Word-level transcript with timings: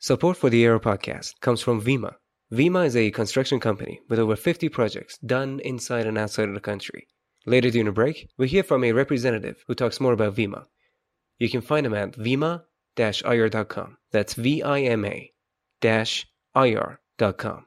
Support 0.00 0.36
for 0.36 0.48
the 0.48 0.64
Aero 0.64 0.78
podcast 0.78 1.40
comes 1.40 1.60
from 1.60 1.82
Vima. 1.82 2.14
Vima 2.52 2.86
is 2.86 2.94
a 2.94 3.10
construction 3.10 3.58
company 3.58 4.00
with 4.08 4.20
over 4.20 4.36
50 4.36 4.68
projects 4.68 5.18
done 5.18 5.58
inside 5.64 6.06
and 6.06 6.16
outside 6.16 6.48
of 6.48 6.54
the 6.54 6.60
country. 6.60 7.08
Later 7.46 7.68
during 7.68 7.86
the 7.86 7.92
break, 7.92 8.28
we 8.38 8.46
hear 8.46 8.62
from 8.62 8.84
a 8.84 8.92
representative 8.92 9.64
who 9.66 9.74
talks 9.74 10.00
more 10.00 10.12
about 10.12 10.36
Vima. 10.36 10.66
You 11.40 11.50
can 11.50 11.62
find 11.62 11.84
him 11.84 11.94
at 11.94 12.12
vima-ir.com. 12.12 13.96
That's 14.12 14.34
V-I-M-A 14.34 15.32
dash 15.80 16.26
ir.com. 16.56 17.66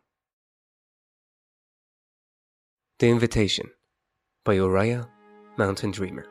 The 3.00 3.09
Invitation 3.09 3.71
by 4.45 4.57
Oriah 4.57 5.05
Mountain 5.57 5.91
Dreamer. 5.91 6.27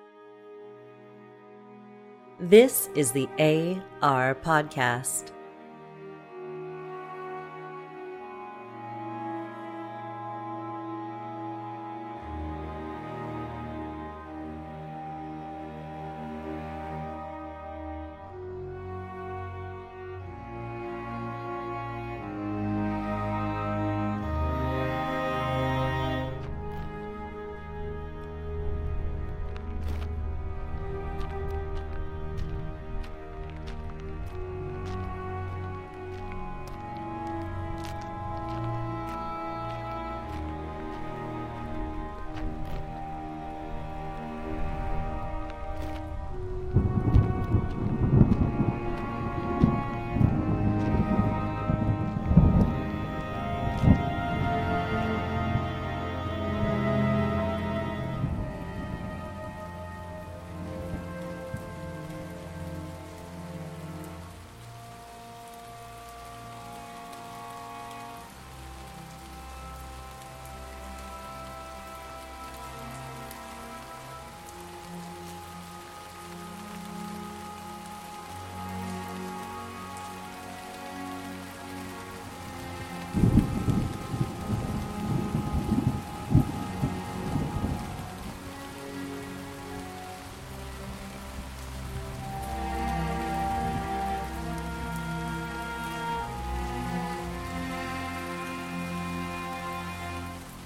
This 2.40 2.88
is 2.94 3.12
the 3.12 3.28
AR 4.00 4.34
Podcast. 4.34 5.32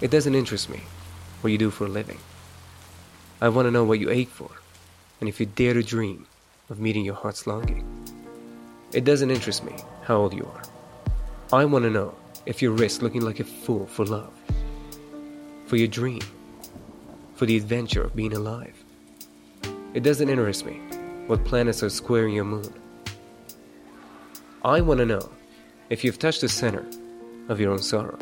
It 0.05 0.11
doesn't 0.11 0.35
interest 0.35 0.69
me 0.69 0.83
what 1.41 1.51
you 1.51 1.57
do 1.57 1.71
for 1.71 1.87
a 1.87 1.89
living. 1.89 2.19
I 3.41 3.49
want 3.49 3.65
to 3.67 3.71
know 3.71 3.85
what 3.85 4.01
you 4.01 4.11
ache 4.11 4.29
for, 4.29 4.51
and 5.19 5.31
if 5.31 5.41
you 5.41 5.47
dare 5.47 5.73
to 5.73 5.83
dream 5.83 6.27
of 6.69 6.79
meeting 6.79 7.07
your 7.07 7.15
heart's 7.15 7.47
longing. 7.47 7.87
It 8.93 9.05
doesn't 9.05 9.31
interest 9.31 9.65
me 9.65 9.73
how 10.03 10.17
old 10.17 10.35
you 10.35 10.45
are. 10.45 10.63
I 11.59 11.65
want 11.65 11.87
to 11.87 11.91
know 11.91 12.15
if 12.45 12.61
you 12.61 12.71
risk 12.71 13.01
looking 13.01 13.23
like 13.23 13.41
a 13.41 13.45
fool 13.45 13.87
for 13.87 14.05
love, 14.05 14.31
for 15.65 15.77
your 15.77 15.89
dream, 15.89 16.21
for 17.35 17.47
the 17.47 17.57
adventure 17.57 18.05
of 18.05 18.15
being 18.15 18.35
alive. 18.35 18.77
It 19.95 20.03
doesn't 20.03 20.29
interest 20.29 20.67
me 20.67 20.83
what 21.29 21.47
planets 21.47 21.83
are 21.83 21.89
squaring 21.89 22.35
your 22.35 22.45
moon. 22.45 22.75
I 24.63 24.83
want 24.83 24.99
to 24.99 25.07
know 25.07 25.31
if 25.89 26.05
you've 26.05 26.19
touched 26.19 26.43
the 26.43 26.49
center 26.51 26.85
of 27.49 27.59
your 27.59 27.73
own 27.73 27.79
sorrow, 27.79 28.19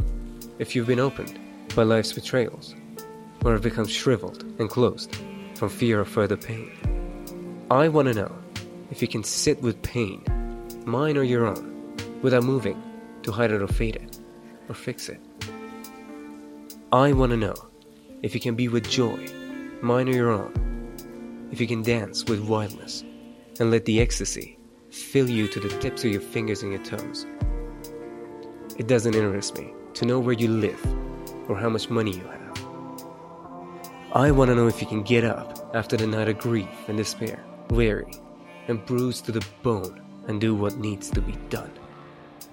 if 0.61 0.77
you've 0.77 0.87
been 0.87 1.01
opened 1.01 1.42
by 1.75 1.83
life's 1.83 2.13
betrayals, 2.13 2.75
or 3.45 3.53
have 3.53 3.63
become 3.63 3.87
shriveled 3.87 4.43
and 4.59 4.69
closed 4.69 5.17
from 5.55 5.69
fear 5.69 6.01
of 6.01 6.09
further 6.09 6.37
pain. 6.37 6.71
I 7.71 7.89
want 7.89 8.09
to 8.09 8.15
know 8.15 8.35
if 8.91 9.01
you 9.01 9.09
can 9.09 9.25
sit 9.25 9.61
with 9.63 9.81
pain, 9.83 10.23
mine 10.85 11.17
or 11.17 11.23
your 11.23 11.47
own, 11.47 11.97
without 12.21 12.45
moving 12.45 12.81
to 13.23 13.33
hide 13.33 13.53
it 13.53 13.63
or 13.63 13.69
fade 13.69 13.97
it, 13.97 14.19
or 14.69 14.75
fix 14.75 15.09
it. 15.09 15.21
I 16.93 17.13
want 17.13 17.31
to 17.31 17.37
know 17.37 17.55
if 18.23 18.35
you 18.35 18.41
can 18.41 18.55
be 18.55 18.69
with 18.69 18.89
joy, 18.89 19.27
mine 19.81 20.09
or 20.09 20.13
your 20.13 20.31
own, 20.31 20.53
if 21.51 21.61
you 21.61 21.67
can 21.67 21.83
dance 21.83 22.25
with 22.25 22.41
wildness 22.41 23.03
and 23.61 23.71
let 23.71 23.85
the 23.85 24.01
ecstasy 24.01 24.59
fill 24.91 25.31
you 25.31 25.49
to 25.49 25.61
the 25.61 25.69
tips 25.81 26.05
of 26.05 26.13
your 26.13 26.21
fingers 26.21 26.63
and 26.63 26.73
your 26.73 26.83
toes. 26.85 27.27
It 28.77 28.89
doesn't 28.89 29.15
interest 29.15 29.57
me 29.59 29.73
to 29.95 30.05
know 30.05 30.19
where 30.19 30.35
you 30.35 30.49
live 30.49 30.81
or 31.49 31.57
how 31.57 31.69
much 31.69 31.91
money 31.91 32.13
you 32.13 32.25
have. 32.25 32.43
I 34.13 34.31
want 34.31 34.51
to 34.51 34.55
know 34.55 34.67
if 34.67 34.81
you 34.81 34.87
can 34.87 35.03
get 35.03 35.25
up 35.25 35.71
after 35.75 35.97
the 35.97 36.07
night 36.07 36.29
of 36.29 36.39
grief 36.39 36.69
and 36.89 36.97
despair, 36.97 37.43
weary 37.71 38.13
and 38.69 38.85
bruised 38.85 39.25
to 39.27 39.33
the 39.33 39.45
bone, 39.63 40.01
and 40.29 40.41
do 40.41 40.55
what 40.55 40.77
needs 40.77 41.11
to 41.11 41.21
be 41.21 41.33
done 41.51 41.73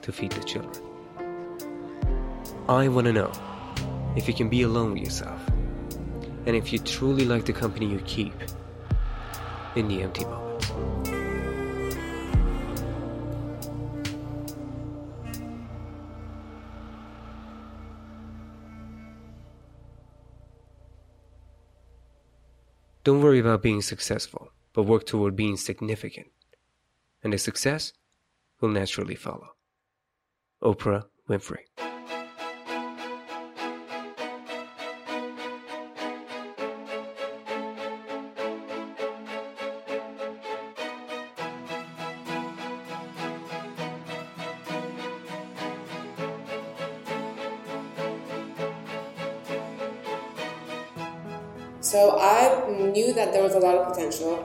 to 0.01 0.11
feed 0.11 0.31
the 0.31 0.43
children. 0.43 0.83
I 2.67 2.87
want 2.87 3.05
to 3.05 3.13
know 3.13 3.31
if 4.15 4.27
you 4.27 4.33
can 4.33 4.49
be 4.49 4.63
alone 4.63 4.93
with 4.93 5.03
yourself, 5.03 5.39
and 6.45 6.55
if 6.55 6.73
you 6.73 6.79
truly 6.79 7.25
like 7.25 7.45
the 7.45 7.53
company 7.53 7.85
you 7.85 7.99
keep 8.05 8.33
in 9.75 9.87
the 9.87 10.01
empty 10.01 10.25
moments. 10.25 11.18
Don't 23.09 23.23
worry 23.23 23.39
about 23.39 23.63
being 23.63 23.81
successful, 23.81 24.51
but 24.71 24.83
work 24.83 25.03
toward 25.03 25.35
being 25.35 25.57
significant. 25.57 26.27
And 27.23 27.33
the 27.33 27.39
success 27.39 27.91
will 28.61 28.69
naturally 28.69 29.15
follow. 29.15 29.55
Oprah 30.61 31.05
Winfrey. 31.27 31.88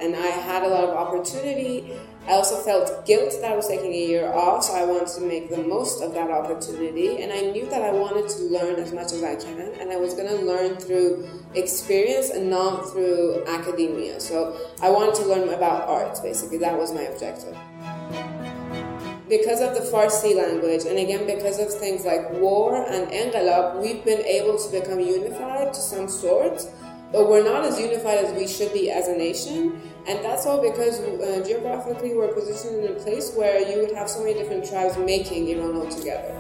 And 0.04 0.15
I 0.15 0.26
had 0.26 0.62
a 0.62 0.69
lot 0.69 0.84
of 0.84 0.91
opportunity. 0.91 1.94
I 2.28 2.32
also 2.32 2.56
felt 2.56 3.06
guilt 3.06 3.32
that 3.41 3.53
I 3.53 3.56
was 3.56 3.69
taking 3.69 3.92
a 3.92 4.06
year 4.06 4.32
off, 4.32 4.65
so 4.65 4.75
I 4.75 4.84
wanted 4.84 5.09
to 5.09 5.20
make 5.22 5.48
the 5.48 5.62
most 5.62 6.03
of 6.03 6.12
that 6.15 6.30
opportunity. 6.30 7.22
And 7.22 7.33
I 7.33 7.41
knew 7.53 7.66
that 7.71 7.83
I 7.83 7.92
wanted 7.92 8.28
to 8.28 8.42
learn 8.45 8.77
as 8.77 8.92
much 8.92 9.12
as 9.12 9.22
I 9.22 9.36
can, 9.36 9.72
and 9.80 9.91
I 9.91 9.97
was 9.97 10.15
going 10.15 10.28
to 10.28 10.45
learn 10.45 10.77
through 10.77 11.28
experience 11.54 12.30
and 12.30 12.51
not 12.51 12.91
through 12.91 13.45
academia. 13.47 14.21
So 14.21 14.56
I 14.83 14.91
wanted 14.91 15.15
to 15.16 15.27
learn 15.27 15.48
about 15.48 15.89
arts, 15.89 16.21
basically. 16.21 16.59
That 16.59 16.78
was 16.78 16.92
my 16.92 17.03
objective 17.03 17.56
because 19.27 19.62
of 19.62 19.74
the 19.74 19.80
Farsi 19.80 20.36
language, 20.36 20.84
and 20.84 20.98
again 20.98 21.24
because 21.27 21.59
of 21.59 21.72
things 21.72 22.04
like 22.04 22.30
war 22.33 22.77
and 22.77 23.10
Enqilab, 23.10 23.80
we've 23.80 24.04
been 24.04 24.21
able 24.21 24.59
to 24.59 24.71
become 24.71 25.01
unified 25.01 25.72
to 25.72 25.80
some 25.80 26.09
sort 26.09 26.60
but 27.15 27.30
we're 27.30 27.45
not 27.45 27.65
as 27.65 27.78
unified 27.78 28.18
as 28.24 28.33
we 28.34 28.48
should 28.48 28.72
be 28.72 28.91
as 28.91 29.06
a 29.06 29.16
nation. 29.16 29.80
And 30.06 30.22
that's 30.22 30.45
all 30.45 30.60
because 30.60 31.01
uh, 31.01 31.42
geographically 31.47 32.15
we're 32.15 32.33
positioned 32.33 32.84
in 32.84 32.92
a 32.92 32.95
place 32.95 33.33
where 33.34 33.59
you 33.60 33.80
would 33.80 33.97
have 33.97 34.10
so 34.10 34.22
many 34.22 34.34
different 34.34 34.68
tribes 34.68 34.98
making 34.98 35.48
Iran 35.48 35.77
all 35.77 35.89
together. 35.89 36.34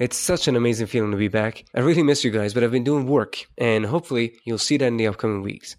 It's 0.00 0.16
such 0.16 0.48
an 0.48 0.56
amazing 0.56 0.88
feeling 0.88 1.12
to 1.12 1.16
be 1.16 1.28
back. 1.28 1.64
I 1.76 1.80
really 1.80 2.02
miss 2.02 2.24
you 2.24 2.30
guys, 2.30 2.54
but 2.54 2.64
I've 2.64 2.72
been 2.72 2.82
doing 2.82 3.06
work, 3.06 3.46
and 3.56 3.86
hopefully 3.86 4.34
you'll 4.44 4.58
see 4.58 4.76
that 4.78 4.86
in 4.86 4.96
the 4.96 5.06
upcoming 5.06 5.42
weeks. 5.42 5.76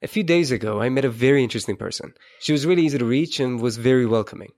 A 0.00 0.06
few 0.06 0.22
days 0.22 0.52
ago, 0.52 0.80
I 0.80 0.90
met 0.90 1.04
a 1.04 1.10
very 1.10 1.42
interesting 1.42 1.76
person. 1.76 2.12
She 2.40 2.52
was 2.52 2.66
really 2.66 2.84
easy 2.84 2.98
to 2.98 3.04
reach 3.04 3.40
and 3.40 3.60
was 3.60 3.76
very 3.76 4.06
welcoming. 4.06 4.52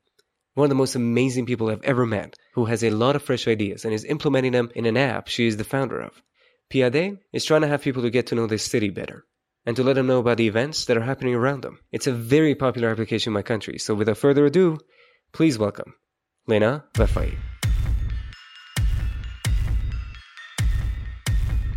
One 0.55 0.64
of 0.64 0.69
the 0.69 0.75
most 0.75 0.97
amazing 0.97 1.47
people 1.47 1.70
I've 1.70 1.82
ever 1.85 2.05
met, 2.05 2.35
who 2.55 2.64
has 2.64 2.82
a 2.82 2.91
lot 2.91 3.14
of 3.14 3.23
fresh 3.23 3.47
ideas 3.47 3.85
and 3.85 3.94
is 3.94 4.05
implementing 4.05 4.50
them 4.50 4.70
in 4.75 4.85
an 4.85 4.97
app 4.97 5.29
she 5.29 5.47
is 5.47 5.56
the 5.56 5.64
founder 5.64 6.00
of. 6.00 6.20
Peeyade 6.73 7.19
is 7.32 7.44
trying 7.44 7.61
to 7.61 7.69
have 7.69 7.82
people 7.82 8.02
to 8.02 8.11
get 8.11 8.26
to 8.29 8.35
know 8.35 8.49
this 8.49 8.64
city 8.64 8.91
better 8.91 9.25
and 9.64 9.76
to 9.76 9.85
let 9.85 9.93
them 9.93 10.08
know 10.08 10.19
about 10.19 10.38
the 10.38 10.49
events 10.49 10.87
that 10.87 10.97
are 10.97 11.02
happening 11.02 11.37
around 11.37 11.62
them. 11.62 11.79
It's 11.93 12.08
a 12.08 12.12
very 12.12 12.56
popular 12.56 12.91
application 12.91 13.31
in 13.31 13.35
my 13.35 13.43
country, 13.43 13.79
so 13.79 13.94
without 13.94 14.19
further 14.19 14.44
ado, 14.47 14.79
please 15.32 15.56
welcome 15.56 15.94
Lena 16.49 16.85
Vafaey. 16.94 17.37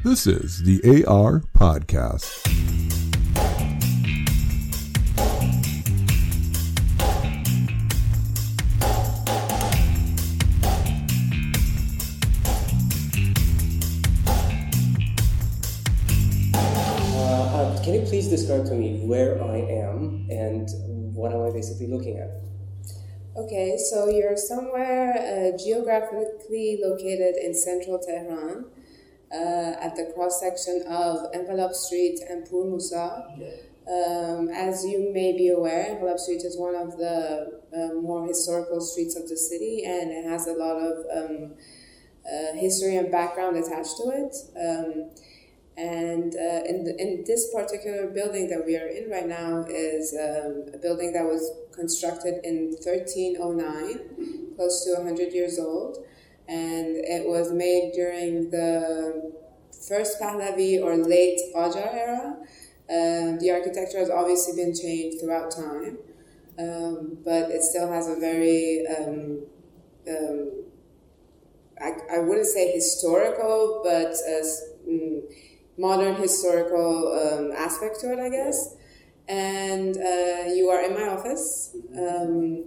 This 0.04 0.26
is 0.26 0.64
the 0.64 1.06
AR 1.06 1.44
Podcast. 1.56 2.73
Describe 18.34 18.66
to 18.66 18.74
me 18.74 19.06
where 19.06 19.44
I 19.44 19.58
am 19.58 20.26
and 20.32 20.68
what 21.14 21.32
am 21.34 21.44
I 21.44 21.52
basically 21.52 21.86
looking 21.86 22.18
at? 22.18 22.32
Okay, 23.38 23.78
so 23.78 24.10
you're 24.10 24.36
somewhere 24.36 25.14
uh, 25.14 25.56
geographically 25.56 26.80
located 26.84 27.36
in 27.36 27.54
central 27.54 28.00
Tehran 28.00 28.66
uh, 29.32 29.86
at 29.86 29.96
the 29.96 30.12
cross 30.16 30.40
section 30.40 30.82
of 30.88 31.32
Enqilab 31.32 31.74
Street 31.74 32.22
and 32.28 32.50
Pur 32.50 32.66
Musa. 32.66 33.24
Um, 33.86 34.50
as 34.50 34.84
you 34.84 35.12
may 35.14 35.38
be 35.38 35.50
aware, 35.50 35.94
Enqilab 35.94 36.18
Street 36.18 36.42
is 36.42 36.58
one 36.58 36.74
of 36.74 36.98
the 36.98 37.62
uh, 37.72 38.02
more 38.02 38.26
historical 38.26 38.82
streets 38.82 39.16
of 39.16 39.30
the 39.30 39.38
city 39.38 39.84
and 39.86 40.10
it 40.10 40.26
has 40.28 40.48
a 40.48 40.54
lot 40.54 40.78
of 40.82 41.06
um, 41.16 41.54
uh, 42.26 42.58
history 42.58 42.96
and 42.96 43.12
background 43.12 43.58
attached 43.58 43.96
to 43.98 44.10
it. 44.10 44.36
Um, 44.58 45.12
and 45.76 46.36
uh, 46.36 46.64
in, 46.68 46.96
in 47.00 47.24
this 47.26 47.52
particular 47.54 48.08
building 48.08 48.50
that 48.50 48.64
we 48.66 48.78
are 48.78 48.88
in 48.88 49.10
right 49.10 49.28
now 49.28 49.66
is 49.68 50.14
um, 50.14 50.66
a 50.74 50.78
building 50.78 51.14
that 51.14 51.26
was 51.26 51.52
constructed 51.72 52.44
in 52.44 52.76
1309, 52.84 54.56
close 54.56 54.86
to 54.86 54.94
100 54.94 55.34
years 55.34 55.58
old. 55.58 56.06
And 56.48 56.98
it 56.98 57.28
was 57.28 57.52
made 57.52 57.94
during 57.96 58.52
the 58.52 59.34
first 59.88 60.20
Pahlavi 60.22 60.82
or 60.82 60.98
late 60.98 61.40
Qajar 61.56 61.94
era. 61.94 62.38
Um, 62.90 63.40
the 63.40 63.50
architecture 63.52 63.98
has 63.98 64.10
obviously 64.10 64.62
been 64.62 64.76
changed 64.76 65.22
throughout 65.22 65.52
time, 65.52 65.98
um, 66.60 67.18
but 67.24 67.50
it 67.50 67.64
still 67.64 67.92
has 67.92 68.10
a 68.10 68.16
very 68.20 68.86
um, 68.86 69.44
um, 70.08 70.52
I, 71.82 72.18
I 72.18 72.20
wouldn't 72.20 72.48
say 72.48 72.72
historical, 72.72 73.82
but 73.84 74.12
mm, 74.12 74.73
modern 75.78 76.16
historical 76.16 77.14
um, 77.14 77.52
aspect 77.56 78.00
to 78.02 78.14
it, 78.14 78.20
I 78.20 78.30
guess. 78.30 78.76
And 79.28 79.96
uh, 79.98 80.54
you 80.54 80.70
are 80.70 80.84
in 80.84 80.94
my 80.94 81.08
office. 81.08 81.76
Um, 81.98 82.66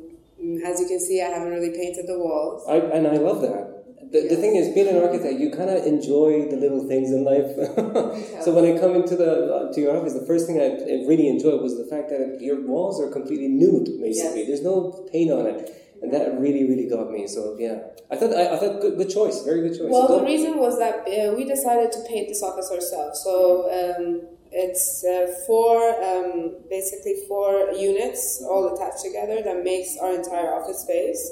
as 0.65 0.81
you 0.81 0.87
can 0.87 1.01
see, 1.01 1.23
I 1.23 1.29
haven't 1.29 1.51
really 1.51 1.71
painted 1.71 2.07
the 2.07 2.19
walls. 2.19 2.65
I, 2.69 2.77
and 2.77 3.07
I 3.07 3.17
love 3.17 3.41
that. 3.43 3.75
The, 4.13 4.29
the 4.29 4.37
thing 4.37 4.55
is, 4.55 4.73
being 4.73 4.87
an 4.89 5.03
architect, 5.03 5.41
you 5.41 5.51
kind 5.51 5.69
of 5.69 5.85
enjoy 5.85 6.49
the 6.49 6.57
little 6.57 6.87
things 6.87 7.11
in 7.11 7.25
life. 7.25 7.51
so 8.45 8.55
when 8.55 8.65
I 8.65 8.79
come 8.79 8.95
into 8.95 9.17
the 9.17 9.53
uh, 9.53 9.73
to 9.73 9.81
your 9.81 9.97
office, 9.97 10.15
the 10.15 10.25
first 10.27 10.47
thing 10.47 10.61
I, 10.61 10.67
I 10.79 11.05
really 11.09 11.27
enjoyed 11.29 11.61
was 11.61 11.77
the 11.77 11.85
fact 11.91 12.11
that 12.11 12.39
your 12.41 12.61
walls 12.65 13.01
are 13.01 13.11
completely 13.11 13.49
nude. 13.49 14.01
Basically, 14.01 14.41
Yes. 14.41 14.47
there's 14.49 14.63
no 14.63 15.07
paint 15.11 15.33
on 15.33 15.47
it, 15.47 15.86
and 16.07 16.15
that 16.15 16.39
really, 16.39 16.65
really 16.65 16.89
got 16.89 17.11
me. 17.11 17.27
So 17.27 17.57
yeah, 17.59 17.79
I 18.11 18.17
thought 18.17 18.33
I, 18.33 18.55
I 18.55 18.57
thought 18.57 18.81
good, 18.81 18.97
good 18.97 19.11
choice, 19.11 19.43
very 19.43 19.63
good 19.69 19.77
choice. 19.77 19.91
Well, 19.91 20.07
So 20.07 20.19
the 20.21 20.25
reason 20.25 20.57
was 20.59 20.79
that 20.79 21.03
uh, 21.03 21.35
we 21.35 21.45
decided 21.45 21.91
to 21.93 22.01
paint 22.09 22.29
this 22.29 22.43
office 22.43 22.71
ourselves. 22.71 23.23
So 23.25 23.67
um, 23.67 24.23
it's 24.53 25.05
uh, 25.05 25.27
four, 25.47 25.77
um, 26.03 26.55
basically 26.71 27.27
four 27.27 27.73
units 27.73 28.41
all 28.49 28.73
attached 28.73 29.03
together 29.03 29.43
that 29.43 29.65
makes 29.65 29.97
our 29.99 30.15
entire 30.15 30.55
office 30.55 30.83
space. 30.83 31.23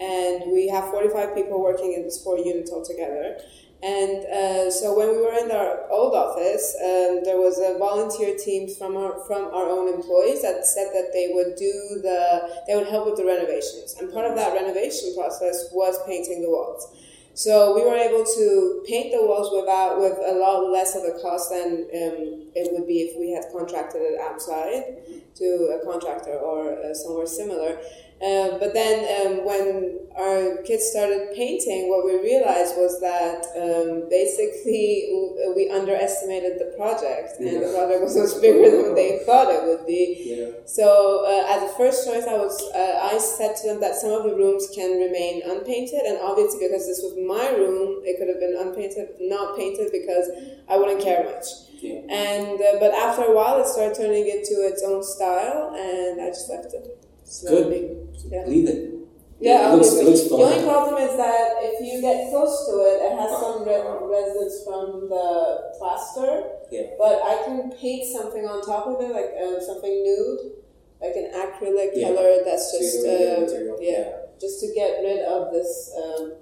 And 0.00 0.52
we 0.52 0.68
have 0.68 0.84
45 0.90 1.34
people 1.34 1.60
working 1.60 1.94
in 1.94 2.04
this 2.04 2.22
four 2.22 2.38
units 2.38 2.70
all 2.70 2.84
together. 2.84 3.38
And 3.82 4.24
uh, 4.24 4.70
so 4.70 4.96
when 4.96 5.10
we 5.10 5.18
were 5.18 5.36
in 5.36 5.50
our 5.50 5.90
old 5.90 6.14
office, 6.14 6.74
um, 6.80 7.20
there 7.24 7.36
was 7.36 7.60
a 7.60 7.78
volunteer 7.78 8.36
team 8.36 8.72
from 8.74 8.96
our 8.96 9.20
from 9.26 9.52
our 9.52 9.68
own 9.68 9.92
employees 9.92 10.40
that 10.42 10.64
said 10.64 10.88
that 10.94 11.12
they 11.12 11.30
would 11.32 11.56
do 11.56 12.00
the 12.02 12.62
they 12.66 12.74
would 12.74 12.88
help 12.88 13.04
with 13.04 13.16
the 13.16 13.24
renovations, 13.24 13.94
and 14.00 14.12
part 14.12 14.24
of 14.24 14.34
that 14.36 14.54
renovation 14.54 15.14
process 15.14 15.68
was 15.72 15.98
painting 16.06 16.40
the 16.40 16.48
walls. 16.48 16.88
So 17.36 17.76
we 17.76 17.84
were 17.84 17.94
able 17.94 18.24
to 18.24 18.82
paint 18.88 19.12
the 19.12 19.20
walls 19.20 19.52
without 19.52 20.00
with 20.00 20.16
a 20.24 20.32
lot 20.40 20.72
less 20.72 20.96
of 20.96 21.04
a 21.04 21.20
cost 21.20 21.50
than 21.50 21.84
um, 21.92 22.48
it 22.56 22.72
would 22.72 22.88
be 22.88 23.02
if 23.02 23.20
we 23.20 23.32
had 23.32 23.44
contracted 23.52 24.00
it 24.00 24.18
outside 24.18 25.04
to 25.36 25.76
a 25.76 25.84
contractor 25.84 26.32
or 26.32 26.80
uh, 26.80 26.94
somewhere 26.94 27.26
similar. 27.26 27.76
Uh, 28.16 28.56
but 28.58 28.72
then 28.72 29.04
um, 29.20 29.44
when 29.44 30.00
our 30.16 30.62
kids 30.64 30.88
started 30.88 31.36
painting, 31.36 31.90
what 31.92 32.00
we 32.00 32.16
realized 32.16 32.72
was 32.76 32.98
that 33.04 33.44
um, 33.60 34.08
basically 34.08 35.12
we 35.54 35.68
underestimated 35.68 36.56
the 36.58 36.72
project, 36.80 37.36
and 37.38 37.60
the 37.60 37.68
project 37.76 38.00
was 38.00 38.16
much 38.16 38.40
bigger 38.40 38.70
than 38.70 38.82
what 38.88 38.96
they 38.96 39.20
thought 39.26 39.52
it 39.52 39.62
would 39.68 39.86
be. 39.86 40.32
Yeah. 40.32 40.64
So 40.64 41.28
uh, 41.28 41.44
as 41.52 41.68
a 41.68 41.72
first 41.76 42.08
choice, 42.08 42.24
I 42.24 42.40
was 42.40 42.56
uh, 42.72 43.12
I 43.12 43.18
said 43.18 43.54
to 43.60 43.68
them 43.68 43.80
that 43.84 43.94
some 43.96 44.12
of 44.12 44.24
the 44.24 44.34
rooms 44.34 44.64
can 44.74 44.96
remain 44.96 45.44
unpainted, 45.44 46.00
and 46.08 46.16
obviously 46.24 46.64
because 46.66 46.88
this 46.88 47.04
was 47.04 47.20
my 47.20 47.52
room, 47.52 48.00
it 48.00 48.16
could 48.16 48.32
have 48.32 48.40
been 48.40 48.56
unpainted, 48.56 49.12
not 49.20 49.58
painted 49.60 49.92
because 49.92 50.32
I 50.72 50.78
wouldn't 50.80 51.04
care 51.04 51.20
much. 51.28 51.44
Yeah. 51.84 52.00
And 52.08 52.56
uh, 52.56 52.80
but 52.80 52.96
after 52.96 53.28
a 53.28 53.36
while, 53.36 53.60
it 53.60 53.68
started 53.68 53.92
turning 53.94 54.24
into 54.24 54.64
its 54.64 54.82
own 54.82 55.04
style, 55.04 55.76
and 55.76 56.16
I 56.24 56.28
just 56.32 56.48
left 56.48 56.72
it. 56.72 56.96
slowly. 57.26 58.05
Yeah. 58.24 58.44
Leave 58.46 58.68
it. 58.68 58.92
Yeah, 59.38 59.68
it 59.68 59.76
looks, 59.76 59.92
it 59.92 60.04
looks 60.08 60.24
the 60.28 60.34
only 60.34 60.64
problem 60.64 60.96
is 60.96 61.12
that 61.20 61.60
if 61.60 61.76
you 61.84 62.00
get 62.00 62.30
close 62.32 62.64
to 62.72 62.80
it, 62.88 63.04
it 63.04 63.12
has 63.20 63.28
some 63.36 63.68
re- 63.68 63.84
residence 64.08 64.64
from 64.64 65.12
the 65.12 65.76
plaster. 65.76 66.56
Yeah. 66.72 66.96
But 66.96 67.20
I 67.20 67.44
can 67.44 67.70
paint 67.76 68.08
something 68.08 68.48
on 68.48 68.64
top 68.64 68.86
of 68.88 68.96
it, 69.04 69.12
like 69.12 69.36
uh, 69.36 69.60
something 69.60 69.92
nude, 69.92 70.56
like 71.04 71.12
an 71.20 71.36
acrylic 71.36 71.92
Yeah. 71.92 72.16
color 72.16 72.40
that's 72.48 72.72
just 72.72 73.04
the 73.04 73.36
uh, 73.36 73.40
material. 73.44 73.76
yeah, 73.78 74.24
just 74.40 74.60
to 74.64 74.72
get 74.72 75.04
rid 75.04 75.20
of 75.28 75.52
this 75.52 75.92
um, 76.00 76.32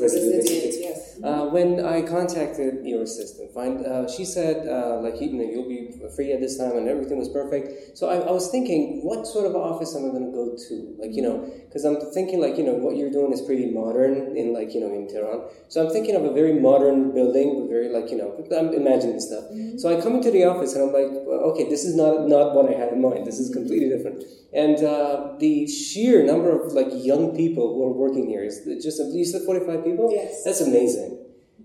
Residue, 0.00 0.36
residue. 0.36 0.60
basically. 0.60 0.82
Yes. 0.82 1.20
Uh, 1.22 1.46
when 1.46 1.84
I 1.84 2.02
contacted 2.02 2.84
your 2.84 3.02
assistant, 3.02 3.52
find, 3.54 3.86
uh, 3.86 4.10
she 4.10 4.24
said 4.24 4.66
uh, 4.66 5.00
like 5.00 5.20
you 5.20 5.32
know 5.32 5.44
you'll 5.44 5.68
be 5.68 5.94
free 6.16 6.32
at 6.32 6.40
this 6.40 6.58
time 6.58 6.76
and 6.76 6.88
everything 6.88 7.18
was 7.18 7.28
perfect. 7.28 7.96
So 7.96 8.08
I, 8.08 8.16
I 8.16 8.32
was 8.32 8.50
thinking, 8.50 9.00
what 9.02 9.26
sort 9.26 9.46
of 9.46 9.54
office 9.54 9.94
am 9.94 10.06
I 10.06 10.10
going 10.10 10.26
to 10.26 10.32
go 10.32 10.56
to? 10.56 10.96
Like 10.98 11.14
you 11.14 11.22
know, 11.22 11.50
because 11.66 11.84
I'm 11.84 12.00
thinking 12.12 12.40
like 12.40 12.56
you 12.58 12.64
know 12.64 12.74
what 12.74 12.96
you're 12.96 13.10
doing 13.10 13.32
is 13.32 13.40
pretty 13.40 13.70
modern 13.70 14.36
in 14.36 14.52
like 14.52 14.74
you 14.74 14.80
know 14.80 14.92
in 14.92 15.08
Tehran. 15.08 15.48
So 15.68 15.86
I'm 15.86 15.92
thinking 15.92 16.16
of 16.16 16.24
a 16.24 16.32
very 16.32 16.52
modern 16.54 17.12
building 17.12 17.60
with 17.60 17.70
very 17.70 17.88
like 17.88 18.10
you 18.10 18.18
know 18.18 18.34
I'm 18.56 18.72
imagining 18.74 19.20
stuff. 19.20 19.44
So 19.78 19.90
I 19.90 20.00
come 20.00 20.14
into 20.14 20.30
the 20.30 20.44
office 20.44 20.74
and 20.74 20.82
I'm 20.82 20.92
like, 20.92 21.10
okay, 21.50 21.68
this 21.68 21.84
is 21.84 21.94
not 21.94 22.28
not 22.28 22.54
what 22.54 22.68
I 22.68 22.78
had 22.78 22.92
in 22.92 23.00
mind. 23.00 23.26
This 23.26 23.38
is 23.38 23.52
completely 23.52 23.88
different. 23.88 24.24
And 24.52 24.82
uh, 24.84 25.34
the 25.38 25.66
sheer 25.66 26.24
number 26.24 26.50
of 26.50 26.72
like 26.72 26.88
young 26.90 27.34
people 27.36 27.74
who 27.74 27.84
are 27.84 27.92
working 27.92 28.28
here 28.28 28.44
is 28.44 28.64
just 28.82 29.00
you 29.12 29.24
said 29.24 29.42
45 29.42 29.84
people. 29.84 30.10
Yes. 30.12 30.44
That's 30.44 30.60
amazing. 30.60 31.18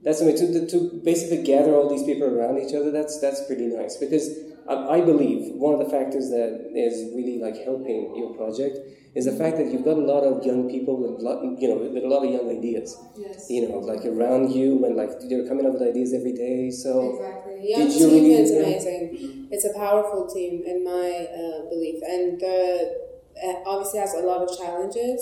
That's 0.04 0.22
amazing. 0.22 0.54
To, 0.54 0.68
to 0.68 1.02
basically 1.04 1.44
gather 1.44 1.76
all 1.76 1.90
these 1.90 2.04
people 2.04 2.28
around 2.28 2.58
each 2.60 2.74
other, 2.74 2.92
that's 2.92 3.20
that's 3.20 3.46
pretty 3.46 3.68
nice. 3.68 3.98
Because 3.98 4.30
I, 4.70 4.98
I 4.98 5.02
believe 5.02 5.56
one 5.56 5.74
of 5.74 5.80
the 5.80 5.90
factors 5.90 6.30
that 6.30 6.72
is 6.76 7.14
really 7.16 7.40
like 7.42 7.58
helping 7.66 8.16
your 8.16 8.34
project 8.36 8.78
is 9.16 9.26
the 9.26 9.34
fact 9.34 9.58
that 9.58 9.72
you've 9.72 9.84
got 9.84 9.98
a 9.98 10.06
lot 10.06 10.22
of 10.22 10.46
young 10.46 10.70
people 10.70 10.96
with 11.02 11.20
lot, 11.22 11.42
you 11.60 11.68
know 11.68 11.78
with 11.78 12.04
a 12.04 12.08
lot 12.08 12.24
of 12.24 12.32
young 12.32 12.48
ideas. 12.56 12.96
Yes. 13.18 13.50
You 13.50 13.68
know, 13.68 13.80
like 13.80 14.06
around 14.06 14.52
you, 14.52 14.86
and 14.86 14.96
like 14.96 15.10
they're 15.28 15.48
coming 15.48 15.66
up 15.66 15.74
with 15.74 15.82
ideas 15.82 16.14
every 16.14 16.34
day. 16.34 16.70
So 16.70 17.18
Exactly. 17.18 17.72
Young 17.72 17.90
team 17.90 18.14
really- 18.14 18.34
is 18.36 18.52
yeah. 18.52 18.60
amazing. 18.60 19.48
It's 19.52 19.66
a 19.66 19.74
powerful 19.74 20.28
team, 20.28 20.64
in 20.64 20.84
my 20.84 21.26
uh, 21.26 21.70
belief, 21.70 22.04
and 22.06 22.40
it 22.42 23.64
obviously 23.66 24.00
has 24.00 24.14
a 24.14 24.20
lot 24.20 24.42
of 24.42 24.56
challenges, 24.58 25.20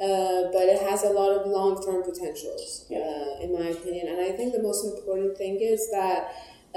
uh, 0.00 0.52
but 0.52 0.68
it 0.68 0.82
has 0.82 1.02
a 1.04 1.10
lot 1.10 1.32
of 1.32 1.46
long-term 1.46 2.02
potentials, 2.02 2.84
uh, 2.90 3.42
in 3.42 3.52
my 3.58 3.68
opinion. 3.68 4.08
And 4.08 4.20
I 4.20 4.32
think 4.36 4.52
the 4.52 4.62
most 4.62 4.84
important 4.84 5.38
thing 5.38 5.58
is 5.60 5.90
that 5.90 6.32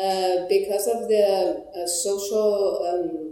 uh, 0.06 0.48
because 0.48 0.88
of 0.88 1.08
the 1.08 1.66
uh, 1.76 1.88
social 1.88 2.56
um, 2.90 3.32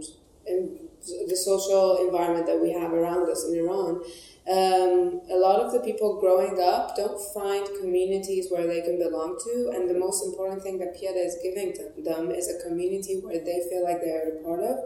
the 1.28 1.36
social 1.36 2.06
environment 2.06 2.46
that 2.46 2.60
we 2.60 2.72
have 2.72 2.92
around 2.92 3.30
us 3.30 3.44
in 3.48 3.54
Iran, 3.64 4.02
Um, 4.48 5.20
a 5.28 5.36
lot 5.36 5.60
of 5.60 5.68
the 5.74 5.80
people 5.88 6.10
growing 6.24 6.56
up 6.72 6.96
don't 6.96 7.20
find 7.36 7.64
communities 7.80 8.48
where 8.52 8.66
they 8.66 8.80
can 8.80 8.96
belong 8.96 9.36
to, 9.46 9.54
and 9.74 9.82
the 9.92 9.98
most 10.06 10.24
important 10.24 10.62
thing 10.62 10.78
that 10.80 10.96
Peeyade 10.96 11.20
is 11.30 11.36
giving 11.42 11.68
to 11.78 11.84
them 12.08 12.30
is 12.30 12.48
a 12.48 12.56
community 12.66 13.14
where 13.24 13.40
they 13.48 13.58
feel 13.68 13.82
like 13.88 14.00
they're 14.00 14.28
a 14.32 14.36
part 14.46 14.62
of. 14.72 14.76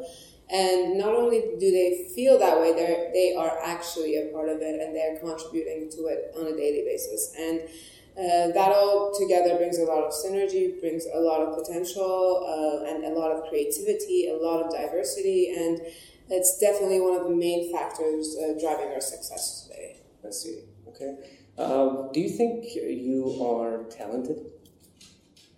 And 0.50 0.98
not 0.98 1.14
only 1.14 1.38
do 1.62 1.68
they 1.78 1.88
feel 2.14 2.34
that 2.44 2.56
way, 2.60 2.70
they 2.78 2.90
they 3.18 3.28
are 3.42 3.54
actually 3.74 4.12
a 4.22 4.24
part 4.34 4.48
of 4.54 4.58
it, 4.68 4.76
and 4.82 4.90
they're 4.96 5.16
contributing 5.26 5.80
to 5.94 6.00
it 6.12 6.20
on 6.38 6.44
a 6.52 6.54
daily 6.62 6.82
basis. 6.90 7.22
And 7.46 7.56
uh, 8.16 8.48
that 8.52 8.72
all 8.72 9.12
together 9.18 9.56
brings 9.56 9.78
a 9.78 9.84
lot 9.84 10.04
of 10.04 10.12
synergy, 10.12 10.78
brings 10.80 11.06
a 11.06 11.18
lot 11.18 11.40
of 11.40 11.56
potential, 11.56 12.44
uh, 12.46 12.90
and 12.90 13.04
a 13.04 13.18
lot 13.18 13.32
of 13.32 13.48
creativity, 13.48 14.28
a 14.28 14.36
lot 14.36 14.62
of 14.62 14.70
diversity, 14.70 15.54
and 15.56 15.80
it's 16.28 16.58
definitely 16.58 17.00
one 17.00 17.18
of 17.18 17.24
the 17.24 17.34
main 17.34 17.72
factors 17.72 18.36
uh, 18.36 18.52
driving 18.60 18.92
our 18.92 19.00
success 19.00 19.66
today. 19.66 19.96
I 20.26 20.30
see. 20.30 20.60
Okay. 20.88 21.16
Um, 21.58 22.10
do 22.12 22.20
you 22.20 22.28
think 22.28 22.74
you 22.74 23.42
are 23.42 23.84
talented? 23.90 24.52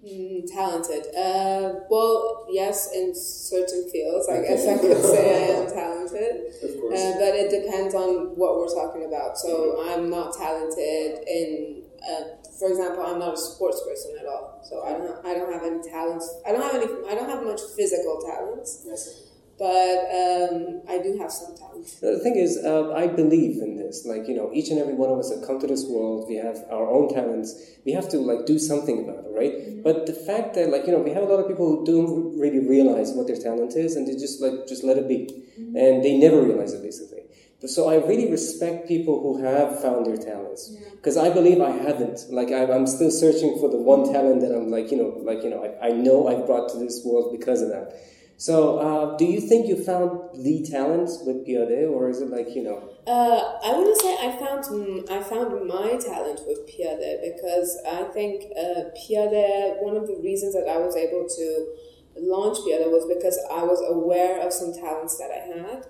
Mm, 0.04 0.46
talented. 0.52 1.06
Uh, 1.16 1.80
well, 1.88 2.46
yes, 2.50 2.92
in 2.92 3.14
certain 3.14 3.88
fields, 3.90 4.28
I 4.28 4.42
guess 4.42 4.66
I 4.66 4.76
could 4.80 5.02
say 5.02 5.48
I 5.48 5.60
am 5.60 5.66
talented. 5.72 6.52
Of 6.62 6.80
course. 6.80 7.00
Uh, 7.00 7.14
but 7.18 7.34
it 7.34 7.50
depends 7.50 7.94
on 7.94 8.36
what 8.36 8.58
we're 8.58 8.74
talking 8.74 9.04
about. 9.06 9.38
So 9.38 9.82
I'm 9.88 10.10
not 10.10 10.36
talented 10.36 11.26
in, 11.26 11.82
uh, 12.06 12.24
for 12.58 12.68
example, 12.68 13.04
I'm 13.04 13.18
not 13.18 13.34
a 13.34 13.36
sports 13.36 13.82
person 13.86 14.16
at 14.20 14.26
all. 14.26 14.60
So 14.62 14.82
I 14.82 14.92
don't, 14.92 15.26
I 15.26 15.34
don't 15.34 15.52
have 15.52 15.62
any 15.62 15.82
talents. 15.82 16.32
I 16.46 16.52
don't 16.52 16.62
have 16.62 16.74
any. 16.74 16.86
I 17.08 17.14
don't 17.14 17.28
have 17.28 17.42
much 17.44 17.60
physical 17.76 18.22
talents. 18.24 18.84
Yes. 18.86 19.24
But 19.56 20.10
um, 20.10 20.82
I 20.88 20.98
do 20.98 21.16
have 21.20 21.30
some 21.30 21.54
talent. 21.56 21.86
The 22.00 22.18
thing 22.18 22.34
is, 22.34 22.58
uh, 22.64 22.92
I 22.92 23.06
believe 23.06 23.62
in 23.62 23.76
this. 23.76 24.04
Like, 24.04 24.26
you 24.26 24.34
know, 24.34 24.50
each 24.52 24.70
and 24.70 24.80
every 24.80 24.94
one 24.94 25.10
of 25.10 25.18
us 25.18 25.30
that 25.30 25.46
come 25.46 25.60
to 25.60 25.66
this 25.68 25.84
world, 25.86 26.26
we 26.28 26.34
have 26.36 26.64
our 26.70 26.90
own 26.90 27.14
talents. 27.14 27.54
We 27.86 27.92
have 27.92 28.08
to, 28.08 28.18
like, 28.18 28.46
do 28.46 28.58
something 28.58 29.04
about 29.04 29.26
it, 29.26 29.30
right? 29.30 29.52
Mm-hmm. 29.52 29.82
But 29.82 30.06
the 30.06 30.12
fact 30.12 30.54
that, 30.54 30.70
like, 30.70 30.86
you 30.86 30.92
know, 30.92 30.98
we 30.98 31.10
have 31.10 31.22
a 31.22 31.26
lot 31.26 31.38
of 31.38 31.46
people 31.46 31.68
who 31.68 31.86
don't 31.86 32.36
really 32.36 32.66
realize 32.66 33.12
what 33.12 33.28
their 33.28 33.36
talent 33.36 33.76
is 33.76 33.94
and 33.94 34.08
they 34.08 34.14
just, 34.14 34.42
like, 34.42 34.66
just 34.66 34.82
let 34.82 34.98
it 34.98 35.06
be. 35.06 35.30
Mm-hmm. 35.30 35.76
And 35.76 36.04
they 36.04 36.18
never 36.18 36.42
realize 36.42 36.72
it, 36.72 36.82
basically. 36.82 37.22
So 37.66 37.88
I 37.88 37.96
really 37.96 38.30
respect 38.30 38.88
people 38.88 39.22
who 39.22 39.42
have 39.42 39.80
found 39.80 40.04
their 40.04 40.18
talents 40.18 40.76
because 40.96 41.16
I 41.16 41.32
believe 41.32 41.60
I 41.60 41.70
haven't. 41.70 42.20
Like 42.30 42.48
I, 42.48 42.70
I'm 42.70 42.86
still 42.86 43.10
searching 43.10 43.56
for 43.58 43.70
the 43.70 43.78
one 43.78 44.12
talent 44.12 44.42
that 44.42 44.54
I'm 44.54 44.70
like 44.70 44.90
you 44.90 44.98
know 44.98 45.18
like 45.22 45.42
you 45.42 45.50
know 45.50 45.64
I, 45.64 45.88
I 45.88 45.90
know 45.92 46.28
I've 46.28 46.46
brought 46.46 46.68
to 46.72 46.78
this 46.78 47.02
world 47.04 47.36
because 47.38 47.62
of 47.62 47.70
that. 47.70 47.94
So 48.36 48.78
uh, 48.78 49.16
do 49.16 49.24
you 49.24 49.40
think 49.40 49.68
you 49.68 49.82
found 49.82 50.44
the 50.44 50.66
talent 50.68 51.08
with 51.24 51.46
Peeyade 51.46 51.88
or 51.88 52.10
is 52.10 52.20
it 52.20 52.30
like 52.30 52.54
you 52.54 52.64
know? 52.64 52.90
Uh, 53.06 53.58
I 53.64 53.76
wouldn't 53.76 54.00
say 54.00 54.16
I 54.20 54.36
found 54.36 54.64
I 55.10 55.22
found 55.22 55.66
my 55.66 55.96
talent 55.96 56.40
with 56.46 56.66
Peeyade 56.68 57.22
because 57.22 57.78
I 57.86 58.04
think 58.12 58.44
uh, 58.58 58.90
Peeyade. 58.98 59.82
One 59.82 59.96
of 59.96 60.06
the 60.06 60.18
reasons 60.22 60.54
that 60.54 60.68
I 60.68 60.78
was 60.78 60.96
able 60.96 61.28
to 61.28 61.74
launch 62.16 62.58
Peeyade 62.58 62.90
was 62.90 63.06
because 63.06 63.38
I 63.50 63.62
was 63.62 63.82
aware 63.88 64.44
of 64.44 64.52
some 64.52 64.72
talents 64.72 65.18
that 65.18 65.30
I 65.30 65.40
had, 65.56 65.86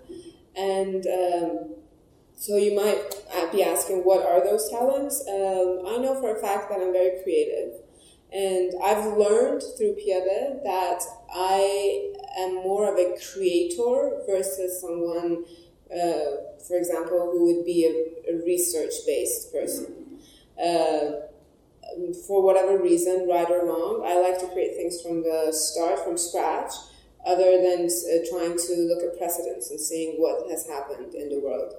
and 0.57 1.07
um, 1.07 1.75
so 2.37 2.57
you 2.57 2.75
might 2.75 3.01
uh, 3.35 3.51
be 3.53 3.63
asking, 3.63 4.05
what 4.05 4.27
are 4.27 4.45
those 4.45 4.69
talents? 4.69 5.23
Um, 5.29 5.83
I 5.87 5.97
know 5.99 6.19
for 6.21 6.37
a 6.37 6.41
fact 6.41 6.69
that 6.69 6.81
I'm 6.81 6.93
very 6.93 7.23
creative. 7.23 7.81
And 8.33 8.73
I've 8.83 9.17
learned 9.17 9.63
through 9.79 9.95
Peeyade 9.95 10.65
that 10.65 11.01
I 11.33 12.13
am 12.37 12.55
more 12.55 12.93
of 12.93 12.99
a 12.99 13.17
creator 13.33 14.21
versus 14.27 14.81
someone, 14.81 15.45
uh, 15.91 16.59
for 16.67 16.77
example, 16.77 17.31
who 17.33 17.55
would 17.55 17.65
be 17.65 17.87
a, 17.87 18.33
a 18.33 18.45
research 18.45 18.93
based 19.07 19.53
person. 19.53 20.19
Uh, 20.61 21.13
for 22.27 22.43
whatever 22.43 22.83
reason, 22.83 23.29
right 23.29 23.49
or 23.49 23.67
wrong, 23.67 24.03
I 24.05 24.21
like 24.21 24.41
to 24.41 24.49
create 24.49 24.75
things 24.75 25.01
from 25.01 25.23
the 25.23 25.53
start, 25.53 26.01
from 26.01 26.19
scratch, 26.19 26.73
other 27.27 27.61
than 27.63 27.87
uh, 27.87 28.25
trying 28.31 28.57
to 28.57 28.75
look 28.89 29.03
at 29.03 29.19
precedents 29.19 29.71
and 29.71 29.81
seeing 29.81 30.17
what 30.17 30.51
has 30.51 30.67
happened 30.67 31.15
in 31.15 31.29
the 31.29 31.41
world. 31.41 31.75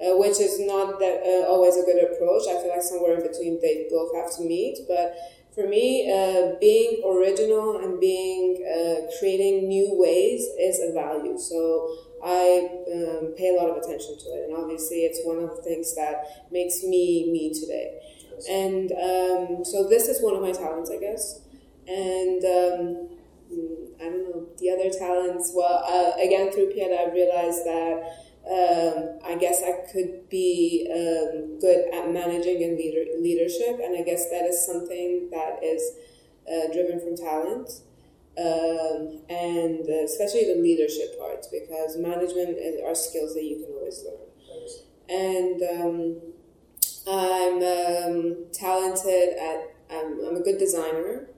Uh, 0.00 0.14
which 0.16 0.38
is 0.38 0.60
not 0.60 1.00
that 1.00 1.22
uh, 1.26 1.50
always 1.50 1.76
a 1.76 1.82
good 1.82 1.98
approach. 1.98 2.42
I 2.48 2.62
feel 2.62 2.68
like 2.68 2.82
somewhere 2.82 3.18
in 3.18 3.26
between 3.26 3.60
they 3.60 3.88
both 3.90 4.14
have 4.14 4.30
to 4.36 4.42
meet. 4.42 4.78
But 4.86 5.16
for 5.52 5.66
me, 5.66 6.06
uh, 6.06 6.54
being 6.60 7.02
original 7.04 7.78
and 7.78 7.98
being 7.98 8.62
uh, 8.62 9.10
creating 9.18 9.66
new 9.66 9.98
ways 9.98 10.42
is 10.60 10.78
a 10.78 10.92
value. 10.92 11.36
So 11.36 11.96
I 12.22 12.78
um, 12.94 13.34
pay 13.36 13.48
a 13.48 13.58
lot 13.58 13.70
of 13.70 13.76
attention 13.78 14.16
to 14.18 14.26
it, 14.38 14.48
and 14.48 14.56
obviously, 14.56 14.98
it's 14.98 15.20
one 15.24 15.38
of 15.38 15.56
the 15.56 15.62
things 15.62 15.96
that 15.96 16.46
makes 16.52 16.84
me 16.84 17.28
me 17.32 17.52
today. 17.52 17.98
And 18.48 18.92
um, 18.92 19.64
so 19.64 19.88
this 19.88 20.06
is 20.06 20.22
one 20.22 20.36
of 20.36 20.42
my 20.42 20.52
talents, 20.52 20.92
I 20.92 20.98
guess. 20.98 21.40
And 21.88 22.44
um, 22.44 23.08
I 24.00 24.04
don't 24.04 24.30
know 24.30 24.46
the 24.58 24.70
other 24.70 24.90
talents. 24.90 25.52
Well, 25.54 25.84
uh, 25.86 26.20
again 26.20 26.52
through 26.52 26.72
Peeyade, 26.72 26.98
I 26.98 27.12
realized 27.12 27.64
that. 27.64 28.24
Um, 28.48 29.18
I 29.26 29.34
guess 29.34 29.62
I 29.62 29.84
could 29.92 30.30
be 30.30 30.88
um, 30.88 31.60
good 31.60 31.92
at 31.92 32.10
managing 32.10 32.64
and 32.64 32.78
leader, 32.78 33.04
leadership, 33.20 33.78
and 33.82 33.94
I 33.94 34.00
guess 34.00 34.30
that 34.30 34.46
is 34.46 34.64
something 34.64 35.28
that 35.30 35.62
is 35.62 35.82
uh, 36.48 36.72
driven 36.72 36.98
from 36.98 37.14
talent, 37.14 37.68
um, 38.38 39.20
and 39.28 39.84
uh, 39.84 40.04
especially 40.04 40.46
the 40.46 40.58
leadership 40.62 41.18
part, 41.18 41.44
because 41.52 41.98
management 41.98 42.56
are 42.86 42.94
skills 42.94 43.34
that 43.34 43.44
you 43.44 43.56
can 43.56 43.74
always 43.74 44.02
learn. 44.04 44.28
And 45.10 45.62
um, 45.62 46.20
I'm 47.06 47.62
um, 47.62 48.46
talented 48.52 49.36
at. 49.38 49.74
I'm, 49.90 50.20
I'm, 50.26 50.36
a 50.36 50.40
good 50.40 50.58
designer. 50.58 51.30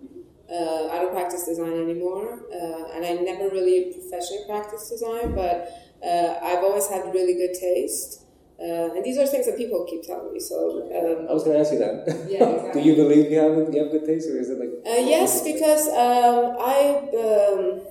Uh, 0.50 0.88
I 0.90 0.98
don't 0.98 1.12
practice 1.12 1.46
design 1.46 1.72
anymore, 1.72 2.40
uh, 2.52 2.92
and 2.94 3.04
I 3.06 3.12
never 3.22 3.50
really 3.50 3.92
professionally 3.92 4.42
practiced 4.48 4.90
design, 4.90 5.34
but 5.34 5.70
uh, 6.04 6.38
I've 6.42 6.64
always 6.64 6.88
had 6.88 7.04
really 7.14 7.34
good 7.34 7.54
taste. 7.54 8.24
Uh, 8.60 8.92
and 8.94 9.04
these 9.04 9.16
are 9.16 9.26
things 9.26 9.46
that 9.46 9.56
people 9.56 9.86
keep 9.88 10.02
telling 10.02 10.34
me. 10.34 10.40
So 10.40 10.82
um, 10.92 11.28
I 11.30 11.32
was 11.32 11.44
going 11.44 11.54
to 11.56 11.60
ask 11.60 11.72
you 11.72 11.78
that. 11.78 12.28
Yeah, 12.28 12.44
exactly. 12.48 12.82
Do 12.82 12.88
you 12.88 12.96
believe 12.96 13.30
you 13.30 13.38
have 13.38 13.72
you 13.72 13.82
have 13.82 13.90
good 13.90 14.04
taste, 14.04 14.28
or 14.28 14.38
is 14.38 14.50
it 14.50 14.58
like? 14.58 14.70
uh, 14.84 15.00
yes, 15.00 15.42
because 15.50 15.86
um, 15.88 16.56
I 16.60 17.08
um, 17.16 17.86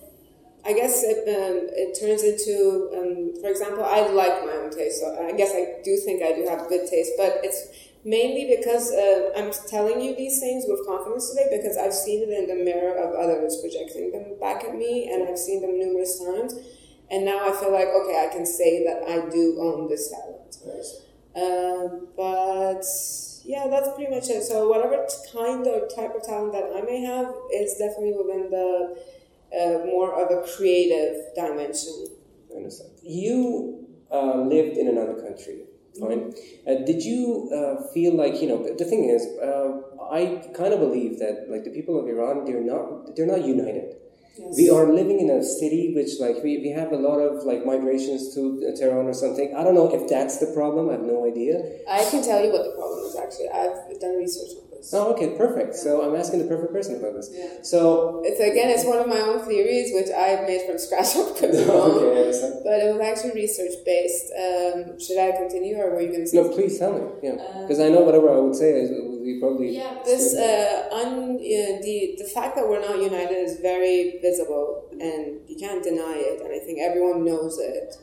I 0.66 0.74
guess 0.74 1.04
it, 1.04 1.26
um, 1.26 1.66
it 1.72 1.98
turns 1.98 2.22
into, 2.22 2.92
um, 2.94 3.42
for 3.42 3.50
example, 3.50 3.84
I 3.84 4.06
like 4.08 4.46
my 4.46 4.54
own 4.54 4.70
taste. 4.70 5.00
So 5.00 5.08
I 5.26 5.32
guess 5.32 5.56
I 5.56 5.82
do 5.84 5.98
think 5.98 6.22
I 6.22 6.34
do 6.34 6.46
have 6.48 6.68
good 6.68 6.88
taste, 6.88 7.14
but 7.18 7.40
it's 7.44 7.89
mainly 8.06 8.56
because 8.56 8.92
uh, 8.92 9.32
I'm 9.36 9.52
telling 9.68 10.02
you 10.02 10.16
these 10.16 10.40
things 10.40 10.66
with 10.68 10.86
confidence 10.88 11.30
today 11.30 11.48
because 11.52 11.78
I've 11.78 11.94
seen 11.94 12.24
it 12.24 12.30
in 12.30 12.48
the 12.48 12.64
mirror 12.64 12.96
of 12.96 13.16
others 13.16 13.58
projecting 13.62 14.12
them 14.12 14.40
back 14.40 14.64
at 14.64 14.76
me, 14.76 15.12
and 15.12 15.28
I've 15.28 15.38
seen 15.38 15.62
them 15.62 15.78
numerous 15.78 16.20
times. 16.20 16.56
And 17.12 17.26
now 17.26 17.50
I 17.50 17.52
feel 17.52 17.72
like, 17.72 17.88
okay, 17.88 18.28
I 18.28 18.32
can 18.32 18.46
say 18.46 18.84
that 18.86 19.04
I 19.08 19.30
do 19.30 19.58
own 19.60 19.90
this 19.90 20.12
talent. 20.12 20.40
Um, 21.36 22.08
but 22.16 22.84
yeah, 23.46 23.68
that's 23.70 23.90
pretty 23.96 24.12
much 24.14 24.30
it. 24.30 24.44
So 24.44 24.68
whatever 24.68 25.08
kind 25.34 25.66
of 25.66 25.94
type 25.96 26.16
of 26.16 26.24
talent 26.24 26.54
that 26.54 26.72
I 26.76 26.82
may 26.82 27.02
have 27.02 27.34
is 27.54 27.76
definitely 27.78 28.14
within 28.14 28.50
the 28.52 28.98
uh, 29.52 29.86
more 29.86 30.14
of 30.14 30.30
a 30.32 30.48
creative 30.56 31.34
dimension. 31.36 32.08
I 32.52 32.58
understand. 32.58 32.92
You 33.04 33.88
uh, 34.12 34.42
lived 34.42 34.78
in 34.78 34.88
another 34.88 35.16
country, 35.16 35.64
fine. 36.00 36.34
Uh, 36.68 36.86
did 36.86 37.04
you 37.04 37.50
uh, 37.54 37.92
feel 37.94 38.16
like 38.16 38.42
you 38.42 38.48
know? 38.48 38.64
The 38.64 38.86
thing 38.86 39.06
is, 39.06 39.26
uh, 39.42 39.82
I 40.12 40.44
kind 40.54 40.74
of 40.74 40.80
believe 40.80 41.20
that 41.20 41.48
like 41.50 41.64
the 41.64 41.72
people 41.72 42.00
of 42.00 42.08
Iran, 42.08 42.46
they're 42.46 42.62
not 42.62 43.16
they're 43.16 43.28
not 43.28 43.46
united. 43.46 43.96
We 44.58 44.70
are 44.70 44.88
living 44.88 45.20
in 45.20 45.30
a 45.30 45.44
city 45.44 45.94
which, 45.94 46.12
like, 46.20 46.42
we, 46.42 46.60
we 46.60 46.70
have 46.70 46.94
a 46.94 46.96
lot 46.96 47.20
of 47.20 47.44
like 47.44 47.66
migrations 47.66 48.34
to 48.36 48.74
Tehran 48.78 49.06
or 49.06 49.14
something. 49.14 49.54
I 49.54 49.66
don't 49.66 49.76
know 49.76 49.94
if 49.94 50.08
that's 50.08 50.38
the 50.38 50.48
problem. 50.56 50.88
I 50.90 50.94
have 50.94 51.02
no 51.02 51.28
idea. 51.28 51.60
I 51.90 52.08
can 52.10 52.24
tell 52.24 52.42
you 52.44 52.52
what 52.52 52.64
the 52.64 52.72
problem 52.72 53.04
is 53.04 53.16
actually. 53.20 53.50
I've 53.50 54.00
done 54.00 54.16
research 54.16 54.56
on 54.56 54.69
this. 54.80 54.94
Oh, 54.94 55.14
okay, 55.14 55.36
perfect. 55.38 55.76
So 55.76 56.02
I'm 56.04 56.16
asking 56.16 56.40
the 56.40 56.50
perfect 56.50 56.74
person 56.74 56.98
about 57.00 57.14
this. 57.14 57.30
Yeah. 57.32 57.62
So 57.62 58.22
It's 58.26 58.40
again, 58.40 58.70
it's 58.72 58.86
one 58.86 58.98
of 59.00 59.08
my 59.08 59.20
own 59.20 59.40
theories, 59.46 59.92
which 59.94 60.10
I've 60.10 60.48
made 60.48 60.64
from 60.68 60.78
scratch. 60.80 61.12
I 61.16 61.20
wrong, 61.68 61.92
okay, 62.00 62.10
I 62.18 62.22
understand. 62.26 62.54
but 62.64 62.78
it 62.82 62.88
was 62.96 63.02
actually 63.02 63.34
research 63.44 63.76
based. 63.86 64.28
Um, 64.34 65.00
should 65.00 65.20
I 65.20 65.32
continue, 65.38 65.78
or 65.78 65.92
were 65.92 66.02
you 66.02 66.12
going 66.12 66.26
to? 66.26 66.36
No, 66.36 66.50
please 66.50 66.80
tell 66.80 66.94
me. 66.98 67.04
Yeah, 67.22 67.36
because 67.62 67.80
I 67.80 67.90
know 67.90 68.02
whatever 68.02 68.34
I 68.34 68.40
would 68.40 68.56
say 68.56 68.72
is 68.82 68.90
would 68.92 69.24
be 69.24 69.40
probably 69.40 69.76
Yeah, 69.76 70.00
this 70.06 70.36
uh, 70.36 70.90
un, 70.92 71.36
uh, 71.38 71.74
the 71.86 72.16
the 72.18 72.30
fact 72.34 72.56
that 72.56 72.68
we're 72.68 72.82
not 72.82 72.98
united 73.02 73.38
is 73.48 73.60
very 73.60 74.20
visible, 74.22 74.90
and 75.00 75.40
you 75.48 75.58
can't 75.60 75.84
deny 75.84 76.16
it. 76.18 76.42
And 76.42 76.52
I 76.54 76.60
think 76.66 76.80
everyone 76.80 77.24
knows 77.26 77.60
it. 77.60 77.96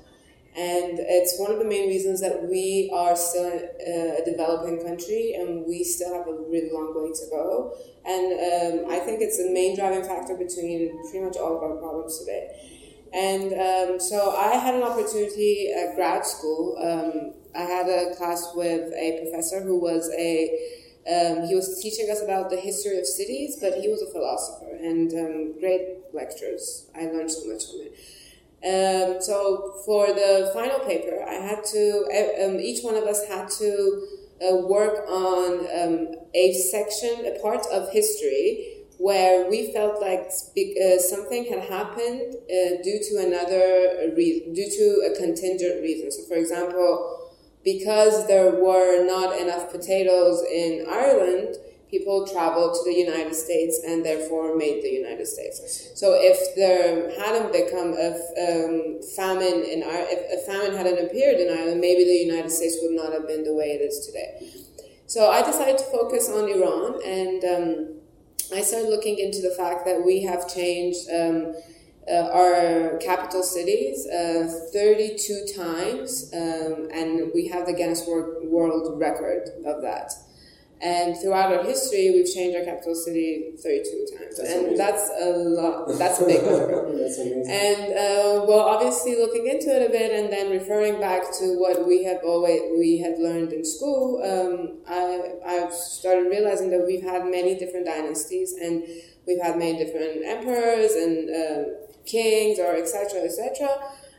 And 0.57 0.99
it's 0.99 1.39
one 1.39 1.53
of 1.53 1.59
the 1.59 1.67
main 1.67 1.89
reasons 1.89 2.23
that 2.23 2.49
we 2.49 2.91
are 2.95 3.15
still 3.15 3.53
uh, 3.53 4.23
a 4.23 4.25
developing 4.25 4.83
country, 4.83 5.35
and 5.35 5.67
we 5.67 5.85
still 5.85 6.15
have 6.15 6.27
a 6.27 6.33
really 6.33 6.71
long 6.73 6.95
way 6.97 7.13
to 7.13 7.27
go. 7.31 7.77
And 8.07 8.33
um, 8.33 8.91
I 8.91 8.99
think 9.01 9.21
it's 9.21 9.37
the 9.37 9.51
main 9.53 9.77
driving 9.77 10.03
factor 10.03 10.35
between 10.35 10.97
pretty 11.11 11.21
much 11.21 11.37
all 11.37 11.59
of 11.59 11.63
our 11.63 11.77
problems 11.77 12.19
today. 12.19 12.57
And 13.13 13.53
um, 13.53 14.01
so 14.01 14.35
I 14.35 14.57
had 14.57 14.75
an 14.75 14.83
opportunity 14.83 15.73
at 15.73 15.95
grad 15.95 16.25
school. 16.25 16.77
Um, 16.81 17.35
I 17.55 17.65
had 17.65 17.89
a 17.89 18.15
class 18.17 18.53
with 18.55 18.93
a 18.95 19.21
professor 19.23 19.63
who 19.63 19.79
was 19.79 20.11
a 20.17 20.83
um, 21.07 21.47
he 21.47 21.55
was 21.55 21.81
teaching 21.81 22.11
us 22.11 22.21
about 22.21 22.51
the 22.51 22.57
history 22.57 22.99
of 22.99 23.07
cities, 23.07 23.59
but 23.61 23.75
he 23.75 23.89
was 23.89 24.03
a 24.03 24.11
philosopher 24.11 24.75
and 24.75 25.13
um, 25.13 25.61
great 25.61 26.03
lectures. 26.13 26.91
I 26.97 27.05
learned 27.05 27.31
so 27.31 27.47
much 27.47 27.63
from 27.71 27.83
it. 27.83 27.95
Um, 28.67 29.23
so 29.23 29.75
for 29.85 30.09
the 30.09 30.51
final 30.53 30.81
paper, 30.81 31.23
I 31.23 31.35
had 31.35 31.65
to, 31.67 32.45
um, 32.45 32.59
each 32.59 32.83
one 32.83 32.97
of 32.97 33.05
us 33.05 33.25
had 33.29 33.49
to 33.59 34.07
uh, 34.43 34.57
work 34.57 35.09
on 35.09 35.67
um, 35.81 36.15
a 36.35 36.53
section, 36.53 37.27
a 37.27 37.39
part 37.41 37.65
of 37.73 37.93
history 37.93 38.77
where 38.99 39.49
we 39.49 39.73
felt 39.73 40.01
like 40.01 40.31
uh, 40.31 40.99
something 40.99 41.45
had 41.45 41.61
happened 41.61 42.35
uh, 42.35 42.83
due 42.83 42.99
to 43.09 43.19
another 43.25 44.13
reason, 44.17 44.53
due 44.55 44.71
to 44.71 45.13
a 45.13 45.17
contingent 45.17 45.83
reason. 45.83 46.11
So, 46.11 46.25
for 46.25 46.35
example, 46.35 47.31
because 47.63 48.27
there 48.27 48.51
were 48.51 49.07
not 49.07 49.39
enough 49.39 49.71
potatoes 49.71 50.43
in 50.51 50.87
Ireland, 50.89 51.57
people 51.90 52.26
traveled 52.26 52.75
to 52.75 52.85
the 52.85 52.97
United 52.97 53.35
States 53.35 53.81
and 53.87 54.05
therefore 54.05 54.57
made 54.57 54.83
the 54.83 54.90
United 54.90 55.26
States. 55.26 55.90
So 55.95 56.14
if 56.19 56.55
there 56.57 57.11
hadn't 57.21 57.52
become 57.52 57.95
a 57.95 58.11
um, 58.47 59.02
famine 59.14 59.62
in 59.64 59.83
if 59.87 60.43
a 60.43 60.50
famine 60.50 60.76
hadn't 60.76 60.99
appeared 61.05 61.38
in 61.38 61.57
Ireland, 61.57 61.81
maybe 61.81 62.05
the 62.05 62.33
United 62.33 62.50
States 62.50 62.78
would 62.83 62.93
not 62.93 63.12
have 63.12 63.26
been 63.26 63.45
the 63.45 63.55
way 63.55 63.66
it 63.66 63.83
is 63.83 64.07
today. 64.07 64.50
So 65.07 65.31
I 65.31 65.43
decided 65.43 65.78
to 65.78 65.85
focus 65.85 66.28
on 66.28 66.49
Iran, 66.50 67.00
and 67.05 67.45
um, 67.45 67.97
I 68.52 68.62
started 68.62 68.90
looking 68.90 69.19
into 69.19 69.40
the 69.40 69.55
fact 69.57 69.85
that 69.87 70.05
we 70.05 70.23
have 70.25 70.52
changed. 70.52 71.09
Um, 71.11 71.55
uh, 72.09 72.31
our 72.33 72.99
capital 72.99 73.43
cities 73.43 74.07
uh, 74.07 74.49
32 74.73 75.47
times, 75.57 76.33
um, 76.33 76.88
and 76.93 77.33
we 77.35 77.49
have 77.49 77.66
the 77.66 77.73
Guinness 77.73 78.07
World 78.07 79.00
Record 79.00 79.49
of 79.66 79.83
that. 79.83 80.12
And 80.83 81.16
throughout 81.16 81.52
our 81.52 81.64
history, 81.64 82.11
we've 82.11 82.30
changed 82.30 82.59
our 82.59 82.64
capital 82.64 82.95
city 82.95 83.54
32 83.62 84.18
times. 84.18 84.37
That's 84.37 84.50
and 84.50 84.61
amazing. 84.61 84.76
that's 84.76 85.11
a 85.23 85.30
lot. 85.30 85.99
That's 85.99 86.21
a 86.21 86.26
big 86.26 86.42
number. 86.45 86.99
that's 87.00 87.18
amazing. 87.18 87.47
And, 87.49 87.92
uh, 87.92 88.45
well, 88.45 88.61
obviously 88.61 89.16
looking 89.16 89.47
into 89.47 89.73
it 89.75 89.88
a 89.88 89.90
bit 89.90 90.12
and 90.12 90.30
then 90.30 90.50
referring 90.50 91.00
back 91.00 91.23
to 91.40 91.56
what 91.59 91.87
we 91.87 92.04
have 92.04 92.18
always, 92.23 92.61
we 92.78 92.99
had 92.99 93.18
learned 93.18 93.54
in 93.54 93.64
school, 93.64 94.21
um, 94.23 94.76
I, 94.87 95.33
I've 95.47 95.73
started 95.73 96.28
realizing 96.28 96.68
that 96.71 96.85
we've 96.87 97.02
had 97.02 97.25
many 97.25 97.59
different 97.59 97.87
dynasties 97.87 98.52
and 98.52 98.85
we've 99.26 99.40
had 99.40 99.56
many 99.56 99.78
different 99.83 100.26
emperors 100.26 100.92
and 100.92 101.30
uh, 101.30 101.62
kings 102.04 102.59
or 102.59 102.76
etc. 102.76 103.23
etc. 103.23 103.68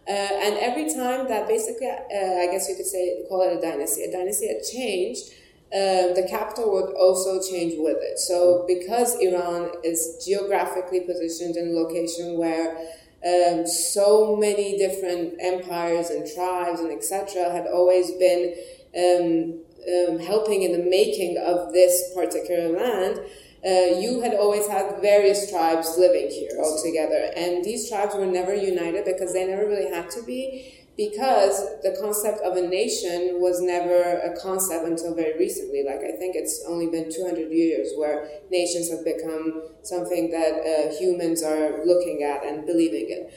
Uh, 0.08 0.12
and 0.12 0.58
every 0.58 0.92
time 0.94 1.28
that 1.28 1.48
basically, 1.48 1.88
uh, 1.88 2.40
I 2.42 2.48
guess 2.50 2.70
you 2.70 2.76
could 2.76 2.86
say, 2.86 3.26
call 3.28 3.42
it 3.42 3.58
a 3.58 3.62
dynasty, 3.62 4.04
a 4.04 4.12
dynasty 4.12 4.48
had 4.48 4.64
changed, 4.64 5.34
uh, 5.74 6.16
the 6.16 6.26
capital 6.30 6.72
would 6.72 6.96
also 6.96 7.42
change 7.42 7.74
with 7.78 7.98
it. 8.00 8.20
So, 8.20 8.64
because 8.68 9.20
Iran 9.20 9.72
is 9.84 10.24
geographically 10.26 11.02
positioned 11.02 11.58
in 11.58 11.70
a 11.70 11.72
location 11.72 12.38
where 12.38 12.78
um, 13.26 13.68
so 13.68 14.38
many 14.38 14.78
different 14.78 15.36
empires 15.40 16.10
and 16.10 16.26
tribes 16.34 16.80
and 16.80 16.92
etc. 16.92 17.52
had 17.52 17.68
always 17.68 18.12
been 18.12 18.56
um, 18.96 19.60
um, 19.88 20.20
helping 20.20 20.64
in 20.64 20.72
the 20.72 20.90
making 20.90 21.38
of 21.38 21.74
this 21.74 22.14
particular 22.16 22.70
land, 22.70 23.20
uh, 23.66 24.00
you 24.00 24.22
had 24.22 24.36
always 24.36 24.68
had 24.68 25.02
various 25.02 25.50
tribes 25.50 25.98
living 25.98 26.30
here 26.30 26.52
all 26.60 26.82
together. 26.82 27.32
And 27.36 27.66
these 27.66 27.90
tribes 27.90 28.16
were 28.16 28.26
never 28.26 28.56
united 28.56 29.04
because 29.04 29.34
they 29.34 29.46
never 29.46 29.68
really 29.68 29.92
had 29.92 30.10
to 30.12 30.24
be 30.24 30.87
because 30.98 31.62
the 31.84 31.96
concept 32.02 32.42
of 32.42 32.58
a 32.58 32.68
nation 32.68 33.40
was 33.40 33.62
never 33.62 34.18
a 34.18 34.36
concept 34.42 34.84
until 34.86 35.14
very 35.14 35.38
recently. 35.38 35.84
Like, 35.86 36.00
I 36.00 36.18
think 36.18 36.36
it's 36.36 36.66
only 36.68 36.88
been 36.88 37.14
200 37.14 37.52
years 37.52 37.90
where 37.96 38.28
nations 38.50 38.90
have 38.90 39.06
become 39.06 39.62
something 39.84 40.32
that 40.32 40.54
uh, 40.66 40.98
humans 40.98 41.44
are 41.44 41.86
looking 41.86 42.24
at 42.24 42.44
and 42.44 42.66
believing 42.66 43.10
in. 43.10 43.30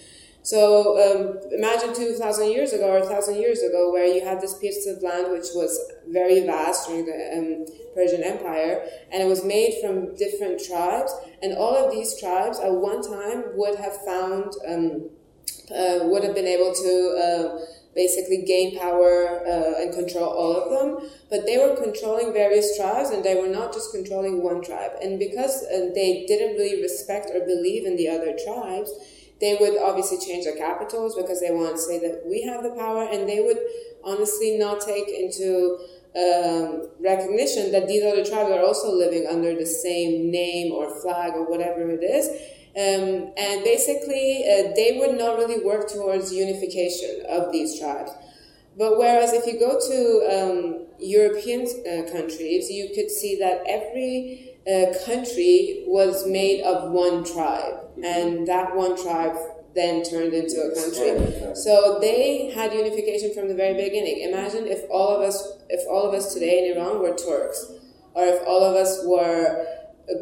So 0.43 0.97
um, 0.97 1.53
imagine 1.53 1.95
2,000 1.95 2.51
years 2.51 2.73
ago 2.73 2.89
or 2.89 3.01
1,000 3.01 3.37
years 3.37 3.61
ago 3.61 3.93
where 3.93 4.07
you 4.07 4.25
had 4.25 4.41
this 4.41 4.57
piece 4.57 4.87
of 4.87 5.03
land 5.03 5.31
which 5.31 5.49
was 5.55 5.79
very 6.09 6.47
vast 6.47 6.89
during 6.89 7.05
the 7.05 7.37
um, 7.37 7.67
Persian 7.95 8.23
Empire 8.23 8.83
and 9.13 9.23
it 9.23 9.27
was 9.27 9.45
made 9.45 9.75
from 9.83 10.17
different 10.17 10.65
tribes 10.65 11.15
and 11.43 11.53
all 11.53 11.77
of 11.77 11.93
these 11.93 12.19
tribes 12.19 12.59
at 12.59 12.73
one 12.73 13.03
time 13.03 13.53
would 13.55 13.77
have 13.77 13.97
found 14.07 14.55
um, 14.67 15.11
uh, 15.71 16.01
would 16.05 16.25
have 16.25 16.35
been 16.35 16.47
able 16.47 16.75
to 16.75 16.93
uh, 17.17 17.65
basically 17.95 18.43
gain 18.47 18.79
power 18.79 19.41
uh, 19.47 19.83
and 19.83 19.95
control 19.95 20.29
all 20.29 20.57
of 20.57 20.71
them. 20.71 21.11
But 21.29 21.47
they 21.47 21.59
were 21.59 21.77
controlling 21.77 22.33
various 22.33 22.77
tribes, 22.77 23.11
and 23.11 23.25
they 23.25 23.35
were 23.35 23.49
not 23.49 23.73
just 23.73 23.93
controlling 23.93 24.43
one 24.43 24.63
tribe. 24.63 24.93
And 25.03 25.19
because 25.19 25.65
uh, 25.65 25.91
they 25.95 26.25
didn't 26.27 26.57
really 26.57 26.81
respect 26.83 27.31
or 27.35 27.41
believe 27.41 27.87
in 27.87 27.97
the 27.97 28.09
other 28.09 28.37
tribes, 28.45 28.93
they 29.41 29.57
would 29.59 29.79
obviously 29.79 30.19
change 30.19 30.45
their 30.45 30.57
capitals 30.57 31.17
because 31.17 31.41
they 31.41 31.51
want 31.51 31.77
to 31.77 31.83
say 31.83 31.99
that 31.99 32.23
we 32.27 32.43
have 32.43 32.63
the 32.63 32.71
power, 32.71 33.05
and 33.11 33.29
they 33.29 33.41
would 33.41 33.59
honestly 34.05 34.59
not 34.59 34.81
take 34.81 35.09
into 35.09 35.79
um, 36.17 36.89
recognition 37.01 37.71
that 37.71 37.87
these 37.87 38.03
other 38.03 38.25
tribes 38.25 38.51
are 38.51 38.65
also 38.65 38.93
living 38.93 39.29
under 39.31 39.55
the 39.55 39.67
same 39.67 40.31
name 40.31 40.73
or 40.73 40.91
flag 41.01 41.35
or 41.35 41.49
whatever 41.49 41.89
it 41.89 42.03
is 42.03 42.29
um, 42.77 43.33
and 43.37 43.65
basically, 43.65 44.45
uh, 44.47 44.73
they 44.77 44.97
would 45.01 45.19
not 45.19 45.39
really 45.39 45.65
work 45.65 45.89
towards 45.89 46.33
unification 46.33 47.23
of 47.29 47.51
these 47.51 47.81
tribes. 47.81 48.13
But 48.79 48.97
whereas 48.97 49.33
if 49.33 49.45
you 49.45 49.59
go 49.59 49.81
to 49.81 49.99
um, 50.31 50.87
European 51.01 51.63
uh, 51.63 52.11
countries, 52.13 52.71
you 52.71 52.91
could 52.95 53.11
see 53.11 53.37
that 53.41 53.65
every 53.67 54.55
uh, 54.71 54.97
country 55.05 55.83
was 55.89 56.27
made 56.29 56.63
of 56.63 56.93
one 56.93 57.25
tribe, 57.25 57.75
mm-hmm. 57.75 58.05
and 58.05 58.47
that 58.47 58.77
one 58.77 58.97
tribe 59.03 59.37
then 59.75 60.05
turned 60.05 60.33
into 60.33 60.61
a 60.61 60.75
country. 60.75 61.55
So 61.57 61.99
they 62.01 62.53
had 62.55 62.73
unification 62.73 63.35
from 63.35 63.49
the 63.49 63.55
very 63.55 63.75
beginning. 63.75 64.21
Imagine 64.29 64.67
if 64.69 64.89
all 64.91 65.17
of 65.17 65.23
us, 65.23 65.59
if 65.69 65.89
all 65.89 66.09
of 66.09 66.15
us 66.15 66.33
today 66.35 66.71
in 66.71 66.77
Iran 66.77 67.01
were 67.01 67.17
Turks, 67.17 67.73
or 68.15 68.25
if 68.25 68.47
all 68.47 68.63
of 68.63 68.77
us 68.77 69.01
were 69.05 69.67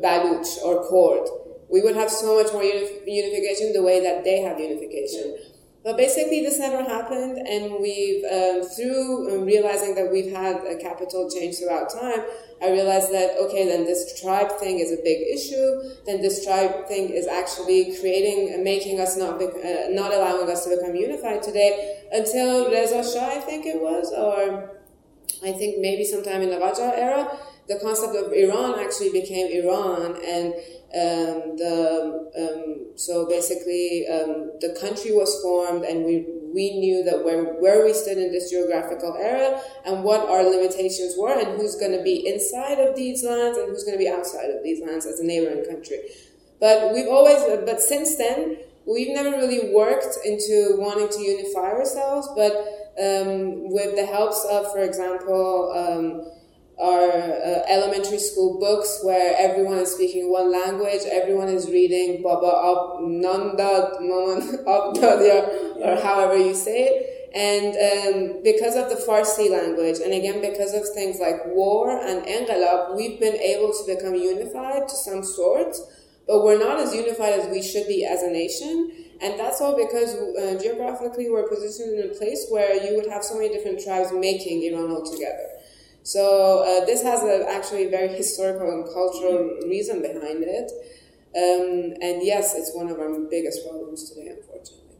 Baluch 0.02 0.58
or 0.64 0.88
Kurd 0.88 1.28
we 1.70 1.80
would 1.82 1.96
have 1.96 2.10
so 2.10 2.42
much 2.42 2.52
more 2.52 2.62
unif- 2.62 3.06
unification 3.06 3.72
the 3.72 3.82
way 3.82 4.00
that 4.00 4.24
they 4.24 4.40
have 4.40 4.58
unification. 4.58 5.36
But 5.84 5.96
basically, 5.96 6.42
this 6.42 6.58
never 6.58 6.82
happened, 6.82 7.38
and 7.38 7.80
we've, 7.80 8.24
um, 8.24 8.62
through 8.62 9.30
um, 9.32 9.44
realizing 9.44 9.94
that 9.94 10.10
we've 10.10 10.32
had 10.32 10.56
a 10.66 10.76
capital 10.76 11.30
change 11.30 11.56
throughout 11.58 11.88
time, 11.88 12.24
I 12.60 12.70
realized 12.70 13.12
that, 13.12 13.38
okay, 13.38 13.64
then 13.66 13.84
this 13.84 14.20
tribe 14.20 14.50
thing 14.58 14.80
is 14.80 14.90
a 14.90 15.00
big 15.02 15.26
issue, 15.28 15.94
then 16.04 16.20
this 16.20 16.44
tribe 16.44 16.88
thing 16.88 17.10
is 17.10 17.26
actually 17.28 17.96
creating 18.00 18.62
making 18.64 19.00
us 19.00 19.16
not, 19.16 19.38
be- 19.38 19.46
uh, 19.46 19.88
not 19.90 20.12
allowing 20.12 20.50
us 20.50 20.64
to 20.64 20.76
become 20.76 20.96
unified 20.96 21.42
today 21.42 22.02
until 22.12 22.70
Reza 22.70 23.04
Shah, 23.04 23.28
I 23.28 23.40
think 23.40 23.64
it 23.64 23.80
was, 23.80 24.12
or 24.12 24.70
I 25.42 25.52
think 25.52 25.78
maybe 25.78 26.04
sometime 26.04 26.42
in 26.42 26.50
the 26.50 26.56
Qajar 26.56 26.98
era, 26.98 27.38
the 27.68 27.78
concept 27.80 28.16
of 28.16 28.32
Iran 28.32 28.78
actually 28.80 29.12
became 29.12 29.46
Iran, 29.62 30.16
and 30.24 30.54
um, 30.96 31.56
the 31.60 32.32
um, 32.40 32.96
so 32.96 33.28
basically 33.28 34.06
um, 34.08 34.52
the 34.60 34.76
country 34.80 35.12
was 35.12 35.40
formed, 35.42 35.84
and 35.84 36.04
we 36.04 36.24
we 36.54 36.80
knew 36.80 37.04
that 37.04 37.24
where 37.24 37.60
where 37.60 37.84
we 37.84 37.92
stood 37.92 38.16
in 38.16 38.32
this 38.32 38.50
geographical 38.50 39.16
area 39.20 39.62
and 39.84 40.02
what 40.02 40.20
our 40.28 40.42
limitations 40.42 41.14
were, 41.18 41.38
and 41.38 41.60
who's 41.60 41.76
going 41.76 41.92
to 41.92 42.02
be 42.02 42.26
inside 42.26 42.78
of 42.80 42.96
these 42.96 43.22
lands 43.22 43.58
and 43.58 43.68
who's 43.68 43.84
going 43.84 43.98
to 43.98 44.02
be 44.02 44.08
outside 44.08 44.48
of 44.48 44.64
these 44.64 44.80
lands 44.80 45.04
as 45.04 45.20
a 45.20 45.24
neighboring 45.24 45.64
country. 45.66 46.00
But 46.58 46.92
we've 46.94 47.06
always, 47.08 47.38
but 47.66 47.80
since 47.80 48.16
then, 48.16 48.56
we've 48.86 49.14
never 49.14 49.30
really 49.36 49.72
worked 49.74 50.16
into 50.24 50.74
wanting 50.78 51.08
to 51.08 51.20
unify 51.20 51.70
ourselves. 51.70 52.28
But 52.34 52.52
um, 52.98 53.70
with 53.70 53.94
the 53.94 54.06
helps 54.06 54.44
of, 54.50 54.72
for 54.72 54.82
example 54.82 55.70
um, 55.76 56.37
our 56.80 57.10
uh, 57.10 57.62
elementary 57.68 58.18
school 58.18 58.58
books 58.60 59.00
where 59.02 59.34
everyone 59.36 59.78
is 59.78 59.92
speaking 59.92 60.30
one 60.30 60.52
language, 60.52 61.02
everyone 61.10 61.48
is 61.48 61.66
reading 61.68 62.22
Baba 62.22 62.46
Ab 62.46 63.00
Nanda 63.02 63.98
Maman 64.00 64.64
Abdadia, 64.66 65.76
or 65.82 66.00
however 66.00 66.36
you 66.36 66.54
say 66.54 66.84
it. 66.86 67.14
And 67.34 67.74
um, 67.76 68.42
because 68.42 68.74
of 68.76 68.88
the 68.88 68.96
Farsi 69.04 69.50
language, 69.50 69.98
and 70.02 70.14
again 70.14 70.40
because 70.40 70.72
of 70.72 70.88
things 70.94 71.20
like 71.20 71.44
war 71.46 71.90
and 71.90 72.24
Enqilab, 72.24 72.96
we've 72.96 73.20
been 73.20 73.36
able 73.36 73.72
to 73.72 73.84
become 73.86 74.14
unified 74.14 74.88
to 74.88 74.94
some 74.94 75.22
sort, 75.22 75.76
but 76.26 76.44
we're 76.44 76.58
not 76.58 76.78
as 76.78 76.94
unified 76.94 77.34
as 77.34 77.48
we 77.48 77.62
should 77.62 77.86
be 77.86 78.04
as 78.06 78.22
a 78.22 78.30
nation. 78.30 78.92
And 79.20 79.38
that's 79.38 79.60
all 79.60 79.76
because 79.76 80.14
uh, 80.14 80.58
geographically 80.62 81.28
we're 81.28 81.48
positioned 81.48 81.98
in 81.98 82.10
a 82.10 82.14
place 82.14 82.46
where 82.50 82.74
you 82.82 82.96
would 82.96 83.10
have 83.10 83.24
so 83.24 83.34
many 83.34 83.48
different 83.48 83.82
tribes 83.82 84.12
making 84.12 84.62
Iran 84.62 84.90
all 84.92 85.04
together. 85.04 85.57
So 86.08 86.64
uh, 86.64 86.86
this 86.86 87.02
has 87.02 87.22
a, 87.22 87.46
actually 87.52 87.84
a 87.84 87.90
very 87.90 88.08
historical 88.08 88.70
and 88.70 88.84
cultural 88.84 89.60
reason 89.68 90.00
behind 90.00 90.42
it. 90.42 90.72
Um, 91.36 91.92
and 92.00 92.22
yes, 92.22 92.54
it's 92.56 92.74
one 92.74 92.88
of 92.88 92.98
our 92.98 93.12
biggest 93.28 93.68
problems 93.68 94.08
today, 94.08 94.28
unfortunately. 94.28 94.96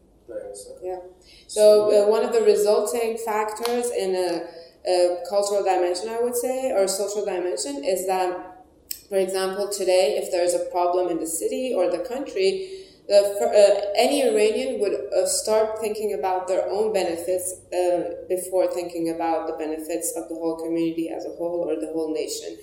Yeah. 0.83 0.99
So 1.47 1.63
uh, 1.89 2.11
one 2.11 2.23
of 2.23 2.31
the 2.31 2.41
resulting 2.41 3.17
factors 3.17 3.89
in 3.89 4.13
a, 4.13 4.45
a 4.87 5.23
cultural 5.27 5.63
dimension, 5.63 6.09
I 6.09 6.21
would 6.21 6.35
say, 6.35 6.71
or 6.71 6.87
social 6.87 7.25
dimension, 7.25 7.83
is 7.83 8.05
that, 8.05 8.63
for 9.09 9.17
example, 9.17 9.67
today, 9.67 10.21
if 10.21 10.29
there's 10.29 10.53
a 10.53 10.65
problem 10.69 11.09
in 11.09 11.17
the 11.19 11.25
city 11.25 11.73
or 11.75 11.89
the 11.89 12.05
country, 12.07 12.85
the, 13.09 13.21
uh, 13.41 13.91
any 13.97 14.21
Iranian 14.21 14.79
would 14.79 14.93
uh, 14.93 15.25
start 15.25 15.79
thinking 15.81 16.13
about 16.13 16.47
their 16.47 16.69
own 16.69 16.93
benefits 16.93 17.55
uh, 17.73 18.23
before 18.29 18.71
thinking 18.71 19.09
about 19.09 19.47
the 19.47 19.53
benefits 19.53 20.13
of 20.15 20.29
the 20.29 20.35
whole 20.35 20.57
community 20.57 21.09
as 21.09 21.25
a 21.25 21.29
whole 21.29 21.67
or 21.67 21.75
the 21.79 21.91
whole 21.91 22.13
nation. 22.13 22.57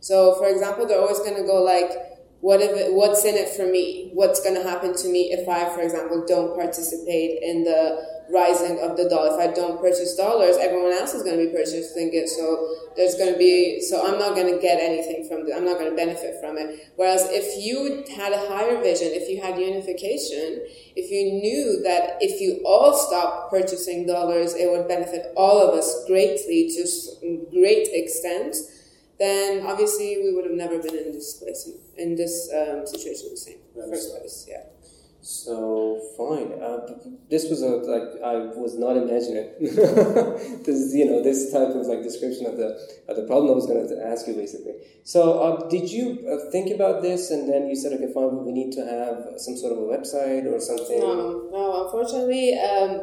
So, 0.00 0.34
for 0.36 0.48
example, 0.48 0.86
they're 0.86 1.00
always 1.00 1.18
going 1.18 1.36
to 1.36 1.44
go 1.44 1.62
like, 1.62 1.92
what 2.40 2.60
if 2.62 2.92
what's 2.94 3.24
in 3.24 3.34
it 3.34 3.50
for 3.50 3.66
me? 3.66 4.10
What's 4.14 4.42
going 4.42 4.56
to 4.56 4.66
happen 4.66 4.96
to 4.96 5.08
me 5.08 5.32
if 5.32 5.46
I, 5.46 5.68
for 5.74 5.82
example, 5.82 6.24
don't 6.26 6.56
participate 6.56 7.42
in 7.42 7.64
the 7.64 8.00
rising 8.32 8.80
of 8.80 8.96
the 8.96 9.10
dollar? 9.10 9.36
If 9.36 9.50
I 9.50 9.52
don't 9.52 9.78
purchase 9.78 10.16
dollars, 10.16 10.56
everyone 10.56 10.92
else 10.92 11.12
is 11.12 11.22
going 11.22 11.36
to 11.36 11.44
be 11.44 11.52
purchasing 11.52 12.08
it. 12.14 12.30
So 12.30 12.88
there's 12.96 13.16
going 13.16 13.34
to 13.34 13.38
be, 13.38 13.82
so 13.82 14.00
I'm 14.00 14.18
not 14.18 14.34
going 14.34 14.48
to 14.54 14.58
get 14.58 14.80
anything 14.80 15.28
from 15.28 15.44
it. 15.44 15.52
I'm 15.54 15.66
not 15.66 15.76
going 15.76 15.90
to 15.90 15.96
benefit 15.96 16.40
from 16.40 16.56
it. 16.56 16.92
Whereas 16.96 17.28
if 17.28 17.60
you 17.62 18.08
had 18.16 18.32
a 18.32 18.40
higher 18.48 18.80
vision, 18.80 19.12
if 19.12 19.28
you 19.28 19.42
had 19.42 19.60
unification, 19.60 20.64
if 20.96 21.12
you 21.12 21.44
knew 21.44 21.82
that 21.84 22.16
if 22.22 22.40
you 22.40 22.64
all 22.64 22.96
stopped 22.96 23.50
purchasing 23.50 24.06
dollars, 24.06 24.54
it 24.54 24.70
would 24.70 24.88
benefit 24.88 25.34
all 25.36 25.60
of 25.60 25.76
us 25.76 26.06
greatly 26.06 26.72
to 26.72 27.46
great 27.52 27.88
extent 27.92 28.56
then 29.20 29.66
obviously 29.66 30.16
we 30.24 30.34
would 30.34 30.46
have 30.46 30.54
never 30.54 30.78
been 30.78 30.96
in 30.96 31.12
this 31.12 31.34
place, 31.34 31.68
in 32.00 32.16
this 32.16 32.50
um, 32.52 32.86
situation 32.86 33.28
the 33.30 33.36
same 33.36 33.58
first 33.74 34.10
place. 34.10 34.46
Yeah. 34.48 34.64
So 35.22 36.00
fine. 36.16 36.56
Uh, 36.62 36.96
this 37.28 37.50
was 37.50 37.60
a 37.60 37.68
like 37.84 38.22
I 38.24 38.56
was 38.56 38.78
not 38.78 38.96
imagining 38.96 39.52
this 40.64 40.94
you 40.94 41.04
know 41.04 41.22
this 41.22 41.52
type 41.52 41.68
of 41.76 41.86
like 41.86 42.02
description 42.02 42.46
of 42.46 42.56
the 42.56 42.68
of 43.06 43.16
the 43.16 43.24
problem 43.24 43.52
I 43.52 43.54
was 43.54 43.66
going 43.66 43.86
to 43.86 44.06
ask 44.06 44.26
you 44.26 44.34
basically. 44.34 44.72
So 45.04 45.40
uh, 45.40 45.68
did 45.68 45.90
you 45.90 46.24
uh, 46.24 46.50
think 46.50 46.74
about 46.74 47.02
this 47.02 47.30
and 47.30 47.46
then 47.46 47.68
you 47.68 47.76
said 47.76 47.92
okay 47.92 48.10
fine 48.12 48.44
we 48.46 48.52
need 48.52 48.72
to 48.72 48.84
have 48.84 49.38
some 49.38 49.58
sort 49.58 49.72
of 49.72 49.78
a 49.78 49.86
website 49.92 50.50
or 50.50 50.58
something? 50.58 51.00
No, 51.00 51.48
no. 51.52 51.84
Unfortunately. 51.84 52.58
Um, 52.58 53.02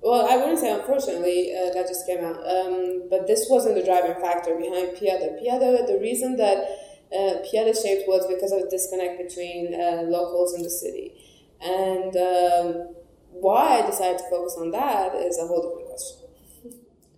well, 0.00 0.30
I 0.30 0.36
wouldn't 0.36 0.60
say 0.60 0.72
unfortunately 0.72 1.52
uh, 1.56 1.74
that 1.74 1.88
just 1.88 2.06
came 2.06 2.24
out, 2.24 2.38
um, 2.46 3.08
but 3.10 3.26
this 3.26 3.48
wasn't 3.50 3.74
the 3.74 3.82
driving 3.82 4.14
factor 4.22 4.54
behind 4.54 4.96
Peeyade. 4.96 5.42
Peeyade, 5.42 5.88
the 5.88 5.98
reason 6.00 6.36
that 6.36 6.87
uh, 7.12 7.40
Peeyade 7.44 7.74
shaped 7.80 8.08
was 8.08 8.26
because 8.26 8.52
of 8.52 8.60
a 8.60 8.70
disconnect 8.70 9.18
between 9.18 9.74
uh, 9.74 10.02
locals 10.02 10.54
and 10.54 10.64
the 10.64 10.70
city. 10.70 11.12
And 11.60 12.14
um, 12.16 12.94
why 13.32 13.82
I 13.82 13.86
decided 13.86 14.18
to 14.18 14.24
focus 14.30 14.56
on 14.58 14.70
that 14.72 15.14
is 15.14 15.38
a 15.38 15.46
whole 15.46 15.62
different 15.62 15.88
question. 15.88 16.28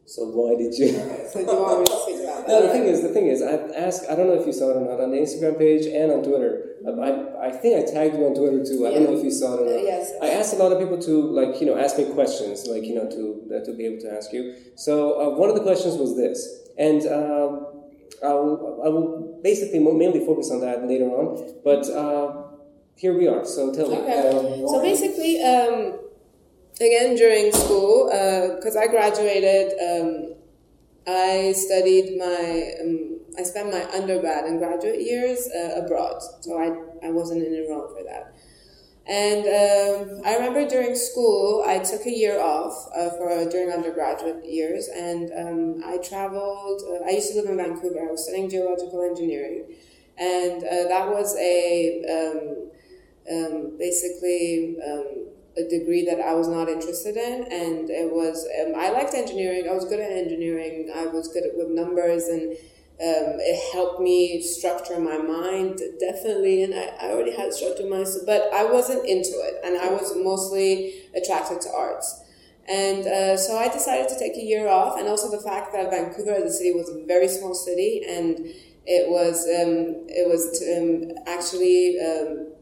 So 0.07 0.27
why 0.27 0.57
did 0.59 0.75
you? 0.75 0.89
so 1.31 1.39
do 1.39 1.53
you 1.53 1.63
want 1.63 1.81
me 1.81 1.87
to 1.87 1.99
speak 2.03 2.21
about 2.27 2.47
that? 2.47 2.49
No, 2.49 2.67
the 2.67 2.73
thing 2.73 2.85
is, 2.85 3.03
the 3.03 3.11
thing 3.11 3.29
is, 3.29 3.43
I 3.43 3.55
asked. 3.79 4.11
I 4.11 4.17
don't 4.17 4.27
know 4.27 4.35
if 4.35 4.45
you 4.45 4.53
saw 4.53 4.71
it 4.71 4.77
or 4.77 4.83
not 4.83 4.99
on 4.99 5.13
the 5.13 5.19
Instagram 5.19 5.57
page 5.57 5.87
and 5.87 6.11
on 6.11 6.25
Twitter. 6.25 6.67
I, 6.83 7.47
I 7.47 7.51
think 7.53 7.79
I 7.79 7.87
tagged 7.87 8.17
you 8.17 8.27
on 8.27 8.35
Twitter 8.35 8.65
too. 8.65 8.87
I 8.87 8.91
yeah. 8.91 8.99
don't 8.99 9.15
know 9.15 9.19
if 9.19 9.23
you 9.23 9.31
saw 9.31 9.55
it 9.55 9.63
or 9.63 9.65
not. 9.71 9.85
Yes, 9.85 10.11
yes. 10.11 10.19
I 10.21 10.35
asked 10.35 10.55
a 10.55 10.57
lot 10.57 10.73
of 10.73 10.81
people 10.81 10.99
to 10.99 11.31
like 11.31 11.61
you 11.61 11.67
know 11.67 11.79
ask 11.79 11.97
me 11.97 12.11
questions, 12.11 12.67
like 12.67 12.83
you 12.83 12.95
know 12.97 13.07
to 13.07 13.55
uh, 13.55 13.65
to 13.65 13.73
be 13.77 13.87
able 13.87 14.03
to 14.03 14.11
ask 14.11 14.33
you. 14.33 14.57
So 14.75 15.15
uh, 15.15 15.39
one 15.39 15.49
of 15.49 15.55
the 15.55 15.63
questions 15.63 15.95
was 15.95 16.17
this, 16.17 16.43
and 16.77 17.07
um, 17.07 17.80
I 18.23 18.35
will 18.35 18.83
I 18.85 18.89
will 18.89 19.41
basically 19.43 19.79
mainly 19.79 20.25
focus 20.25 20.51
on 20.51 20.61
that 20.61 20.87
later 20.87 21.07
on. 21.07 21.61
But 21.65 21.89
uh, 21.89 22.49
here 22.97 23.17
we 23.17 23.29
are. 23.29 23.45
So 23.45 23.73
tell 23.73 23.93
okay. 23.93 24.57
me. 24.57 24.63
Um, 24.63 24.69
so 24.69 24.81
basically. 24.81 25.43
Um, 25.43 26.01
again 26.81 27.15
during 27.15 27.53
school 27.53 28.07
because 28.57 28.77
uh, 28.77 28.81
I 28.81 28.87
graduated. 28.89 29.73
Um, 29.79 30.35
I 31.07 31.53
studied 31.53 32.19
my 32.19 32.75
um, 32.81 33.21
I 33.39 33.43
spent 33.43 33.73
my 33.73 33.85
undergrad 33.93 34.45
and 34.45 34.59
graduate 34.59 35.01
years 35.01 35.49
uh, 35.55 35.83
abroad, 35.83 36.21
so 36.41 36.59
I, 36.59 37.07
I 37.07 37.11
wasn't 37.11 37.47
in 37.47 37.55
Iran 37.55 37.89
for 37.95 38.05
that. 38.05 38.35
And 39.09 39.45
um, 39.47 40.23
I 40.25 40.35
remember 40.35 40.69
during 40.69 40.95
school, 40.95 41.65
I 41.67 41.79
took 41.81 42.07
a 42.07 42.11
year 42.11 42.41
off 42.41 42.89
uh, 42.95 43.11
for 43.11 43.29
during 43.51 43.73
undergraduate 43.73 44.45
years, 44.45 44.89
and 44.89 45.33
um, 45.37 45.83
I 45.85 45.99
traveled. 45.99 46.83
Uh, 46.87 47.05
I 47.07 47.11
used 47.11 47.33
to 47.33 47.41
live 47.41 47.51
in 47.51 47.57
Vancouver. 47.57 48.07
I 48.07 48.11
was 48.11 48.25
studying 48.25 48.49
geological 48.49 49.03
engineering, 49.03 49.65
and 50.17 50.63
uh, 50.63 50.89
that 50.89 51.09
was 51.09 51.37
a 51.39 52.05
um, 52.07 52.71
um, 53.33 53.79
basically 53.79 54.77
um, 54.87 55.27
a 55.57 55.69
degree 55.69 56.05
that 56.05 56.21
I 56.21 56.35
was 56.35 56.47
not 56.47 56.69
interested 56.69 57.17
in, 57.17 57.45
and 57.51 57.91
it 57.91 58.13
was 58.13 58.47
um, 58.61 58.75
I 58.77 58.91
liked 58.91 59.15
engineering. 59.15 59.69
I 59.69 59.75
was 59.75 59.87
good 59.87 60.01
at 60.01 60.13
engineering. 60.13 60.93
I 60.95 61.07
was 61.07 61.29
good 61.29 61.45
with 61.57 61.69
numbers, 61.69 62.25
and 62.29 62.57
um, 63.01 63.41
it 63.41 63.73
helped 63.73 64.01
me 64.01 64.43
structure 64.43 65.01
my 65.01 65.17
mind 65.17 65.81
definitely. 65.99 66.63
And 66.63 66.75
I, 66.75 66.93
I 67.01 67.11
already 67.13 67.35
had 67.35 67.55
structure 67.55 67.89
mind, 67.89 68.09
but 68.27 68.53
I 68.53 68.65
wasn't 68.65 69.07
into 69.07 69.33
it, 69.41 69.61
and 69.65 69.79
I 69.79 69.91
was 69.91 70.15
mostly 70.17 71.05
attracted 71.15 71.61
to 71.63 71.71
arts. 71.73 72.23
And 72.69 73.07
uh, 73.07 73.37
so 73.37 73.57
I 73.59 73.69
decided 73.69 74.09
to 74.11 74.19
take 74.19 74.37
a 74.37 74.45
year 74.45 74.69
off, 74.69 74.99
and 74.99 75.09
also 75.09 75.31
the 75.31 75.43
fact 75.43 75.73
that 75.73 75.91
Vancouver, 75.91 76.41
the 76.45 76.53
city, 76.53 76.73
was 76.73 76.89
a 76.91 77.05
very 77.07 77.27
small 77.27 77.55
city, 77.55 78.03
and 78.07 78.39
it 78.87 79.11
was 79.11 79.45
um, 79.47 80.07
it 80.09 80.29
was 80.29 80.63
um, 80.77 81.17
actually 81.27 81.99
um, 82.01 82.53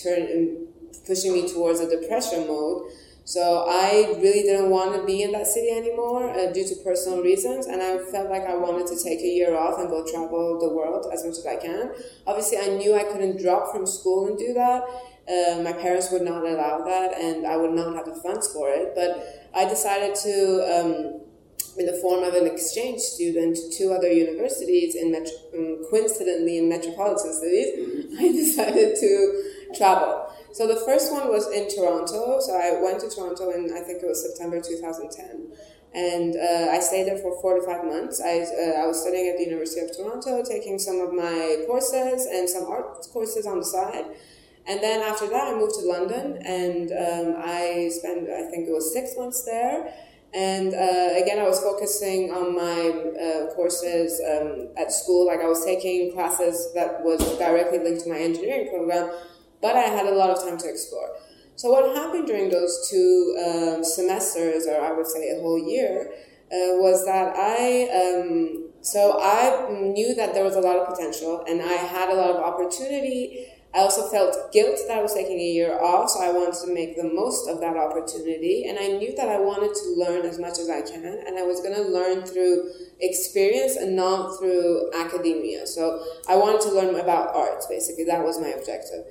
turn 0.00 0.68
pushing 1.06 1.32
me 1.32 1.48
towards 1.48 1.80
a 1.80 1.90
depression 1.90 2.46
mode. 2.46 2.90
So 3.30 3.64
I 3.70 4.18
really 4.18 4.42
didn't 4.42 4.70
want 4.70 4.96
to 4.96 5.06
be 5.06 5.22
in 5.22 5.30
that 5.30 5.46
city 5.46 5.70
anymore 5.70 6.36
uh, 6.36 6.50
due 6.50 6.66
to 6.66 6.74
personal 6.82 7.22
reasons, 7.22 7.66
and 7.66 7.80
I 7.80 7.98
felt 8.10 8.28
like 8.28 8.42
I 8.42 8.56
wanted 8.56 8.88
to 8.88 9.00
take 9.00 9.20
a 9.20 9.28
year 9.38 9.56
off 9.56 9.78
and 9.78 9.88
go 9.88 10.04
travel 10.04 10.58
the 10.58 10.68
world 10.68 11.06
as 11.12 11.24
much 11.24 11.38
as 11.38 11.46
I 11.46 11.54
can. 11.54 11.92
Obviously, 12.26 12.58
I 12.58 12.74
knew 12.74 12.92
I 12.92 13.04
couldn't 13.04 13.40
drop 13.40 13.70
from 13.70 13.86
school 13.86 14.26
and 14.26 14.36
do 14.36 14.52
that. 14.54 14.82
Uh, 15.30 15.62
my 15.62 15.72
parents 15.72 16.10
would 16.10 16.22
not 16.22 16.44
allow 16.44 16.82
that, 16.82 17.14
and 17.20 17.46
I 17.46 17.56
would 17.56 17.70
not 17.70 17.94
have 17.94 18.04
the 18.04 18.16
funds 18.20 18.52
for 18.52 18.68
it. 18.68 18.96
But 18.96 19.22
I 19.54 19.64
decided 19.64 20.16
to, 20.26 20.34
um, 20.66 21.20
in 21.78 21.86
the 21.86 22.00
form 22.02 22.24
of 22.24 22.34
an 22.34 22.48
exchange 22.48 22.98
student, 22.98 23.56
to 23.78 23.92
other 23.92 24.10
universities 24.10 24.96
in 24.96 25.14
um, 25.14 25.86
coincidentally 25.88 26.58
in 26.58 26.68
metropolitan 26.68 27.32
cities. 27.32 28.16
I 28.18 28.32
decided 28.32 28.96
to 28.98 29.70
travel. 29.76 30.29
So 30.52 30.66
the 30.66 30.80
first 30.84 31.12
one 31.12 31.28
was 31.28 31.50
in 31.50 31.68
Toronto. 31.68 32.40
So 32.40 32.54
I 32.54 32.80
went 32.82 33.00
to 33.00 33.08
Toronto 33.08 33.50
in 33.50 33.72
I 33.72 33.80
think 33.80 34.02
it 34.02 34.06
was 34.06 34.22
September 34.22 34.60
2010, 34.60 35.52
and 35.94 36.36
uh, 36.36 36.72
I 36.72 36.80
stayed 36.80 37.06
there 37.06 37.18
for 37.18 37.40
four 37.40 37.58
to 37.58 37.62
five 37.62 37.84
months. 37.84 38.20
I 38.20 38.40
uh, 38.42 38.82
I 38.82 38.86
was 38.86 39.00
studying 39.00 39.28
at 39.28 39.38
the 39.38 39.44
University 39.44 39.80
of 39.80 39.96
Toronto, 39.96 40.42
taking 40.42 40.78
some 40.78 41.00
of 41.00 41.12
my 41.12 41.64
courses 41.66 42.26
and 42.26 42.48
some 42.48 42.66
art 42.66 43.06
courses 43.12 43.46
on 43.46 43.58
the 43.58 43.64
side. 43.64 44.06
And 44.66 44.80
then 44.82 45.00
after 45.00 45.26
that, 45.28 45.48
I 45.48 45.54
moved 45.54 45.74
to 45.80 45.86
London, 45.86 46.38
and 46.44 46.92
um, 46.92 47.42
I 47.42 47.90
spent 47.90 48.28
I 48.28 48.50
think 48.50 48.68
it 48.68 48.72
was 48.72 48.92
six 48.92 49.16
months 49.16 49.44
there. 49.44 49.92
And 50.32 50.74
uh, 50.74 51.20
again, 51.20 51.40
I 51.40 51.42
was 51.42 51.60
focusing 51.60 52.30
on 52.30 52.54
my 52.54 52.90
uh, 53.18 53.54
courses 53.54 54.20
um, 54.22 54.68
at 54.76 54.92
school. 54.92 55.26
Like 55.26 55.40
I 55.40 55.48
was 55.48 55.64
taking 55.64 56.12
classes 56.12 56.72
that 56.74 57.02
was 57.02 57.18
directly 57.38 57.80
linked 57.80 58.04
to 58.04 58.10
my 58.10 58.18
engineering 58.18 58.68
program, 58.70 59.10
but 59.60 59.76
I 59.76 59.82
had 59.82 60.06
a 60.06 60.14
lot 60.14 60.30
of 60.30 60.42
time 60.42 60.58
to 60.58 60.68
explore. 60.68 61.10
So 61.56 61.70
what 61.70 61.94
happened 61.94 62.26
during 62.26 62.48
those 62.48 62.88
two 62.90 63.36
um, 63.38 63.84
semesters, 63.84 64.66
or 64.66 64.80
I 64.80 64.92
would 64.92 65.06
say 65.06 65.30
a 65.30 65.40
whole 65.40 65.58
year, 65.58 66.10
uh, 66.50 66.80
was 66.80 67.04
that 67.04 67.36
I 67.36 67.88
um, 68.00 68.70
so 68.82 69.20
I 69.20 69.70
knew 69.70 70.14
that 70.14 70.32
there 70.32 70.44
was 70.44 70.56
a 70.56 70.60
lot 70.60 70.76
of 70.76 70.88
potential, 70.88 71.44
and 71.46 71.60
I 71.60 71.74
had 71.74 72.08
a 72.08 72.14
lot 72.14 72.30
of 72.30 72.36
opportunity. 72.36 73.46
I 73.72 73.80
also 73.80 74.08
felt 74.08 74.52
guilt 74.52 74.80
that 74.88 74.98
I 74.98 75.02
was 75.02 75.14
taking 75.14 75.38
a 75.38 75.52
year 75.52 75.78
off, 75.80 76.10
so 76.10 76.20
I 76.20 76.32
wanted 76.32 76.58
to 76.64 76.74
make 76.74 76.96
the 76.96 77.04
most 77.04 77.48
of 77.48 77.60
that 77.60 77.76
opportunity. 77.76 78.64
And 78.66 78.78
I 78.78 78.88
knew 78.98 79.14
that 79.14 79.28
I 79.28 79.38
wanted 79.38 79.74
to 79.74 79.94
learn 79.96 80.26
as 80.26 80.40
much 80.40 80.58
as 80.58 80.68
I 80.68 80.80
can, 80.80 81.04
and 81.04 81.38
I 81.38 81.42
was 81.42 81.60
going 81.60 81.76
to 81.76 81.82
learn 81.82 82.22
through 82.22 82.70
experience 83.00 83.76
and 83.76 83.94
not 83.94 84.38
through 84.38 84.90
academia. 84.94 85.66
So 85.66 86.04
I 86.28 86.36
wanted 86.36 86.62
to 86.62 86.72
learn 86.72 86.98
about 86.98 87.34
arts, 87.36 87.66
basically. 87.66 88.04
That 88.04 88.24
was 88.24 88.40
my 88.40 88.48
objective. 88.48 89.04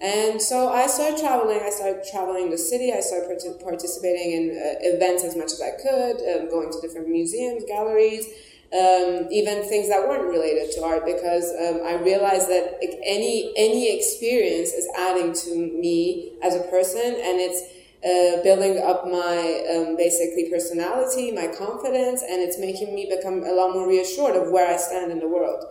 And 0.00 0.40
so 0.40 0.72
I 0.72 0.86
started 0.86 1.18
traveling. 1.18 1.60
I 1.62 1.68
started 1.68 2.04
traveling 2.10 2.50
the 2.50 2.56
city. 2.56 2.92
I 2.92 3.00
started 3.00 3.28
part- 3.28 3.62
participating 3.62 4.32
in 4.32 4.44
uh, 4.56 4.94
events 4.96 5.24
as 5.24 5.36
much 5.36 5.52
as 5.52 5.60
I 5.60 5.72
could, 5.72 6.16
um, 6.24 6.48
going 6.48 6.72
to 6.72 6.80
different 6.80 7.08
museums, 7.08 7.64
galleries, 7.64 8.26
um, 8.72 9.28
even 9.30 9.62
things 9.68 9.88
that 9.88 10.08
weren't 10.08 10.24
related 10.24 10.72
to 10.72 10.84
art, 10.84 11.04
because 11.04 11.50
um, 11.50 11.82
I 11.84 11.94
realized 12.00 12.48
that 12.48 12.78
any 13.04 13.52
any 13.56 13.94
experience 13.94 14.72
is 14.72 14.88
adding 14.96 15.34
to 15.34 15.54
me 15.56 16.32
as 16.42 16.54
a 16.54 16.60
person, 16.70 17.02
and 17.04 17.36
it's 17.38 17.60
uh, 18.02 18.42
building 18.42 18.78
up 18.78 19.04
my 19.04 19.66
um, 19.68 19.96
basically 19.96 20.48
personality, 20.48 21.32
my 21.32 21.48
confidence, 21.48 22.22
and 22.22 22.40
it's 22.40 22.58
making 22.58 22.94
me 22.94 23.12
become 23.14 23.42
a 23.42 23.52
lot 23.52 23.74
more 23.74 23.86
reassured 23.86 24.36
of 24.36 24.50
where 24.50 24.72
I 24.72 24.78
stand 24.78 25.12
in 25.12 25.18
the 25.18 25.28
world. 25.28 25.64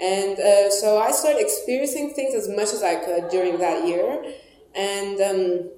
And 0.00 0.38
uh, 0.38 0.70
so 0.70 0.98
I 0.98 1.10
started 1.10 1.40
experiencing 1.40 2.12
things 2.14 2.34
as 2.34 2.48
much 2.48 2.72
as 2.74 2.82
I 2.82 2.96
could 2.96 3.30
during 3.30 3.58
that 3.58 3.86
year. 3.86 4.34
And 4.74 5.20
um, 5.20 5.70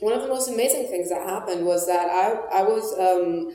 one 0.00 0.12
of 0.14 0.22
the 0.22 0.28
most 0.28 0.48
amazing 0.48 0.88
things 0.88 1.10
that 1.10 1.28
happened 1.28 1.66
was 1.66 1.86
that 1.86 2.08
I, 2.08 2.60
I 2.60 2.62
was 2.62 2.92
um, 2.98 3.52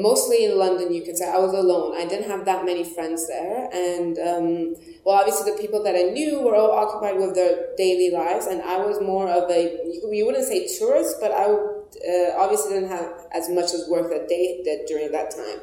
mostly 0.00 0.44
in 0.44 0.58
London, 0.58 0.92
you 0.92 1.02
can 1.02 1.16
say. 1.16 1.28
I 1.28 1.38
was 1.38 1.52
alone. 1.52 1.96
I 1.96 2.06
didn't 2.06 2.28
have 2.28 2.44
that 2.44 2.64
many 2.64 2.84
friends 2.84 3.28
there. 3.28 3.68
And, 3.72 4.18
um, 4.18 4.76
well, 5.04 5.16
obviously, 5.16 5.50
the 5.50 5.58
people 5.58 5.82
that 5.84 5.94
I 5.94 6.02
knew 6.12 6.40
were 6.40 6.54
all 6.54 6.72
occupied 6.72 7.18
with 7.18 7.34
their 7.34 7.74
daily 7.76 8.10
lives, 8.10 8.46
and 8.46 8.62
I 8.62 8.78
was 8.78 9.00
more 9.00 9.28
of 9.28 9.50
a, 9.50 9.92
you 10.10 10.24
wouldn't 10.26 10.46
say 10.46 10.68
tourist, 10.78 11.16
but 11.20 11.32
I 11.32 11.44
uh, 11.44 12.36
obviously 12.38 12.74
didn't 12.74 12.90
have 12.90 13.10
as 13.32 13.48
much 13.48 13.74
as 13.74 13.86
work 13.88 14.10
that 14.10 14.28
they 14.28 14.60
did 14.64 14.86
during 14.86 15.12
that 15.12 15.30
time. 15.30 15.60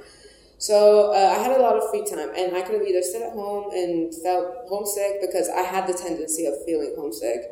So 0.59 1.13
uh, 1.13 1.35
I 1.37 1.41
had 1.41 1.57
a 1.57 1.61
lot 1.61 1.77
of 1.77 1.89
free 1.89 2.03
time, 2.03 2.31
and 2.35 2.55
I 2.55 2.61
could 2.61 2.75
have 2.75 2.87
either 2.87 3.01
stayed 3.01 3.23
at 3.23 3.31
home 3.31 3.71
and 3.71 4.13
felt 4.13 4.67
homesick 4.67 5.21
because 5.21 5.47
I 5.47 5.61
had 5.61 5.87
the 5.87 5.93
tendency 5.93 6.45
of 6.45 6.53
feeling 6.65 6.93
homesick, 6.97 7.43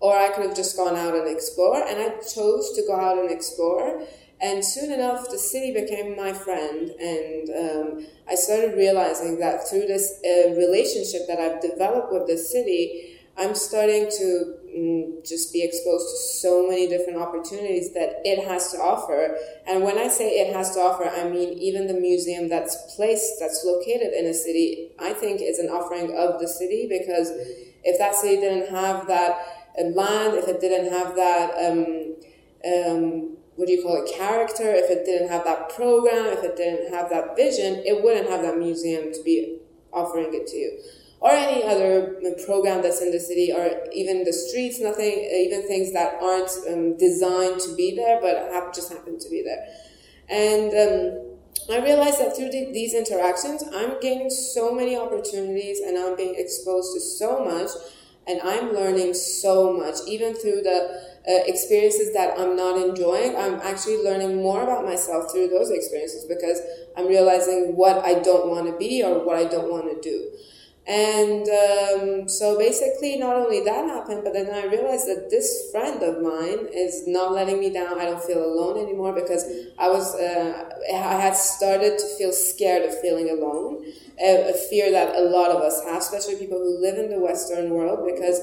or 0.00 0.16
I 0.16 0.30
could 0.30 0.44
have 0.44 0.56
just 0.56 0.76
gone 0.76 0.96
out 0.96 1.14
and 1.14 1.28
explore. 1.28 1.80
And 1.86 2.00
I 2.00 2.08
chose 2.18 2.72
to 2.72 2.82
go 2.84 2.96
out 2.96 3.16
and 3.16 3.30
explore. 3.30 4.02
And 4.40 4.64
soon 4.64 4.90
enough, 4.90 5.30
the 5.30 5.38
city 5.38 5.72
became 5.72 6.16
my 6.16 6.32
friend, 6.32 6.90
and 6.90 7.50
um, 7.50 8.06
I 8.28 8.34
started 8.34 8.76
realizing 8.76 9.38
that 9.38 9.68
through 9.68 9.86
this 9.86 10.20
uh, 10.24 10.54
relationship 10.54 11.28
that 11.28 11.38
I've 11.38 11.60
developed 11.60 12.12
with 12.12 12.26
the 12.26 12.38
city, 12.38 13.18
I'm 13.36 13.54
starting 13.54 14.10
to 14.18 14.54
just 15.24 15.52
be 15.52 15.62
exposed 15.62 16.08
to 16.08 16.16
so 16.40 16.68
many 16.68 16.88
different 16.88 17.18
opportunities 17.18 17.92
that 17.94 18.20
it 18.24 18.46
has 18.46 18.72
to 18.72 18.78
offer. 18.78 19.36
And 19.66 19.82
when 19.82 19.98
I 19.98 20.08
say 20.08 20.40
it 20.40 20.54
has 20.54 20.74
to 20.74 20.80
offer, 20.80 21.04
I 21.04 21.28
mean 21.28 21.58
even 21.58 21.86
the 21.86 21.94
museum 21.94 22.48
that's 22.48 22.76
placed, 22.96 23.40
that's 23.40 23.64
located 23.64 24.12
in 24.12 24.26
a 24.26 24.34
city, 24.34 24.90
I 24.98 25.12
think 25.12 25.40
is 25.40 25.58
an 25.58 25.68
offering 25.68 26.16
of 26.16 26.40
the 26.40 26.48
city 26.48 26.86
because 26.88 27.30
if 27.84 27.98
that 27.98 28.14
city 28.14 28.36
didn't 28.36 28.70
have 28.70 29.06
that 29.08 29.38
uh, 29.78 29.84
land, 29.84 30.34
if 30.34 30.48
it 30.48 30.60
didn't 30.60 30.92
have 30.92 31.14
that, 31.16 31.54
um, 31.64 32.16
um, 32.64 33.36
what 33.56 33.66
do 33.66 33.72
you 33.72 33.82
call 33.82 34.02
it, 34.02 34.12
character, 34.12 34.72
if 34.72 34.90
it 34.90 35.04
didn't 35.04 35.28
have 35.28 35.44
that 35.44 35.68
program, 35.70 36.26
if 36.26 36.44
it 36.44 36.56
didn't 36.56 36.92
have 36.92 37.10
that 37.10 37.36
vision, 37.36 37.82
it 37.84 38.02
wouldn't 38.02 38.28
have 38.28 38.42
that 38.42 38.58
museum 38.58 39.12
to 39.12 39.22
be 39.24 39.58
offering 39.92 40.32
it 40.32 40.46
to 40.46 40.56
you. 40.56 40.80
Or 41.20 41.30
any 41.32 41.64
other 41.64 42.14
program 42.46 42.80
that's 42.82 43.02
in 43.02 43.10
the 43.10 43.18
city, 43.18 43.52
or 43.52 43.90
even 43.92 44.22
the 44.22 44.32
streets, 44.32 44.80
nothing, 44.80 45.10
even 45.10 45.66
things 45.66 45.92
that 45.92 46.22
aren't 46.22 46.50
um, 46.70 46.96
designed 46.96 47.60
to 47.62 47.74
be 47.74 47.96
there, 47.96 48.20
but 48.20 48.52
have 48.52 48.72
just 48.72 48.92
happen 48.92 49.18
to 49.18 49.28
be 49.28 49.42
there. 49.42 49.66
And 50.28 50.70
um, 50.70 51.28
I 51.70 51.84
realized 51.84 52.20
that 52.20 52.36
through 52.36 52.50
the, 52.50 52.70
these 52.72 52.94
interactions, 52.94 53.64
I'm 53.74 54.00
gaining 54.00 54.30
so 54.30 54.72
many 54.72 54.96
opportunities 54.96 55.80
and 55.80 55.98
I'm 55.98 56.16
being 56.16 56.34
exposed 56.36 56.94
to 56.94 57.00
so 57.00 57.44
much 57.44 57.70
and 58.28 58.40
I'm 58.42 58.74
learning 58.74 59.14
so 59.14 59.72
much, 59.72 59.96
even 60.06 60.34
through 60.34 60.60
the 60.62 61.02
uh, 61.28 61.44
experiences 61.46 62.12
that 62.12 62.38
I'm 62.38 62.56
not 62.56 62.76
enjoying. 62.76 63.36
I'm 63.36 63.54
actually 63.60 64.04
learning 64.04 64.36
more 64.36 64.62
about 64.62 64.84
myself 64.84 65.32
through 65.32 65.48
those 65.48 65.70
experiences 65.70 66.26
because 66.26 66.60
I'm 66.96 67.08
realizing 67.08 67.74
what 67.74 68.04
I 68.04 68.20
don't 68.20 68.50
want 68.50 68.66
to 68.66 68.76
be 68.76 69.02
or 69.02 69.24
what 69.24 69.36
I 69.36 69.44
don't 69.44 69.70
want 69.70 69.90
to 69.90 70.00
do. 70.00 70.30
And 70.88 71.46
um, 71.50 72.28
so 72.30 72.56
basically, 72.58 73.18
not 73.18 73.36
only 73.36 73.62
that 73.62 73.84
happened, 73.84 74.22
but 74.24 74.32
then 74.32 74.48
I 74.48 74.64
realized 74.64 75.06
that 75.06 75.28
this 75.28 75.70
friend 75.70 76.02
of 76.02 76.22
mine 76.22 76.66
is 76.72 77.06
not 77.06 77.32
letting 77.32 77.60
me 77.60 77.70
down. 77.70 78.00
I 78.00 78.06
don't 78.06 78.22
feel 78.24 78.42
alone 78.42 78.82
anymore 78.82 79.12
because 79.12 79.44
I 79.78 79.90
was, 79.90 80.14
uh, 80.14 80.70
I 80.90 81.20
had 81.20 81.36
started 81.36 81.98
to 81.98 82.06
feel 82.16 82.32
scared 82.32 82.88
of 82.88 82.98
feeling 83.02 83.28
alone, 83.28 83.84
a, 84.18 84.48
a 84.48 84.54
fear 84.54 84.90
that 84.92 85.14
a 85.14 85.20
lot 85.20 85.50
of 85.50 85.60
us 85.60 85.84
have, 85.84 85.98
especially 85.98 86.36
people 86.36 86.56
who 86.58 86.80
live 86.80 86.96
in 86.96 87.10
the 87.10 87.18
Western 87.20 87.68
world, 87.68 88.08
because 88.10 88.40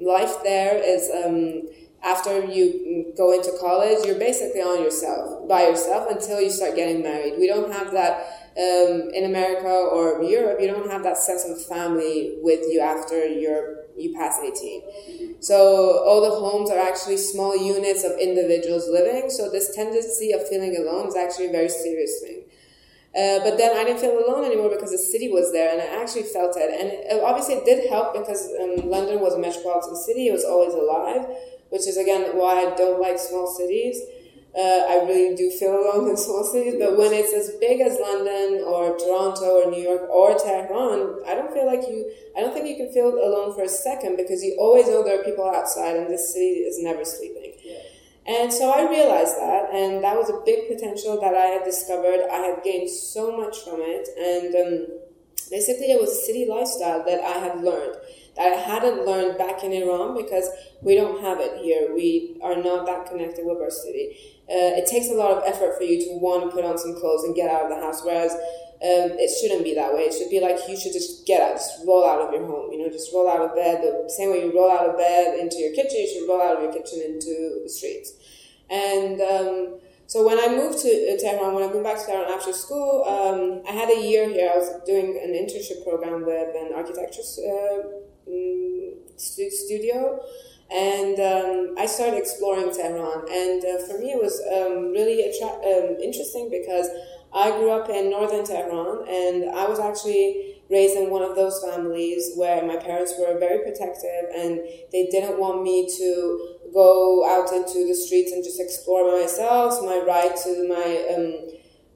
life 0.00 0.36
there 0.44 0.76
is. 0.76 1.10
Um, 1.10 1.62
after 2.00 2.44
you 2.44 3.12
go 3.16 3.32
into 3.32 3.50
college, 3.58 4.06
you're 4.06 4.20
basically 4.20 4.60
on 4.60 4.80
yourself, 4.80 5.48
by 5.48 5.62
yourself 5.62 6.08
until 6.08 6.40
you 6.40 6.48
start 6.48 6.76
getting 6.76 7.02
married. 7.02 7.34
We 7.38 7.48
don't 7.48 7.72
have 7.72 7.90
that 7.90 8.37
um, 8.58 9.10
in 9.14 9.24
America 9.24 9.68
or 9.68 10.22
Europe, 10.22 10.58
you 10.60 10.66
don't 10.66 10.90
have 10.90 11.04
that 11.04 11.16
sense 11.16 11.44
of 11.44 11.64
family 11.66 12.38
with 12.42 12.60
you 12.68 12.80
after 12.80 13.24
you're 13.24 13.78
you 13.96 14.14
pass 14.14 14.38
18. 14.40 15.42
So 15.42 16.02
all 16.06 16.20
the 16.20 16.30
homes 16.30 16.70
are 16.70 16.78
actually 16.78 17.16
small 17.16 17.56
units 17.56 18.04
of 18.04 18.12
individuals 18.18 18.88
living. 18.88 19.28
So 19.30 19.50
this 19.50 19.74
tendency 19.74 20.32
of 20.32 20.46
feeling 20.48 20.76
alone 20.76 21.08
is 21.08 21.16
actually 21.16 21.46
a 21.46 21.52
very 21.52 21.68
serious 21.68 22.20
thing. 22.20 22.44
Uh, 23.16 23.40
but 23.42 23.58
then 23.58 23.76
I 23.76 23.84
didn't 23.84 24.00
feel 24.00 24.18
alone 24.18 24.44
anymore 24.44 24.70
because 24.70 24.92
the 24.92 24.98
city 24.98 25.30
was 25.30 25.50
there, 25.50 25.72
and 25.72 25.80
I 25.80 26.02
actually 26.02 26.24
felt 26.24 26.56
it. 26.56 26.70
And 26.70 27.20
obviously, 27.22 27.54
it 27.54 27.64
did 27.64 27.88
help 27.88 28.12
because 28.12 28.48
um, 28.60 28.88
London 28.88 29.20
was 29.20 29.34
a 29.34 29.38
metropolitan 29.38 29.96
city; 29.96 30.28
it 30.28 30.32
was 30.32 30.44
always 30.44 30.74
alive, 30.74 31.26
which 31.70 31.88
is 31.88 31.96
again 31.96 32.36
why 32.36 32.66
I 32.66 32.76
don't 32.76 33.00
like 33.00 33.18
small 33.18 33.46
cities. 33.46 34.02
Uh, 34.58 34.82
I 34.90 35.04
really 35.06 35.36
do 35.36 35.50
feel 35.50 35.70
alone 35.70 36.10
in 36.10 36.16
small 36.16 36.42
cities, 36.42 36.74
but 36.80 36.98
when 36.98 37.12
it's 37.12 37.32
as 37.32 37.54
big 37.60 37.80
as 37.80 37.96
London 38.00 38.64
or 38.66 38.98
Toronto 38.98 39.62
or 39.62 39.70
New 39.70 39.80
York 39.80 40.10
or 40.10 40.34
Tehran, 40.34 41.22
I 41.28 41.36
don't 41.36 41.52
feel 41.52 41.64
like 41.64 41.86
you, 41.86 42.10
I 42.36 42.40
don't 42.40 42.52
think 42.52 42.66
you 42.66 42.74
can 42.74 42.92
feel 42.92 43.06
alone 43.06 43.54
for 43.54 43.62
a 43.62 43.68
second 43.68 44.16
because 44.16 44.42
you 44.42 44.56
always 44.58 44.88
know 44.88 45.04
there 45.04 45.20
are 45.20 45.22
people 45.22 45.48
outside 45.48 45.94
and 45.94 46.10
this 46.10 46.34
city 46.34 46.66
is 46.66 46.82
never 46.82 47.04
sleeping. 47.04 47.54
Yeah. 47.62 47.78
And 48.26 48.52
so 48.52 48.70
I 48.70 48.90
realized 48.90 49.38
that, 49.38 49.70
and 49.72 50.02
that 50.02 50.16
was 50.16 50.28
a 50.28 50.42
big 50.44 50.66
potential 50.66 51.20
that 51.20 51.34
I 51.34 51.46
had 51.54 51.64
discovered. 51.64 52.26
I 52.28 52.38
had 52.38 52.64
gained 52.64 52.90
so 52.90 53.36
much 53.36 53.62
from 53.62 53.80
it, 53.80 54.08
and 54.18 54.52
um, 54.58 54.98
basically, 55.48 55.92
it 55.92 56.00
was 56.00 56.10
a 56.10 56.20
city 56.26 56.46
lifestyle 56.50 57.04
that 57.06 57.20
I 57.24 57.38
had 57.38 57.62
learned 57.62 57.96
I 58.40 58.54
hadn't 58.54 59.04
learned 59.04 59.38
back 59.38 59.64
in 59.64 59.72
Iran 59.72 60.16
because 60.16 60.48
we 60.82 60.94
don't 60.94 61.22
have 61.22 61.40
it 61.40 61.58
here. 61.58 61.92
We 61.94 62.38
are 62.42 62.56
not 62.56 62.86
that 62.86 63.06
connected 63.06 63.44
with 63.44 63.58
our 63.58 63.70
city. 63.70 64.16
Uh, 64.48 64.78
it 64.78 64.86
takes 64.86 65.08
a 65.08 65.14
lot 65.14 65.36
of 65.36 65.42
effort 65.44 65.76
for 65.76 65.84
you 65.84 65.98
to 66.06 66.18
want 66.18 66.44
to 66.44 66.50
put 66.50 66.64
on 66.64 66.78
some 66.78 66.98
clothes 66.98 67.24
and 67.24 67.34
get 67.34 67.50
out 67.50 67.64
of 67.64 67.70
the 67.70 67.84
house, 67.84 68.02
whereas 68.04 68.32
um, 68.78 69.18
it 69.18 69.28
shouldn't 69.28 69.64
be 69.64 69.74
that 69.74 69.92
way. 69.92 70.06
It 70.06 70.14
should 70.14 70.30
be 70.30 70.38
like 70.38 70.56
you 70.68 70.78
should 70.78 70.92
just 70.92 71.26
get 71.26 71.42
out, 71.42 71.58
just 71.58 71.82
roll 71.84 72.06
out 72.06 72.22
of 72.22 72.32
your 72.32 72.46
home. 72.46 72.70
You 72.70 72.78
know, 72.78 72.88
just 72.88 73.12
roll 73.12 73.28
out 73.28 73.42
of 73.42 73.54
bed 73.54 73.82
the 73.82 74.08
same 74.08 74.30
way 74.30 74.46
you 74.46 74.54
roll 74.54 74.70
out 74.70 74.86
of 74.86 74.96
bed 74.96 75.38
into 75.38 75.58
your 75.58 75.74
kitchen. 75.74 75.98
You 75.98 76.06
should 76.06 76.28
roll 76.30 76.40
out 76.40 76.56
of 76.56 76.62
your 76.62 76.72
kitchen 76.72 77.02
into 77.02 77.60
the 77.62 77.68
streets. 77.68 78.14
And 78.70 79.20
um, 79.20 79.80
so 80.06 80.24
when 80.24 80.38
I 80.38 80.54
moved 80.54 80.78
to 80.86 80.88
uh, 80.88 81.18
Tehran, 81.18 81.52
when 81.52 81.68
I 81.68 81.72
moved 81.72 81.84
back 81.84 81.98
to 81.98 82.06
Tehran 82.06 82.30
after 82.32 82.52
school, 82.52 83.02
um, 83.04 83.66
I 83.68 83.72
had 83.74 83.90
a 83.90 84.00
year 84.00 84.30
here. 84.30 84.48
I 84.54 84.56
was 84.56 84.70
doing 84.86 85.18
an 85.18 85.34
internship 85.34 85.82
program 85.82 86.24
with 86.24 86.54
an 86.54 86.72
architecture 86.72 87.20
uh, 87.20 88.06
Mm, 88.28 88.94
studio 89.18 90.20
and 90.70 91.18
um, 91.18 91.74
I 91.78 91.86
started 91.86 92.18
exploring 92.18 92.70
Tehran. 92.74 93.24
And 93.30 93.64
uh, 93.64 93.78
for 93.86 93.98
me, 93.98 94.12
it 94.12 94.22
was 94.22 94.36
um, 94.52 94.92
really 94.92 95.24
attra- 95.24 95.56
um, 95.64 95.96
interesting 96.02 96.50
because 96.50 96.88
I 97.32 97.50
grew 97.52 97.70
up 97.70 97.88
in 97.88 98.10
northern 98.10 98.44
Tehran, 98.44 99.06
and 99.08 99.50
I 99.50 99.66
was 99.68 99.78
actually 99.78 100.60
raised 100.70 100.96
in 100.96 101.10
one 101.10 101.22
of 101.22 101.34
those 101.36 101.62
families 101.64 102.32
where 102.36 102.64
my 102.66 102.76
parents 102.76 103.14
were 103.18 103.38
very 103.38 103.60
protective, 103.64 104.28
and 104.36 104.60
they 104.92 105.08
didn't 105.10 105.38
want 105.38 105.62
me 105.62 105.88
to 105.88 106.58
go 106.72 107.26
out 107.28 107.50
into 107.52 107.86
the 107.88 107.94
streets 107.94 108.32
and 108.32 108.44
just 108.44 108.60
explore 108.60 109.10
by 109.10 109.22
myself. 109.22 109.74
So 109.74 109.86
my 109.86 110.04
ride 110.06 110.36
to 110.44 110.68
my 110.68 111.14
um, 111.16 111.48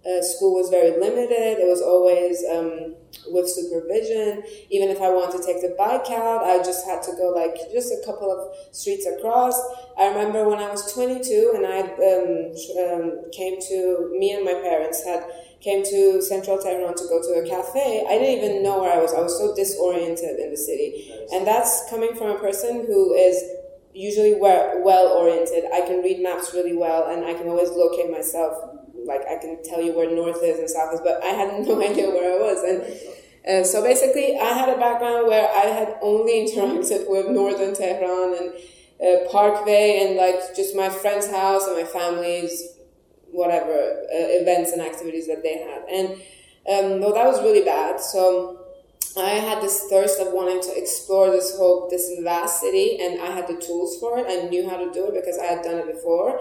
uh, 0.04 0.22
school 0.22 0.54
was 0.54 0.70
very 0.70 0.92
limited. 0.98 1.60
It 1.60 1.68
was 1.68 1.82
always 1.82 2.42
um, 2.50 2.96
with 3.28 3.48
supervision. 3.48 4.42
Even 4.70 4.88
if 4.88 5.00
I 5.00 5.08
wanted 5.10 5.38
to 5.38 5.44
take 5.44 5.62
the 5.62 5.74
bike 5.78 6.10
out, 6.10 6.44
I 6.44 6.58
just 6.58 6.86
had 6.86 7.02
to 7.04 7.12
go 7.12 7.30
like 7.30 7.54
just 7.72 7.92
a 7.92 8.04
couple 8.04 8.30
of 8.30 8.54
streets 8.74 9.06
across. 9.06 9.58
I 9.98 10.08
remember 10.08 10.48
when 10.48 10.58
I 10.58 10.70
was 10.70 10.92
22 10.92 11.52
and 11.54 11.66
I 11.66 11.80
um, 11.80 12.52
um, 12.80 13.30
came 13.32 13.60
to, 13.60 14.10
me 14.18 14.32
and 14.32 14.44
my 14.44 14.54
parents 14.54 15.04
had 15.04 15.24
came 15.60 15.84
to 15.84 16.20
central 16.20 16.58
Tehran 16.58 16.94
to 16.96 17.04
go 17.04 17.22
to 17.22 17.40
a 17.40 17.48
cafe. 17.48 18.04
I 18.08 18.18
didn't 18.18 18.44
even 18.44 18.62
know 18.62 18.80
where 18.80 18.92
I 18.92 18.98
was. 18.98 19.14
I 19.14 19.20
was 19.20 19.38
so 19.38 19.54
disoriented 19.54 20.40
in 20.40 20.50
the 20.50 20.56
city. 20.56 21.14
And 21.32 21.46
that's 21.46 21.88
coming 21.88 22.16
from 22.16 22.30
a 22.30 22.38
person 22.38 22.84
who 22.86 23.14
is 23.14 23.42
usually 23.94 24.34
well 24.34 25.08
oriented. 25.08 25.64
I 25.72 25.82
can 25.82 26.02
read 26.02 26.20
maps 26.20 26.52
really 26.52 26.76
well 26.76 27.08
and 27.10 27.24
I 27.24 27.34
can 27.34 27.46
always 27.46 27.70
locate 27.70 28.10
myself 28.10 28.81
like 29.06 29.22
I 29.28 29.38
can 29.38 29.62
tell 29.62 29.82
you 29.82 29.92
where 29.92 30.10
north 30.14 30.42
is 30.42 30.58
and 30.58 30.68
south 30.68 30.94
is, 30.94 31.00
but 31.00 31.22
I 31.22 31.28
had 31.28 31.48
no 31.66 31.82
idea 31.82 32.08
where 32.08 32.34
I 32.34 32.38
was. 32.38 32.62
And 32.62 32.82
uh, 33.48 33.64
so 33.64 33.82
basically, 33.82 34.38
I 34.38 34.52
had 34.52 34.68
a 34.68 34.78
background 34.78 35.26
where 35.26 35.48
I 35.50 35.66
had 35.66 35.96
only 36.00 36.46
interacted 36.46 37.08
with 37.08 37.28
northern 37.28 37.74
Tehran 37.74 38.36
and 38.38 38.52
uh, 39.02 39.28
Parkway 39.30 40.06
and 40.06 40.16
like 40.16 40.54
just 40.54 40.76
my 40.76 40.88
friend's 40.88 41.28
house 41.28 41.66
and 41.66 41.76
my 41.76 41.84
family's 41.84 42.68
whatever 43.32 43.72
uh, 43.72 44.40
events 44.40 44.72
and 44.72 44.82
activities 44.82 45.26
that 45.26 45.42
they 45.42 45.58
had. 45.58 45.82
And 45.88 46.08
um, 46.68 47.00
well, 47.00 47.14
that 47.14 47.26
was 47.26 47.42
really 47.42 47.64
bad. 47.64 48.00
So 48.00 48.60
I 49.18 49.30
had 49.30 49.60
this 49.60 49.88
thirst 49.90 50.20
of 50.20 50.32
wanting 50.32 50.62
to 50.62 50.78
explore 50.78 51.30
this 51.30 51.56
whole 51.56 51.88
this 51.90 52.10
vast 52.22 52.60
city, 52.60 53.00
and 53.00 53.20
I 53.20 53.26
had 53.26 53.48
the 53.48 53.56
tools 53.56 53.98
for 53.98 54.18
it. 54.18 54.26
I 54.28 54.48
knew 54.48 54.68
how 54.68 54.76
to 54.76 54.92
do 54.92 55.08
it 55.08 55.14
because 55.14 55.38
I 55.38 55.46
had 55.46 55.64
done 55.64 55.78
it 55.78 55.86
before 55.86 56.40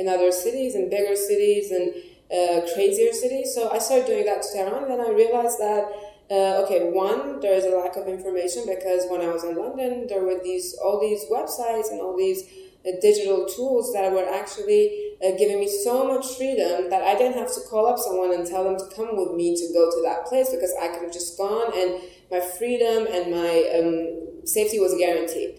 in 0.00 0.08
other 0.08 0.32
cities 0.32 0.74
and 0.74 0.90
bigger 0.90 1.14
cities 1.14 1.70
and 1.70 1.92
uh, 2.32 2.66
crazier 2.72 3.12
cities. 3.12 3.54
So 3.54 3.70
I 3.70 3.78
started 3.78 4.06
doing 4.06 4.24
that 4.24 4.42
to 4.42 4.48
Tehran, 4.52 4.84
and 4.84 4.90
then 4.90 5.00
I 5.00 5.10
realized 5.10 5.60
that 5.60 5.84
uh, 6.30 6.62
okay, 6.62 6.90
one, 6.92 7.40
there 7.40 7.54
is 7.54 7.64
a 7.64 7.70
lack 7.70 7.96
of 7.96 8.06
information 8.06 8.62
because 8.64 9.04
when 9.10 9.20
I 9.20 9.28
was 9.28 9.42
in 9.42 9.56
London, 9.56 10.06
there 10.06 10.22
were 10.22 10.38
these 10.42 10.78
all 10.82 11.00
these 11.00 11.24
websites 11.26 11.90
and 11.90 12.00
all 12.00 12.16
these 12.16 12.44
uh, 12.86 12.92
digital 13.02 13.46
tools 13.46 13.92
that 13.92 14.12
were 14.12 14.28
actually 14.32 15.16
uh, 15.26 15.32
giving 15.36 15.58
me 15.58 15.68
so 15.68 16.06
much 16.06 16.36
freedom 16.36 16.88
that 16.88 17.02
I 17.02 17.16
didn't 17.18 17.36
have 17.36 17.52
to 17.54 17.60
call 17.68 17.86
up 17.88 17.98
someone 17.98 18.32
and 18.32 18.46
tell 18.46 18.62
them 18.62 18.78
to 18.78 18.94
come 18.94 19.16
with 19.16 19.34
me 19.34 19.56
to 19.56 19.72
go 19.74 19.90
to 19.90 20.02
that 20.04 20.26
place 20.26 20.50
because 20.50 20.72
I 20.80 20.88
could 20.88 21.02
have 21.02 21.12
just 21.12 21.36
gone 21.36 21.72
and 21.74 22.00
my 22.30 22.40
freedom 22.40 23.08
and 23.10 23.32
my 23.32 23.54
um, 23.74 24.46
safety 24.46 24.78
was 24.78 24.94
guaranteed. 24.94 25.58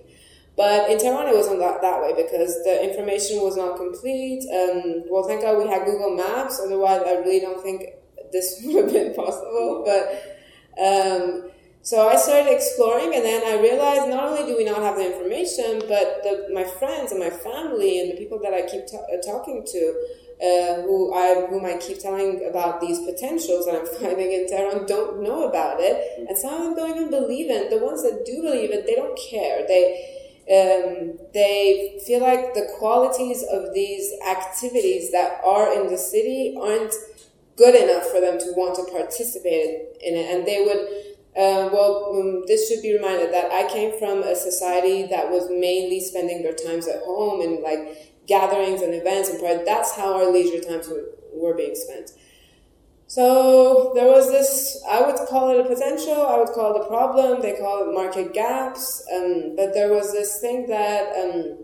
But 0.57 0.91
in 0.91 0.97
Tehran, 0.99 1.27
it 1.27 1.35
wasn't 1.35 1.59
that, 1.59 1.81
that 1.81 2.01
way 2.01 2.13
because 2.13 2.61
the 2.63 2.83
information 2.83 3.41
was 3.41 3.55
not 3.55 3.77
complete. 3.77 4.43
Um, 4.51 5.03
well, 5.09 5.23
thank 5.23 5.41
God 5.41 5.57
we 5.57 5.67
had 5.67 5.85
Google 5.85 6.15
Maps. 6.15 6.59
Otherwise, 6.59 7.01
I 7.05 7.13
really 7.19 7.39
don't 7.39 7.61
think 7.61 7.85
this 8.31 8.61
would 8.65 8.83
have 8.83 8.93
been 8.93 9.13
possible. 9.13 9.83
But 9.85 10.37
um, 10.77 11.51
so 11.83 12.07
I 12.07 12.15
started 12.15 12.53
exploring, 12.53 13.15
and 13.15 13.25
then 13.25 13.41
I 13.45 13.61
realized 13.61 14.09
not 14.09 14.25
only 14.25 14.45
do 14.45 14.55
we 14.55 14.65
not 14.65 14.83
have 14.83 14.97
the 14.97 15.13
information, 15.13 15.79
but 15.87 16.21
the, 16.23 16.49
my 16.53 16.63
friends 16.63 17.11
and 17.11 17.19
my 17.19 17.29
family 17.29 17.99
and 17.99 18.11
the 18.11 18.17
people 18.17 18.39
that 18.43 18.53
I 18.53 18.61
keep 18.69 18.83
uh, 18.93 19.17
talking 19.25 19.65
to, 19.65 20.05
uh, 20.41 20.81
who 20.83 21.13
I 21.13 21.47
whom 21.49 21.65
I 21.65 21.77
keep 21.77 21.99
telling 21.99 22.47
about 22.47 22.81
these 22.81 22.99
potentials 22.99 23.65
that 23.65 23.75
I'm 23.75 23.87
finding 24.01 24.31
in 24.31 24.47
Tehran, 24.47 24.85
don't 24.85 25.23
know 25.23 25.47
about 25.47 25.77
it, 25.79 26.27
and 26.27 26.37
some 26.37 26.53
of 26.53 26.61
them 26.61 26.75
don't 26.75 26.97
even 26.97 27.09
believe 27.09 27.49
it. 27.49 27.71
The 27.71 27.83
ones 27.83 28.03
that 28.03 28.25
do 28.25 28.41
believe 28.43 28.71
it, 28.71 28.85
they 28.85 28.95
don't 28.95 29.17
care. 29.17 29.65
They 29.65 30.20
um, 30.51 31.17
they 31.33 31.99
feel 32.05 32.21
like 32.21 32.53
the 32.53 32.67
qualities 32.77 33.43
of 33.51 33.73
these 33.73 34.11
activities 34.29 35.11
that 35.11 35.39
are 35.43 35.73
in 35.73 35.87
the 35.87 35.97
city 35.97 36.57
aren't 36.61 36.93
good 37.55 37.75
enough 37.75 38.05
for 38.07 38.19
them 38.19 38.37
to 38.39 38.53
want 38.57 38.75
to 38.75 38.91
participate 38.91 39.95
in 40.01 40.15
it, 40.15 40.35
and 40.35 40.45
they 40.45 40.63
would 40.65 41.11
uh, 41.31 41.69
well, 41.71 42.11
um, 42.13 42.43
this 42.45 42.67
should 42.67 42.81
be 42.81 42.93
reminded 42.93 43.31
that 43.31 43.49
I 43.53 43.71
came 43.71 43.97
from 43.97 44.21
a 44.21 44.35
society 44.35 45.03
that 45.07 45.29
was 45.29 45.49
mainly 45.49 46.01
spending 46.01 46.43
their 46.43 46.53
times 46.53 46.89
at 46.89 47.01
home 47.03 47.39
and 47.39 47.61
like 47.61 48.27
gatherings 48.27 48.81
and 48.81 48.93
events 48.93 49.29
and 49.29 49.39
pride. 49.39 49.63
That's 49.65 49.95
how 49.95 50.13
our 50.13 50.29
leisure 50.29 50.59
times 50.59 50.89
were, 50.89 51.05
were 51.33 51.53
being 51.55 51.75
spent. 51.75 52.11
So 53.12 53.91
there 53.93 54.08
was 54.08 54.32
this, 54.32 54.82
I 54.89 55.02
would 55.02 55.17
call 55.28 55.50
it 55.50 55.60
a 55.60 55.67
potential, 55.67 56.26
I 56.26 56.38
would 56.38 56.54
call 56.56 56.74
it 56.76 56.86
a 56.86 56.88
problem, 56.88 57.41
they 57.41 57.58
call 57.58 57.84
it 57.84 57.93
market 57.93 58.34
gaps, 58.34 59.06
um, 59.13 59.58
but 59.58 59.74
there 59.74 59.91
was 59.91 60.13
this 60.13 60.39
thing 60.39 60.67
that 60.67 61.12
um, 61.19 61.58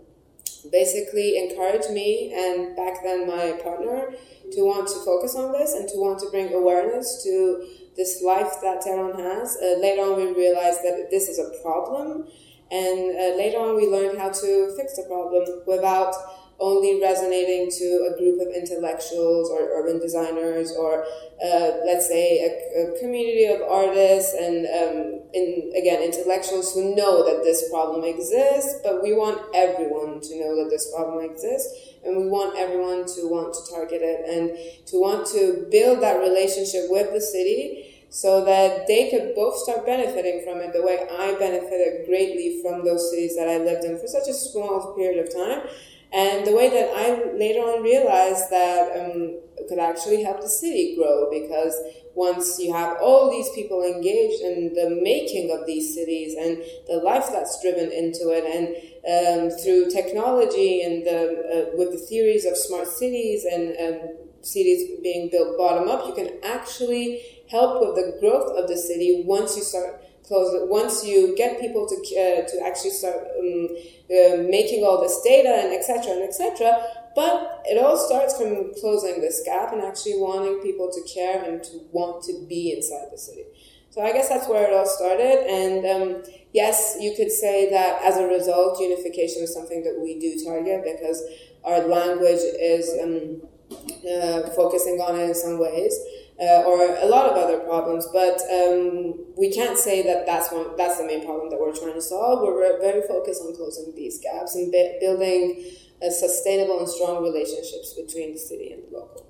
basically 0.70 1.38
encouraged 1.38 1.90
me 1.90 2.34
and 2.36 2.76
back 2.76 3.02
then 3.02 3.26
my 3.26 3.52
partner 3.64 4.12
to 4.52 4.60
want 4.60 4.88
to 4.88 5.00
focus 5.06 5.36
on 5.36 5.52
this 5.52 5.72
and 5.72 5.88
to 5.88 5.96
want 5.96 6.18
to 6.18 6.28
bring 6.28 6.52
awareness 6.52 7.22
to 7.24 7.66
this 7.96 8.22
life 8.22 8.60
that 8.60 8.82
Tehran 8.82 9.18
has. 9.18 9.56
Uh, 9.56 9.80
later 9.80 10.02
on, 10.02 10.16
we 10.16 10.26
realized 10.34 10.82
that 10.84 11.08
this 11.10 11.30
is 11.30 11.38
a 11.38 11.48
problem, 11.62 12.28
and 12.70 13.16
uh, 13.16 13.38
later 13.40 13.56
on, 13.56 13.74
we 13.74 13.88
learned 13.88 14.18
how 14.18 14.28
to 14.28 14.74
fix 14.76 14.96
the 14.96 15.04
problem 15.08 15.62
without 15.66 16.12
only 16.60 17.00
resonating 17.00 17.70
to 17.70 18.10
a 18.10 18.18
group 18.18 18.40
of 18.40 18.52
intellectuals 18.52 19.48
or 19.50 19.70
urban 19.78 20.00
designers 20.00 20.72
or 20.72 21.04
uh, 21.38 21.70
let's 21.86 22.08
say 22.08 22.42
a, 22.42 22.50
a, 22.82 22.98
community 22.98 23.44
of 23.46 23.62
artists 23.62 24.34
and 24.34 24.66
um, 24.66 25.20
in, 25.32 25.72
again 25.78 26.02
intellectuals 26.02 26.74
who 26.74 26.96
know 26.96 27.24
that 27.24 27.44
this 27.44 27.70
problem 27.70 28.02
exists 28.02 28.80
but 28.82 29.02
we 29.02 29.14
want 29.14 29.40
everyone 29.54 30.20
to 30.20 30.40
know 30.40 30.56
that 30.56 30.68
this 30.68 30.92
problem 30.92 31.24
exists 31.24 31.94
and 32.04 32.16
we 32.16 32.26
want 32.26 32.58
everyone 32.58 33.06
to 33.06 33.28
want 33.30 33.54
to 33.54 33.72
target 33.72 34.02
it 34.02 34.26
and 34.28 34.58
to 34.86 35.00
want 35.00 35.26
to 35.26 35.64
build 35.70 36.02
that 36.02 36.18
relationship 36.18 36.90
with 36.90 37.12
the 37.12 37.20
city 37.20 37.94
so 38.10 38.44
that 38.44 38.86
they 38.86 39.10
could 39.10 39.34
both 39.34 39.56
start 39.56 39.84
benefiting 39.84 40.42
from 40.42 40.58
it 40.58 40.72
the 40.72 40.82
way 40.82 41.06
I 41.10 41.38
benefited 41.38 42.06
greatly 42.06 42.60
from 42.62 42.84
those 42.84 43.10
cities 43.10 43.36
that 43.36 43.48
I 43.48 43.58
lived 43.58 43.84
in 43.84 43.98
for 43.98 44.06
such 44.06 44.28
a 44.28 44.32
small 44.32 44.94
period 44.96 45.26
of 45.26 45.32
time. 45.32 45.68
And 46.12 46.46
the 46.46 46.56
way 46.56 46.70
that 46.70 46.90
I 46.96 47.36
later 47.36 47.60
on 47.60 47.82
realized 47.82 48.50
that 48.50 48.96
um, 48.98 49.40
could 49.68 49.78
actually 49.78 50.22
help 50.22 50.40
the 50.40 50.48
city 50.48 50.96
grow 50.96 51.28
because 51.30 51.74
once 52.14 52.58
you 52.58 52.72
have 52.72 52.96
all 53.00 53.30
these 53.30 53.48
people 53.54 53.84
engaged 53.84 54.42
in 54.42 54.74
the 54.74 54.98
making 55.02 55.56
of 55.56 55.66
these 55.66 55.94
cities 55.94 56.34
and 56.34 56.58
the 56.88 56.96
life 57.04 57.28
that's 57.30 57.60
driven 57.62 57.92
into 57.92 58.30
it, 58.30 58.44
and 58.44 58.74
um, 59.06 59.58
through 59.58 59.88
technology 59.90 60.82
and 60.82 61.06
the, 61.06 61.70
uh, 61.70 61.76
with 61.76 61.92
the 61.92 62.06
theories 62.08 62.44
of 62.44 62.56
smart 62.56 62.88
cities 62.88 63.44
and 63.44 63.76
um, 63.78 64.08
cities 64.42 64.98
being 65.02 65.28
built 65.30 65.56
bottom 65.56 65.88
up, 65.88 66.06
you 66.08 66.14
can 66.14 66.38
actually 66.42 67.22
help 67.50 67.80
with 67.80 67.94
the 67.94 68.18
growth 68.18 68.50
of 68.58 68.68
the 68.68 68.76
city 68.76 69.22
once 69.24 69.56
you 69.56 69.62
start 69.62 70.02
close. 70.28 70.54
Once 70.68 71.04
you 71.04 71.34
get 71.36 71.58
people 71.58 71.88
to 71.88 71.96
uh, 71.96 72.46
to 72.46 72.62
actually 72.64 72.90
start 72.90 73.16
um, 73.40 73.68
uh, 74.12 74.44
making 74.48 74.84
all 74.84 75.00
this 75.00 75.20
data 75.24 75.48
and 75.48 75.72
etc. 75.72 76.12
and 76.12 76.22
etc. 76.22 76.76
But 77.16 77.62
it 77.64 77.82
all 77.82 77.96
starts 77.96 78.36
from 78.36 78.72
closing 78.78 79.20
this 79.20 79.42
gap 79.44 79.72
and 79.72 79.82
actually 79.82 80.18
wanting 80.18 80.60
people 80.60 80.92
to 80.92 81.02
care 81.12 81.42
and 81.42 81.62
to 81.64 81.80
want 81.90 82.22
to 82.24 82.46
be 82.48 82.72
inside 82.72 83.08
the 83.10 83.18
city. 83.18 83.42
So 83.90 84.02
I 84.02 84.12
guess 84.12 84.28
that's 84.28 84.46
where 84.46 84.70
it 84.70 84.72
all 84.72 84.86
started. 84.86 85.48
And 85.48 85.84
um, 85.86 86.22
yes, 86.52 86.96
you 87.00 87.14
could 87.16 87.32
say 87.32 87.70
that 87.70 88.02
as 88.04 88.18
a 88.18 88.26
result, 88.26 88.78
unification 88.78 89.42
is 89.42 89.52
something 89.52 89.82
that 89.82 89.98
we 90.00 90.20
do 90.20 90.44
target 90.44 90.84
because 90.84 91.22
our 91.64 91.88
language 91.88 92.38
is 92.60 92.86
um, 93.02 93.42
uh, 93.72 94.50
focusing 94.54 95.00
on 95.00 95.18
it 95.18 95.24
in 95.24 95.34
some 95.34 95.58
ways 95.58 95.98
uh, 96.40 96.62
or 96.62 96.80
a 96.82 97.06
lot 97.06 97.26
of 97.26 97.36
other 97.36 97.58
problems. 97.60 98.06
But 98.12 98.40
um, 98.52 99.26
we 99.36 99.50
can't 99.52 99.78
say 99.78 100.02
that 100.02 100.26
that's 100.26 100.52
one 100.52 100.76
that's 100.76 100.98
the 100.98 101.06
main 101.06 101.24
problem 101.24 101.50
that 101.50 101.58
we're 101.58 101.74
trying 101.74 101.94
to 101.94 102.02
solve. 102.02 102.42
We're 102.42 102.78
very 102.80 103.02
focused 103.06 103.42
on 103.42 103.54
closing 103.56 103.94
these 103.94 104.18
gaps 104.20 104.54
and 104.54 104.70
bi- 104.70 104.96
building 105.00 105.64
sustainable 106.10 106.78
and 106.78 106.88
strong 106.88 107.22
relationships 107.22 107.94
between 107.94 108.32
the 108.32 108.38
city 108.38 108.72
and 108.72 108.84
the 108.84 108.96
local. 108.96 109.26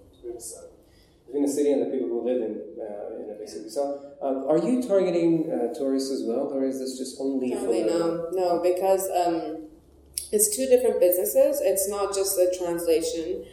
Between 1.26 1.42
the 1.42 1.52
city 1.52 1.72
and 1.72 1.82
the 1.82 1.86
people 1.86 2.08
who 2.08 2.24
live 2.24 2.42
in, 2.42 2.60
uh, 2.80 3.22
in 3.22 3.30
it, 3.30 3.38
basically. 3.38 3.70
So, 3.70 4.12
um, 4.22 4.46
are 4.48 4.58
you 4.58 4.82
targeting 4.82 5.50
uh, 5.52 5.74
tourists 5.74 6.10
as 6.10 6.22
well, 6.24 6.50
or 6.52 6.64
is 6.64 6.78
this 6.78 6.96
just 6.98 7.20
only 7.20 7.54
Only 7.54 7.84
no, 7.84 8.28
no, 8.32 8.60
because 8.62 9.08
um, 9.10 9.68
it's 10.32 10.54
two 10.56 10.66
different 10.66 11.00
businesses. 11.00 11.60
It's 11.62 11.88
not 11.88 12.14
just 12.14 12.38
a 12.38 12.52
translation 12.56 13.44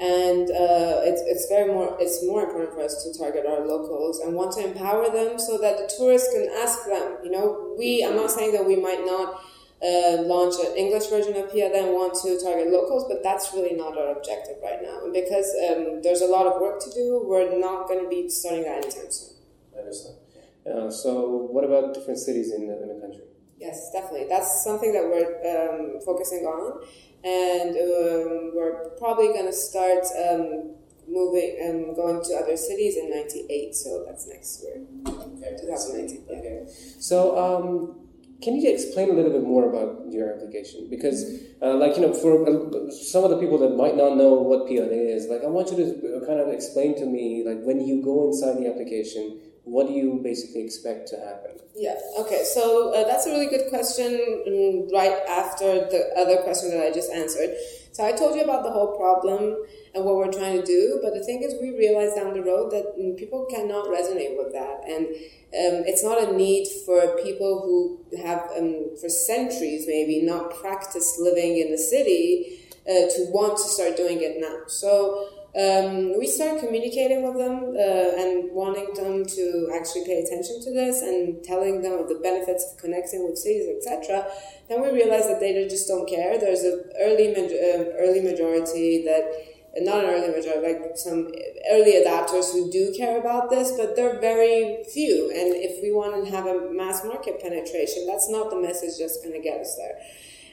and 0.00 0.50
uh, 0.50 1.04
it's, 1.04 1.20
it's 1.26 1.46
very 1.48 1.70
more 1.70 1.94
it's 2.00 2.24
more 2.24 2.44
important 2.44 2.72
for 2.72 2.80
us 2.80 3.04
to 3.04 3.12
target 3.16 3.44
our 3.46 3.66
locals 3.66 4.18
and 4.20 4.34
want 4.34 4.50
to 4.50 4.64
empower 4.64 5.12
them 5.12 5.38
so 5.38 5.58
that 5.58 5.76
the 5.76 5.92
tourists 5.96 6.32
can 6.32 6.48
ask 6.56 6.86
them 6.86 7.18
you 7.22 7.30
know 7.30 7.74
we 7.78 8.02
i'm 8.04 8.16
not 8.16 8.30
saying 8.30 8.52
that 8.52 8.64
we 8.64 8.76
might 8.76 9.04
not 9.04 9.44
uh, 9.84 10.22
launch 10.24 10.54
an 10.64 10.74
english 10.76 11.06
version 11.08 11.36
of 11.36 11.52
Peeyade 11.52 11.76
and 11.76 11.92
want 11.92 12.14
to 12.14 12.40
target 12.40 12.72
locals 12.72 13.04
but 13.08 13.22
that's 13.22 13.52
really 13.52 13.76
not 13.76 13.96
our 13.96 14.16
objective 14.16 14.56
right 14.62 14.80
now. 14.82 15.04
And 15.04 15.12
because 15.12 15.48
um, 15.68 16.02
there's 16.02 16.20
a 16.20 16.26
lot 16.26 16.46
of 16.46 16.60
work 16.60 16.80
to 16.80 16.90
do 16.90 17.22
we're 17.24 17.58
not 17.58 17.88
going 17.88 18.02
to 18.02 18.08
be 18.08 18.28
starting 18.28 18.64
that 18.64 18.84
anytime 18.84 19.10
soon. 19.10 19.36
I 19.76 19.80
understand 19.80 20.16
uh, 20.64 20.90
so 20.90 21.48
what 21.50 21.64
about 21.64 21.94
different 21.94 22.18
cities 22.18 22.52
in 22.52 22.68
the, 22.68 22.82
in 22.82 22.88
the 22.88 23.00
country? 23.00 23.24
Yes 23.58 23.90
definitely. 23.92 24.28
That's 24.28 24.64
something 24.64 24.92
that 24.92 25.04
we're 25.04 25.32
um, 25.48 26.00
focusing 26.04 26.44
on 26.44 26.84
and 27.24 27.70
um, 27.70 28.52
we're 28.54 28.90
probably 28.98 29.28
going 29.28 29.46
to 29.46 29.52
start 29.52 30.04
um, 30.16 30.74
moving 31.08 31.56
and 31.60 31.90
um, 31.90 31.94
going 31.94 32.22
to 32.24 32.34
other 32.34 32.56
cities 32.56 32.96
in 32.96 33.10
98 33.10 33.74
so 33.74 34.04
that's 34.06 34.26
next 34.28 34.62
year. 34.62 34.82
Okay 35.06 35.56
2019 35.60 36.24
okay. 36.30 36.66
So 36.98 37.36
um, 37.36 38.06
can 38.42 38.56
you 38.56 38.72
explain 38.72 39.10
a 39.10 39.12
little 39.12 39.32
bit 39.32 39.42
more 39.42 39.68
about 39.68 40.10
your 40.10 40.32
application? 40.32 40.88
Because 40.88 41.42
uh, 41.60 41.74
like 41.74 41.96
you 41.96 42.02
know 42.02 42.14
for 42.14 42.40
uh, 42.48 42.90
some 42.90 43.24
of 43.24 43.30
the 43.30 43.38
people 43.38 43.58
that 43.58 43.76
might 43.76 43.96
not 43.96 44.16
know 44.16 44.32
what 44.32 44.66
PLA 44.66 45.00
is 45.12 45.28
like 45.28 45.42
i 45.44 45.46
want 45.46 45.70
you 45.70 45.76
to 45.76 46.26
kind 46.26 46.40
of 46.40 46.48
explain 46.48 46.96
to 46.96 47.04
me 47.04 47.44
like 47.46 47.60
when 47.62 47.80
you 47.86 48.02
go 48.02 48.28
inside 48.28 48.56
the 48.56 48.66
application 48.66 49.38
what 49.70 49.86
do 49.86 49.92
you 49.94 50.20
basically 50.22 50.64
expect 50.64 51.08
to 51.08 51.16
happen? 51.16 51.52
Yeah, 51.76 51.94
okay, 52.18 52.42
so 52.42 52.92
uh, 52.92 53.06
that's 53.06 53.26
a 53.26 53.30
really 53.30 53.46
good 53.46 53.70
question 53.70 54.10
um, 54.46 54.88
right 54.92 55.16
after 55.28 55.86
the 55.86 56.10
other 56.18 56.42
question 56.42 56.70
that 56.70 56.84
I 56.84 56.90
just 56.90 57.10
answered. 57.12 57.54
So 57.92 58.04
I 58.04 58.12
told 58.12 58.34
you 58.34 58.42
about 58.42 58.64
the 58.64 58.70
whole 58.70 58.96
problem 58.96 59.56
and 59.94 60.04
what 60.04 60.16
we're 60.16 60.32
trying 60.32 60.60
to 60.60 60.66
do, 60.66 60.98
but 61.02 61.14
the 61.14 61.22
thing 61.22 61.42
is, 61.42 61.54
we 61.62 61.70
realized 61.70 62.16
down 62.16 62.34
the 62.34 62.42
road 62.42 62.70
that 62.72 62.94
um, 62.98 63.14
people 63.14 63.46
cannot 63.46 63.86
resonate 63.86 64.36
with 64.36 64.52
that. 64.52 64.82
And 64.86 65.06
um, 65.06 65.86
it's 65.86 66.02
not 66.02 66.22
a 66.22 66.32
need 66.36 66.66
for 66.84 67.16
people 67.22 67.62
who 67.62 68.18
have, 68.18 68.50
um, 68.56 68.96
for 69.00 69.08
centuries 69.08 69.86
maybe, 69.86 70.22
not 70.22 70.54
practiced 70.60 71.20
living 71.20 71.58
in 71.58 71.70
the 71.70 71.78
city 71.78 72.58
uh, 72.86 73.06
to 73.14 73.30
want 73.30 73.56
to 73.58 73.64
start 73.64 73.96
doing 73.96 74.18
it 74.20 74.40
now. 74.40 74.66
So 74.66 75.28
um, 75.58 76.16
we 76.16 76.28
started 76.28 76.60
communicating 76.62 77.26
with 77.26 77.36
them 77.36 77.74
uh, 77.74 78.22
and 78.22 78.52
wanting 78.52 78.94
them 78.94 79.26
to 79.26 79.72
actually 79.74 80.04
pay 80.04 80.22
attention 80.22 80.62
to 80.62 80.70
this 80.72 81.02
and 81.02 81.42
telling 81.42 81.82
them 81.82 81.98
of 81.98 82.08
the 82.08 82.20
benefits 82.22 82.70
of 82.70 82.78
connecting 82.78 83.26
with 83.26 83.36
cities, 83.36 83.66
etc. 83.66 84.30
Then 84.68 84.80
we 84.80 84.92
realized 84.92 85.28
that 85.28 85.40
they 85.40 85.52
just 85.66 85.88
don't 85.88 86.08
care. 86.08 86.38
There's 86.38 86.62
an 86.62 86.84
early 87.00 87.34
uh, 87.34 87.98
early 87.98 88.22
majority 88.22 89.02
that 89.04 89.26
not 89.78 90.04
an 90.04 90.10
early 90.10 90.30
majority, 90.30 90.66
like 90.66 90.96
some 90.96 91.32
early 91.70 91.94
adapters 91.98 92.52
who 92.52 92.70
do 92.70 92.94
care 92.96 93.18
about 93.18 93.50
this, 93.50 93.72
but 93.76 93.96
they're 93.96 94.20
very 94.20 94.84
few. 94.92 95.30
And 95.30 95.54
if 95.54 95.82
we 95.82 95.92
want 95.92 96.24
to 96.24 96.30
have 96.30 96.46
a 96.46 96.70
mass 96.72 97.04
market 97.04 97.40
penetration, 97.40 98.06
that's 98.06 98.28
not 98.30 98.50
the 98.50 98.60
message 98.60 98.98
that's 98.98 99.20
going 99.22 99.34
to 99.34 99.40
get 99.40 99.60
us 99.60 99.76
there. 99.76 99.98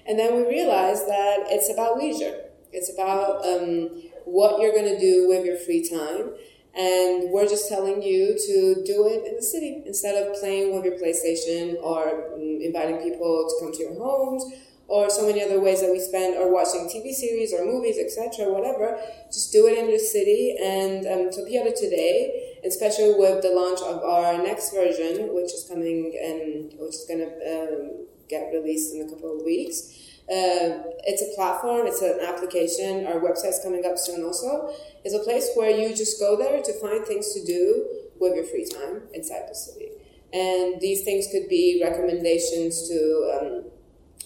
And 0.07 0.17
then 0.17 0.35
we 0.35 0.47
realized 0.47 1.07
that 1.07 1.45
it's 1.49 1.71
about 1.71 1.97
leisure. 1.97 2.45
It's 2.71 2.93
about 2.93 3.45
um, 3.45 3.89
what 4.27 4.61
you're 4.61 4.73
going 4.73 4.93
to 4.93 4.99
do 4.99 5.27
with 5.27 5.45
your 5.45 5.57
free 5.57 5.87
time. 5.87 6.33
And 6.77 7.31
we're 7.31 7.47
just 7.47 7.69
telling 7.69 8.03
you 8.03 8.37
to 8.37 8.83
do 8.85 9.07
it 9.09 9.25
in 9.25 9.35
the 9.35 9.41
city 9.41 9.81
instead 9.87 10.13
of 10.21 10.39
playing 10.39 10.75
with 10.75 10.85
your 10.85 10.93
PlayStation 10.93 11.81
or 11.81 12.35
um, 12.35 12.59
inviting 12.61 12.97
people 12.97 13.49
to 13.49 13.65
come 13.65 13.73
to 13.73 13.79
your 13.79 13.95
homes 13.97 14.45
or 14.87 15.09
so 15.09 15.25
many 15.25 15.43
other 15.43 15.59
ways 15.59 15.81
that 15.81 15.91
we 15.91 15.99
spend 15.99 16.37
or 16.37 16.53
watching 16.53 16.87
TV 16.87 17.11
series 17.11 17.53
or 17.53 17.65
movies, 17.65 17.97
etc., 17.97 18.51
whatever. 18.51 18.97
Just 19.31 19.51
do 19.51 19.67
it 19.67 19.77
in 19.77 19.89
your 19.89 19.99
city. 19.99 20.55
And 20.61 21.05
um, 21.07 21.29
Peeyade 21.33 21.75
today, 21.75 22.59
especially 22.65 23.15
with 23.17 23.41
the 23.41 23.49
launch 23.49 23.81
of 23.81 24.03
our 24.03 24.41
next 24.41 24.71
version, 24.71 25.33
which 25.35 25.51
is 25.53 25.65
coming 25.67 26.13
and 26.23 26.71
which 26.79 26.95
is 26.95 27.05
going 27.07 27.19
to 27.19 27.27
um, 27.27 28.05
get 28.29 28.53
released 28.53 28.95
in 28.95 29.01
a 29.01 29.09
couple 29.09 29.37
of 29.37 29.43
weeks. 29.43 30.06
Uh, 30.29 30.83
it's 31.05 31.21
a 31.21 31.35
platform, 31.35 31.87
it's 31.87 32.01
an 32.01 32.19
application. 32.19 33.07
Our 33.07 33.19
website's 33.21 33.61
coming 33.63 33.85
up 33.85 33.97
soon 33.97 34.25
also. 34.25 34.73
It's 35.05 35.15
a 35.15 35.19
place 35.19 35.49
where 35.55 35.69
you 35.69 35.95
just 35.95 36.19
go 36.19 36.35
there 36.35 36.61
to 36.61 36.73
find 36.81 37.05
things 37.05 37.33
to 37.33 37.45
do 37.45 37.87
with 38.19 38.35
your 38.35 38.43
free 38.43 38.65
time 38.65 39.03
inside 39.13 39.43
the 39.49 39.55
city. 39.55 39.89
And 40.33 40.81
these 40.81 41.03
things 41.03 41.27
could 41.31 41.47
be 41.47 41.81
recommendations 41.81 42.89
to 42.89 43.39
um, 43.39 43.71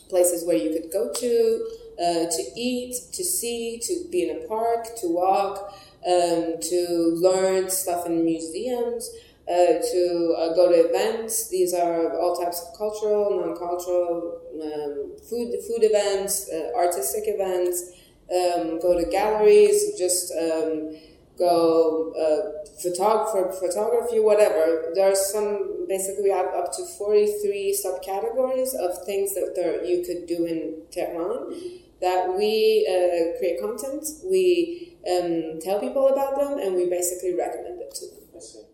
places 0.10 0.44
where 0.46 0.58
you 0.58 0.72
could 0.72 0.92
go 0.92 1.12
to, 1.14 1.68
uh, 2.00 2.26
to 2.30 2.44
eat, 2.56 2.96
to 3.14 3.24
see, 3.24 3.80
to 3.84 4.10
be 4.12 4.28
in 4.28 4.44
a 4.44 4.48
park, 4.48 4.88
to 5.02 5.08
walk, 5.08 5.74
um, 6.08 6.56
to 6.62 7.18
learn 7.22 7.70
stuff 7.70 8.08
in 8.08 8.26
museums. 8.26 9.12
Uh, 9.52 9.82
to 9.92 10.34
uh, 10.40 10.54
go 10.56 10.72
to 10.72 10.88
events. 10.88 11.50
These 11.50 11.74
are 11.74 12.18
all 12.18 12.38
types 12.38 12.62
of 12.62 12.78
cultural, 12.78 13.38
non-cultural, 13.38 14.40
um, 14.64 15.18
food 15.30 15.52
food 15.68 15.84
events, 15.84 16.50
uh, 16.50 16.72
artistic 16.74 17.24
events. 17.28 17.92
Um, 18.32 18.80
go 18.80 18.98
to 18.98 19.06
galleries. 19.12 19.98
Just 19.98 20.32
um, 20.32 20.96
go 21.38 22.14
uh, 22.16 22.64
photographer, 22.82 23.52
photography, 23.60 24.22
whatever. 24.22 24.94
There's 24.96 25.20
some 25.34 25.86
basically 25.86 26.24
we 26.24 26.30
have 26.30 26.54
up 26.56 26.72
to 26.78 26.86
43 26.86 27.76
subcategories 27.76 28.74
of 28.76 29.04
things 29.06 29.34
that 29.36 29.52
there, 29.56 29.84
you 29.84 30.06
could 30.06 30.28
do 30.28 30.46
in 30.46 30.84
Tehran 30.92 31.52
that 32.00 32.38
we 32.38 32.88
uh, 32.88 33.38
create 33.38 33.60
content, 33.60 34.06
we 34.24 34.96
um, 35.12 35.60
tell 35.60 35.80
people 35.82 36.08
about 36.08 36.40
them, 36.40 36.58
and 36.58 36.76
we 36.76 36.90
basically 36.90 37.36
recommend 37.36 37.82
it 37.82 37.94
to 37.96 38.06
them. 38.06 38.71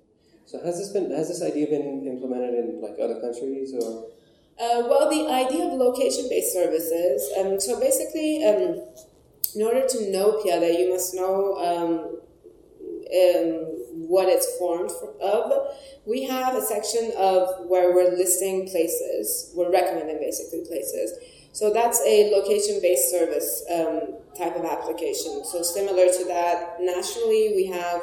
So 0.47 0.63
has 0.63 0.79
this 0.79 0.89
been 0.89 1.11
has 1.11 1.27
this 1.27 1.43
idea 1.43 1.67
been 1.67 2.07
implemented 2.07 2.55
in 2.55 2.81
like 2.81 2.95
other 3.03 3.19
countries 3.19 3.73
or? 3.73 4.07
Uh, 4.59 4.87
well, 4.87 5.07
the 5.07 5.29
idea 5.29 5.65
of 5.65 5.73
location-based 5.73 6.51
services. 6.51 7.29
Um, 7.37 7.59
so 7.59 7.79
basically, 7.79 8.43
um, 8.43 8.81
in 9.53 9.61
order 9.61 9.85
to 9.87 10.11
know 10.11 10.41
Peeyade, 10.41 10.79
you 10.79 10.89
must 10.89 11.13
know 11.13 11.53
um, 11.61 12.17
um, 13.13 14.07
what 14.09 14.29
it's 14.29 14.57
formed 14.57 14.89
of. 15.21 15.75
We 16.05 16.23
have 16.23 16.55
a 16.55 16.61
section 16.61 17.11
of 17.17 17.67
where 17.67 17.93
we're 17.93 18.15
listing 18.15 18.67
places. 18.67 19.51
We're 19.53 19.71
recommending 19.71 20.17
basically 20.17 20.65
places. 20.65 21.11
So 21.51 21.71
that's 21.71 22.01
a 22.01 22.31
location-based 22.31 23.11
service 23.11 23.63
um, 23.71 24.15
type 24.37 24.55
of 24.55 24.65
application. 24.65 25.43
So 25.45 25.61
similar 25.61 26.07
to 26.07 26.25
that, 26.29 26.77
nationally 26.79 27.53
we 27.55 27.65
have 27.67 28.01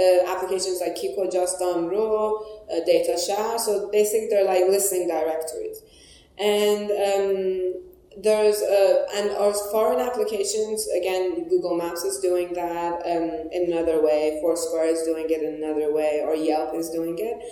uh, 0.00 0.32
applications 0.32 0.80
like 0.80 0.96
Kiko 0.96 1.30
Just 1.30 1.60
on 1.60 1.88
Ro, 1.88 2.44
uh, 2.72 2.84
Data 2.86 3.18
Shah. 3.18 3.58
So 3.58 3.90
basically, 3.90 4.28
they're 4.30 4.44
like 4.44 4.64
listing 4.68 5.06
directories. 5.06 5.82
And 6.38 6.90
um, 6.90 7.82
there's 8.16 8.62
uh, 8.62 9.06
and 9.14 9.30
our 9.32 9.52
foreign 9.70 10.00
applications 10.00 10.88
again 10.96 11.48
google 11.48 11.76
maps 11.76 12.02
is 12.02 12.18
doing 12.20 12.54
that 12.54 12.94
um, 13.04 13.50
in 13.52 13.72
another 13.72 14.02
way. 14.02 14.38
Foursquare 14.42 14.86
is 14.86 15.02
doing 15.02 15.26
it 15.28 15.42
in 15.42 15.62
another 15.62 15.92
way. 15.92 16.22
Or 16.24 16.34
yelp 16.34 16.74
is 16.74 16.90
doing 16.90 17.16
it. 17.18 17.42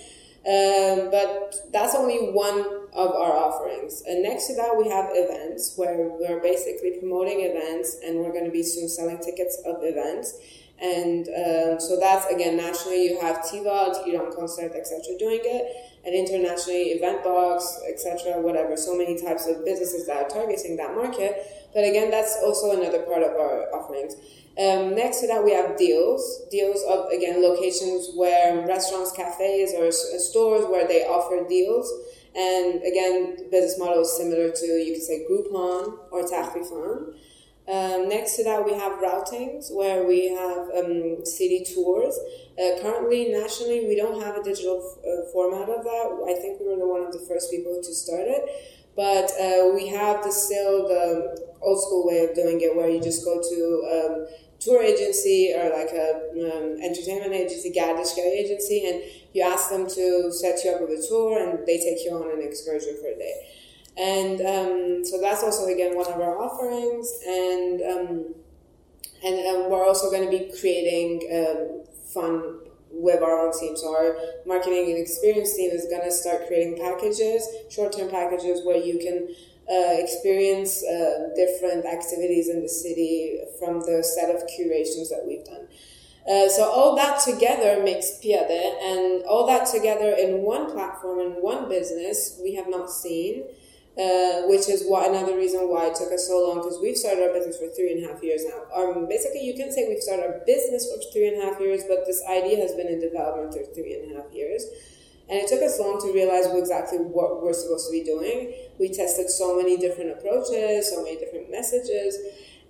Um, 0.48 1.10
but 1.10 1.56
that's 1.72 1.94
only 1.94 2.30
one 2.32 2.60
of 2.94 3.10
our 3.10 3.32
offerings. 3.36 4.02
And 4.06 4.22
next 4.22 4.46
to 4.46 4.54
that 4.56 4.76
we 4.78 4.88
have 4.88 5.10
events 5.10 5.74
where 5.76 6.08
we're 6.08 6.40
basically 6.40 6.96
promoting 6.98 7.40
events 7.40 7.98
and 8.02 8.20
we're 8.20 8.32
going 8.32 8.46
to 8.46 8.50
be 8.50 8.62
soon 8.62 8.88
selling 8.88 9.18
tickets 9.18 9.60
of 9.66 9.76
events 9.82 10.34
and 10.80 11.26
um, 11.28 11.80
so 11.80 11.98
that's 11.98 12.26
again 12.32 12.56
nationally 12.56 13.04
you 13.10 13.20
have 13.20 13.38
TVOD, 13.38 14.06
Iran 14.06 14.34
Concert, 14.34 14.72
etc. 14.74 15.18
doing 15.18 15.40
it, 15.42 15.90
and 16.04 16.14
internationally 16.14 16.98
Eventbox, 17.00 17.78
etc. 17.88 18.40
Whatever. 18.40 18.76
So 18.76 18.96
many 18.96 19.20
types 19.20 19.46
of 19.46 19.64
businesses 19.64 20.06
that 20.06 20.16
are 20.16 20.28
targeting 20.28 20.76
that 20.76 20.94
market. 20.94 21.70
But 21.74 21.84
again, 21.84 22.10
that's 22.10 22.38
also 22.44 22.78
another 22.78 23.02
part 23.02 23.22
of 23.22 23.32
our 23.32 23.74
offerings. 23.74 24.14
Um, 24.58 24.94
next 24.94 25.20
to 25.20 25.26
that, 25.28 25.44
we 25.44 25.52
have 25.52 25.76
deals. 25.76 26.42
Deals 26.50 26.82
of 26.88 27.10
again 27.10 27.42
locations 27.42 28.10
where 28.14 28.66
restaurants, 28.66 29.12
cafes, 29.12 29.74
or 29.74 29.90
stores 29.90 30.64
where 30.66 30.86
they 30.86 31.02
offer 31.02 31.46
deals. 31.48 31.92
And 32.36 32.82
again, 32.82 33.50
business 33.50 33.78
model 33.78 34.02
is 34.02 34.16
similar 34.16 34.50
to 34.50 34.66
you 34.66 34.94
could 34.94 35.02
say 35.02 35.26
Groupon 35.28 35.98
or 36.12 36.22
Takhfifan. 36.22 37.14
Um, 37.68 38.08
next 38.08 38.36
to 38.36 38.44
that, 38.44 38.64
we 38.64 38.72
have 38.72 38.98
routings 38.98 39.70
where 39.70 40.04
we 40.06 40.28
have 40.28 40.70
um, 40.74 41.24
city 41.26 41.64
tours. 41.74 42.18
Uh, 42.58 42.80
currently, 42.80 43.28
nationally, 43.28 43.86
we 43.86 43.94
don't 43.94 44.22
have 44.22 44.36
a 44.36 44.42
digital 44.42 44.80
f- 44.80 45.04
uh, 45.04 45.30
format 45.32 45.68
of 45.68 45.84
that. 45.84 46.24
I 46.26 46.40
think 46.40 46.60
we 46.60 46.66
were 46.66 46.76
the 46.76 46.88
one 46.88 47.02
of 47.04 47.12
the 47.12 47.20
first 47.28 47.50
people 47.50 47.80
to 47.82 47.94
start 47.94 48.24
it. 48.24 48.48
But 48.96 49.30
uh, 49.38 49.70
we 49.74 49.86
have 49.88 50.24
the 50.24 50.32
still 50.32 50.88
the 50.88 51.38
old 51.60 51.80
school 51.82 52.06
way 52.06 52.24
of 52.24 52.34
doing 52.34 52.60
it 52.60 52.74
where 52.74 52.88
you 52.88 53.00
just 53.00 53.24
go 53.24 53.40
to 53.40 53.60
um, 53.94 54.26
tour 54.58 54.82
agency 54.82 55.52
or 55.54 55.70
like 55.70 55.92
a 55.92 56.32
um, 56.34 56.80
entertainment 56.82 57.32
agency, 57.32 57.70
Gardishka 57.70 58.24
agency, 58.24 58.88
and 58.88 59.02
you 59.34 59.42
ask 59.42 59.70
them 59.70 59.86
to 59.86 60.32
set 60.32 60.64
you 60.64 60.72
up 60.72 60.80
with 60.80 60.90
a 60.98 61.06
tour 61.06 61.38
and 61.38 61.66
they 61.66 61.78
take 61.78 62.04
you 62.04 62.12
on 62.12 62.32
an 62.32 62.42
excursion 62.42 62.96
for 63.00 63.08
a 63.08 63.16
day. 63.18 63.34
And 63.98 64.40
um, 64.40 65.04
so 65.04 65.20
that's 65.20 65.42
also 65.42 65.66
again 65.66 65.96
one 65.96 66.06
of 66.06 66.20
our 66.20 66.38
offerings, 66.38 67.12
and 67.26 67.82
um, 67.82 68.34
and 69.24 69.46
um, 69.48 69.70
we're 69.70 69.84
also 69.84 70.08
going 70.10 70.30
to 70.30 70.30
be 70.30 70.52
creating 70.60 71.26
um, 71.34 71.84
fun 72.14 72.60
with 72.92 73.22
our 73.22 73.46
own 73.46 73.58
team. 73.58 73.76
So 73.76 73.94
our 73.94 74.16
marketing 74.46 74.90
and 74.90 74.98
experience 74.98 75.56
team 75.56 75.70
is 75.70 75.86
going 75.86 76.02
to 76.02 76.12
start 76.12 76.46
creating 76.46 76.78
packages, 76.78 77.46
short-term 77.70 78.08
packages 78.08 78.64
where 78.64 78.76
you 78.76 78.98
can 78.98 79.34
uh, 79.70 80.00
experience 80.00 80.82
uh, 80.84 81.30
different 81.34 81.84
activities 81.84 82.48
in 82.48 82.62
the 82.62 82.68
city 82.68 83.40
from 83.58 83.80
the 83.80 84.02
set 84.02 84.34
of 84.34 84.46
curations 84.48 85.10
that 85.10 85.24
we've 85.26 85.44
done. 85.44 85.66
Uh, 86.30 86.48
so 86.48 86.70
all 86.70 86.94
that 86.94 87.20
together 87.20 87.82
makes 87.82 88.18
Peeyade, 88.22 88.74
and 88.82 89.24
all 89.24 89.46
that 89.46 89.66
together 89.66 90.12
in 90.12 90.42
one 90.42 90.70
platform 90.70 91.18
in 91.20 91.32
one 91.42 91.68
business 91.68 92.38
we 92.42 92.54
have 92.54 92.68
not 92.68 92.90
seen. 92.90 93.44
Uh, 93.98 94.46
which 94.46 94.68
is 94.68 94.86
why 94.86 95.06
another 95.06 95.34
reason 95.34 95.66
why 95.66 95.86
it 95.90 95.94
took 95.96 96.12
us 96.12 96.28
so 96.28 96.38
long 96.38 96.62
because 96.62 96.78
we've 96.78 96.96
started 96.96 97.18
our 97.18 97.34
business 97.34 97.58
for 97.58 97.66
three 97.74 97.90
and 97.90 98.04
a 98.04 98.06
half 98.06 98.22
years 98.22 98.46
now. 98.46 98.62
Um, 98.70 99.08
basically, 99.08 99.42
you 99.42 99.54
can 99.58 99.72
say 99.72 99.88
we've 99.88 99.98
started 99.98 100.22
our 100.22 100.38
business 100.46 100.86
for 100.86 101.02
three 101.10 101.26
and 101.26 101.42
a 101.42 101.44
half 101.44 101.58
years, 101.58 101.82
but 101.82 102.06
this 102.06 102.22
idea 102.30 102.62
has 102.62 102.78
been 102.78 102.86
in 102.86 103.00
development 103.00 103.58
for 103.58 103.66
three 103.74 103.98
and 103.98 104.14
a 104.14 104.22
half 104.22 104.30
years. 104.30 104.62
And 105.26 105.42
it 105.42 105.48
took 105.50 105.66
us 105.66 105.80
long 105.82 106.00
to 106.00 106.14
realize 106.14 106.46
exactly 106.46 106.98
what 106.98 107.42
we're 107.42 107.52
supposed 107.52 107.90
to 107.90 107.92
be 107.92 108.04
doing. 108.04 108.54
We 108.78 108.94
tested 108.94 109.28
so 109.28 109.58
many 109.58 109.76
different 109.76 110.14
approaches, 110.14 110.94
so 110.94 111.02
many 111.02 111.18
different 111.18 111.50
messages, 111.50 112.14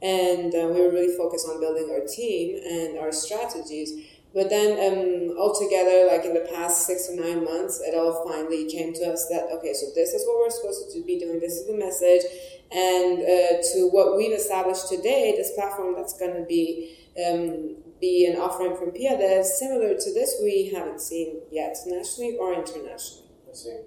and 0.00 0.54
uh, 0.54 0.72
we 0.72 0.80
were 0.80 0.90
really 0.90 1.14
focused 1.14 1.46
on 1.46 1.60
building 1.60 1.92
our 1.92 2.08
team 2.08 2.56
and 2.64 2.98
our 2.98 3.12
strategies. 3.12 3.92
But 4.34 4.50
then 4.50 4.76
um, 4.76 5.38
altogether, 5.38 6.06
like 6.06 6.24
in 6.24 6.34
the 6.34 6.48
past 6.52 6.86
six 6.86 7.06
to 7.08 7.16
nine 7.16 7.44
months, 7.44 7.80
it 7.80 7.94
all 7.94 8.28
finally 8.28 8.70
came 8.70 8.92
to 8.94 9.12
us 9.12 9.26
that, 9.28 9.48
okay, 9.54 9.72
so 9.72 9.86
this 9.94 10.12
is 10.12 10.24
what 10.26 10.38
we're 10.38 10.50
supposed 10.50 10.92
to 10.94 11.02
be 11.04 11.18
doing, 11.18 11.40
this 11.40 11.54
is 11.54 11.66
the 11.66 11.76
message. 11.76 12.22
And 12.70 13.20
uh, 13.22 13.62
to 13.72 13.88
what 13.90 14.16
we've 14.16 14.36
established 14.36 14.88
today, 14.88 15.34
this 15.36 15.52
platform 15.54 15.94
that's 15.96 16.18
going 16.18 16.34
to 16.34 16.44
be 16.44 16.94
um, 17.18 17.76
be 18.00 18.26
an 18.26 18.40
offering 18.40 18.76
from 18.76 18.90
Peeyade, 18.90 19.42
similar 19.44 19.94
to 19.94 20.14
this, 20.14 20.36
we 20.42 20.70
haven't 20.72 21.00
seen 21.00 21.40
yet, 21.50 21.76
nationally 21.86 22.36
or 22.38 22.54
internationally. 22.54 23.26
I 23.50 23.54
see. 23.54 23.80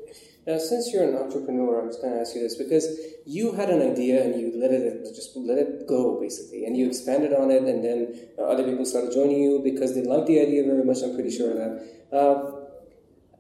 Now, 0.48 0.58
since 0.58 0.92
you're 0.92 1.04
an 1.04 1.16
entrepreneur, 1.16 1.80
I'm 1.80 1.90
just 1.90 2.02
going 2.02 2.14
to 2.14 2.20
ask 2.20 2.34
you 2.34 2.42
this 2.42 2.56
because 2.56 2.88
you 3.28 3.52
had 3.52 3.70
an 3.70 3.82
idea 3.82 4.24
and 4.24 4.42
you 4.42 4.52
let 4.56 4.72
it 4.72 5.06
just 5.14 5.38
let 5.38 5.60
it 5.60 5.88
go 5.88 6.20
basically, 6.20 6.66
and 6.66 6.76
you 6.76 6.88
expanded 6.88 7.32
on 7.32 7.52
it, 7.52 7.62
and 7.62 7.86
then 7.86 8.30
uh, 8.40 8.46
other 8.46 8.64
people 8.64 8.84
started 8.84 9.12
joining 9.14 9.44
you 9.44 9.62
because 9.64 9.94
they 9.94 10.02
liked 10.02 10.26
the 10.26 10.40
idea 10.42 10.64
very 10.64 10.84
much. 10.84 11.04
I'm 11.04 11.14
pretty 11.14 11.30
sure 11.30 11.52
of 11.52 11.58
that. 11.58 12.18
Uh, 12.18 12.52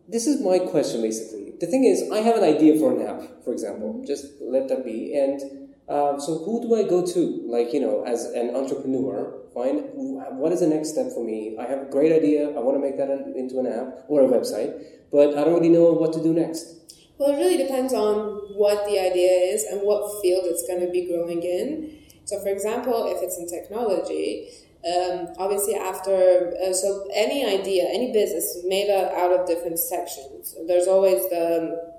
this 0.08 0.28
is 0.28 0.42
my 0.42 0.60
question 0.60 1.02
basically. 1.02 1.54
The 1.60 1.66
thing 1.66 1.86
is, 1.86 2.12
I 2.12 2.20
have 2.20 2.36
an 2.38 2.44
idea 2.44 2.78
for 2.78 2.94
an 2.94 3.02
app, 3.08 3.44
for 3.44 3.52
example. 3.52 4.04
Just 4.06 4.26
let 4.40 4.68
that 4.70 4.86
be, 4.86 5.16
and 5.18 5.42
uh, 5.90 6.20
so 6.20 6.38
who 6.46 6.62
do 6.62 6.76
I 6.76 6.88
go 6.88 7.04
to? 7.04 7.44
Like 7.48 7.74
you 7.74 7.80
know, 7.80 8.04
as 8.04 8.26
an 8.26 8.56
entrepreneur, 8.56 9.42
fine. 9.56 9.90
What 10.38 10.52
is 10.52 10.60
the 10.60 10.68
next 10.68 10.90
step 10.90 11.12
for 11.14 11.26
me? 11.26 11.58
I 11.60 11.66
have 11.66 11.82
a 11.82 11.90
great 11.90 12.12
idea. 12.12 12.50
I 12.50 12.60
want 12.60 12.78
to 12.78 12.80
make 12.80 12.98
that 12.98 13.10
into 13.36 13.58
an 13.58 13.66
app 13.66 14.06
or 14.08 14.22
a 14.22 14.28
website, 14.28 14.86
but 15.12 15.36
I 15.36 15.44
don't 15.44 15.56
really 15.56 15.70
know 15.70 15.94
what 15.94 16.14
to 16.14 16.22
do 16.22 16.32
next. 16.32 16.81
Well, 17.22 17.36
it 17.36 17.38
really 17.38 17.58
depends 17.58 17.94
on 17.94 18.50
what 18.58 18.84
the 18.88 18.98
idea 18.98 19.54
is 19.54 19.64
and 19.66 19.82
what 19.84 20.24
field 20.24 20.46
it's 20.48 20.66
going 20.66 20.82
to 20.82 20.90
be 20.90 21.06
growing 21.06 21.44
in. 21.44 22.02
So, 22.26 22.42
for 22.42 22.50
example, 22.50 23.14
if 23.14 23.22
it's 23.22 23.38
in 23.38 23.46
technology, 23.46 24.50
um, 24.82 25.30
obviously 25.38 25.76
after 25.76 26.52
uh, 26.58 26.74
so 26.74 27.08
any 27.14 27.46
idea, 27.46 27.86
any 27.94 28.12
business 28.12 28.46
is 28.58 28.66
made 28.66 28.90
out 28.90 29.40
of 29.40 29.46
different 29.46 29.78
sections. 29.78 30.56
There's 30.66 30.88
always 30.88 31.22
the 31.30 31.94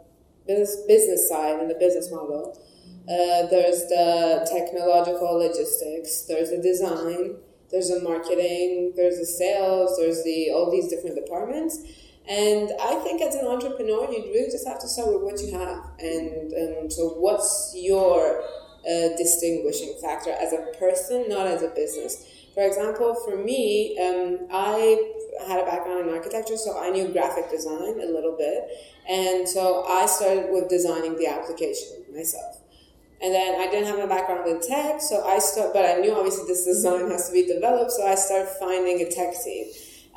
business 0.45 0.83
business 0.89 1.29
side 1.29 1.61
and 1.61 1.71
the 1.71 1.79
business 1.79 2.11
model. 2.11 2.59
Uh, 3.07 3.47
there's 3.47 3.87
the 3.95 4.43
technological 4.51 5.39
logistics. 5.39 6.23
There's 6.27 6.51
the 6.51 6.59
design. 6.59 7.37
There's 7.71 7.91
the 7.91 8.01
marketing. 8.03 8.95
There's 8.97 9.21
the 9.21 9.27
sales. 9.27 9.97
There's 9.97 10.25
the 10.25 10.51
all 10.51 10.69
these 10.69 10.89
different 10.89 11.15
departments. 11.15 11.79
And 12.29 12.71
I 12.81 12.95
think 12.97 13.21
as 13.21 13.35
an 13.35 13.47
entrepreneur, 13.47 14.11
you 14.11 14.31
really 14.33 14.51
just 14.51 14.67
have 14.67 14.79
to 14.81 14.89
start 14.89 15.13
with 15.13 15.23
what 15.23 15.41
you 15.41 15.59
have. 15.59 15.85
And 15.99 16.53
um, 16.55 16.91
so, 16.91 17.11
what's 17.19 17.73
your 17.75 18.43
uh, 18.87 19.17
distinguishing 19.17 19.95
factor 20.01 20.31
as 20.31 20.53
a 20.53 20.73
person, 20.79 21.29
not 21.29 21.47
as 21.47 21.63
a 21.63 21.69
business? 21.69 22.25
For 22.55 22.67
example, 22.67 23.15
for 23.15 23.37
me, 23.37 23.99
um, 23.99 24.47
I 24.53 25.13
had 25.49 25.61
a 25.61 25.65
background 25.65 26.09
in 26.09 26.15
architecture, 26.15 26.57
so 26.57 26.79
I 26.79 26.91
knew 26.91 27.09
graphic 27.09 27.51
design 27.51 27.99
a 28.01 28.07
little 28.07 28.37
bit. 28.37 28.69
And 29.09 29.49
so 29.49 29.85
I 29.89 30.07
started 30.07 30.53
with 30.53 30.69
designing 30.69 31.17
the 31.17 31.27
application 31.27 32.05
myself. 32.15 32.59
And 33.23 33.33
then 33.33 33.61
I 33.61 33.71
didn't 33.71 33.87
have 33.87 34.01
a 34.01 34.09
background 34.09 34.49
in 34.49 34.61
tech, 34.61 35.01
so 35.01 35.25
I 35.25 35.39
start, 35.39 35.73
but 35.73 35.87
I 35.87 36.01
knew 36.01 36.13
obviously 36.15 36.47
this 36.47 36.65
design 36.65 37.09
has 37.11 37.29
to 37.29 37.33
be 37.33 37.47
developed, 37.47 37.93
so 37.93 38.07
I 38.07 38.17
started 38.17 38.49
finding 38.59 39.01
a 39.01 39.11
tech 39.11 39.35
team. 39.43 39.67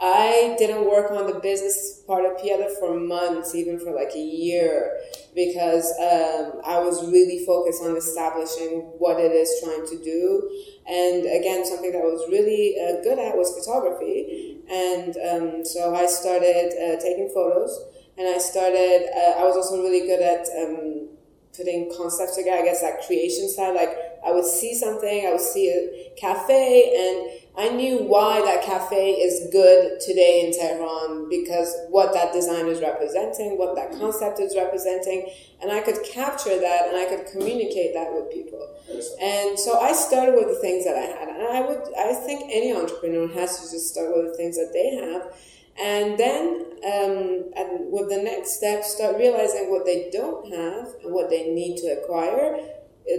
I 0.02 0.56
didn't 0.60 0.90
work 0.90 1.12
on 1.12 1.28
the 1.28 1.40
business 1.40 2.04
part 2.06 2.26
of 2.26 2.38
Peeyade 2.38 2.78
for 2.80 3.00
months, 3.00 3.56
even 3.56 3.80
for 3.80 3.92
like 3.92 4.12
a 4.14 4.20
year, 4.20 5.00
because 5.34 5.86
um, 6.00 6.62
I 6.66 6.80
was 6.80 7.06
really 7.08 7.46
focused 7.46 7.82
on 7.82 7.96
establishing 7.96 8.92
what 9.00 9.20
it 9.20 9.32
is 9.32 9.50
trying 9.64 9.88
to 9.88 10.04
do. 10.04 10.50
And 10.86 11.26
again, 11.26 11.66
something 11.66 11.92
that 11.94 12.00
I 12.00 12.12
was 12.12 12.28
really 12.30 12.76
uh, 12.76 13.02
good 13.04 13.20
at 13.20 13.38
was 13.38 13.56
photography. 13.56 14.60
And 14.70 15.16
um, 15.18 15.66
so 15.66 15.96
I 15.96 16.08
started 16.08 16.74
uh, 16.76 17.00
taking 17.02 17.30
photos, 17.34 17.80
and 18.18 18.28
I 18.28 18.38
started, 18.38 19.08
uh, 19.16 19.40
I 19.40 19.44
was 19.44 19.56
also 19.56 19.82
really 19.82 20.08
good 20.08 20.22
at 20.22 20.48
um, 20.60 21.08
putting 21.56 21.92
concepts 21.96 22.36
together, 22.36 22.62
I 22.62 22.66
guess 22.66 22.82
that 22.82 23.06
creation 23.08 23.48
side. 23.50 23.76
Like 23.76 23.96
I 24.26 24.32
would 24.32 24.46
see 24.46 24.76
something, 24.76 25.26
I 25.26 25.32
would 25.32 25.42
see 25.42 25.70
a 25.70 26.20
cafe, 26.20 26.92
and 26.92 27.45
I 27.58 27.70
knew 27.70 28.04
why 28.04 28.42
that 28.42 28.64
cafe 28.64 29.12
is 29.14 29.50
good 29.52 30.02
today 30.02 30.46
in 30.46 30.52
Tehran 30.52 31.30
because 31.30 31.74
what 31.90 32.14
that 32.14 32.34
design 32.34 32.68
is 32.68 32.82
representing, 32.82 33.58
what 33.58 33.76
that 33.76 33.98
concept 33.98 34.42
is 34.42 34.56
representing, 34.58 35.30
and 35.62 35.72
I 35.72 35.80
could 35.80 36.04
capture 36.04 36.60
that 36.60 36.88
and 36.88 36.98
I 36.98 37.06
could 37.06 37.32
communicate 37.32 37.94
that 37.94 38.12
with 38.12 38.30
people. 38.30 38.76
And 39.22 39.58
so 39.58 39.80
I 39.80 39.94
started 39.94 40.36
with 40.36 40.48
the 40.48 40.60
things 40.60 40.84
that 40.84 40.98
I 40.98 41.08
had, 41.08 41.30
and 41.30 41.48
I 41.48 41.62
would, 41.62 41.82
I 41.98 42.14
think 42.14 42.50
any 42.52 42.74
entrepreneur 42.74 43.28
has 43.34 43.64
to 43.64 43.72
just 43.72 43.88
start 43.88 44.16
with 44.16 44.32
the 44.32 44.34
things 44.36 44.58
that 44.58 44.72
they 44.74 44.96
have, 44.96 45.32
and 45.80 46.18
then 46.18 46.66
um, 46.86 47.52
and 47.56 47.92
with 47.92 48.10
the 48.10 48.22
next 48.22 48.58
step, 48.58 48.84
start 48.84 49.18
realizing 49.18 49.72
what 49.72 49.86
they 49.86 50.10
don't 50.12 50.54
have 50.54 50.94
and 51.04 51.14
what 51.14 51.30
they 51.30 51.50
need 51.52 51.78
to 51.78 51.88
acquire 51.88 52.60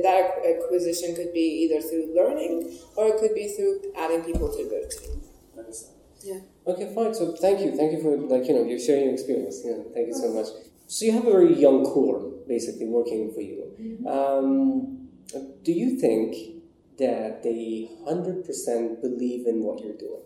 that 0.02 0.42
acquisition 0.44 1.14
could 1.14 1.32
be 1.32 1.64
either 1.64 1.80
through 1.80 2.14
learning 2.14 2.78
or 2.96 3.08
it 3.08 3.18
could 3.20 3.34
be 3.34 3.48
through 3.48 3.80
adding 3.96 4.22
people 4.22 4.48
to 4.48 4.68
their 4.68 4.88
team. 4.88 5.22
Yeah. 6.22 6.40
Okay, 6.66 6.92
fine. 6.92 7.14
So 7.14 7.36
thank 7.36 7.60
you, 7.60 7.76
thank 7.76 7.92
you 7.92 8.02
for 8.02 8.16
like 8.16 8.48
you 8.48 8.54
know 8.54 8.64
you're 8.64 8.80
sharing 8.80 9.04
your 9.04 9.12
experience. 9.12 9.62
Yeah, 9.64 9.78
thank 9.94 10.08
you 10.08 10.14
so 10.14 10.32
much. 10.32 10.46
So 10.88 11.04
you 11.04 11.12
have 11.12 11.26
a 11.26 11.30
very 11.30 11.54
young 11.54 11.84
core 11.84 12.32
basically 12.48 12.86
working 12.86 13.32
for 13.32 13.40
you. 13.40 13.64
Mm-hmm. 13.80 14.06
Um, 14.06 15.08
do 15.62 15.72
you 15.72 15.98
think 16.00 16.62
that 16.98 17.42
they 17.42 17.90
hundred 18.04 18.44
percent 18.44 19.02
believe 19.02 19.46
in 19.46 19.62
what 19.62 19.80
you're 19.82 19.96
doing? 19.96 20.22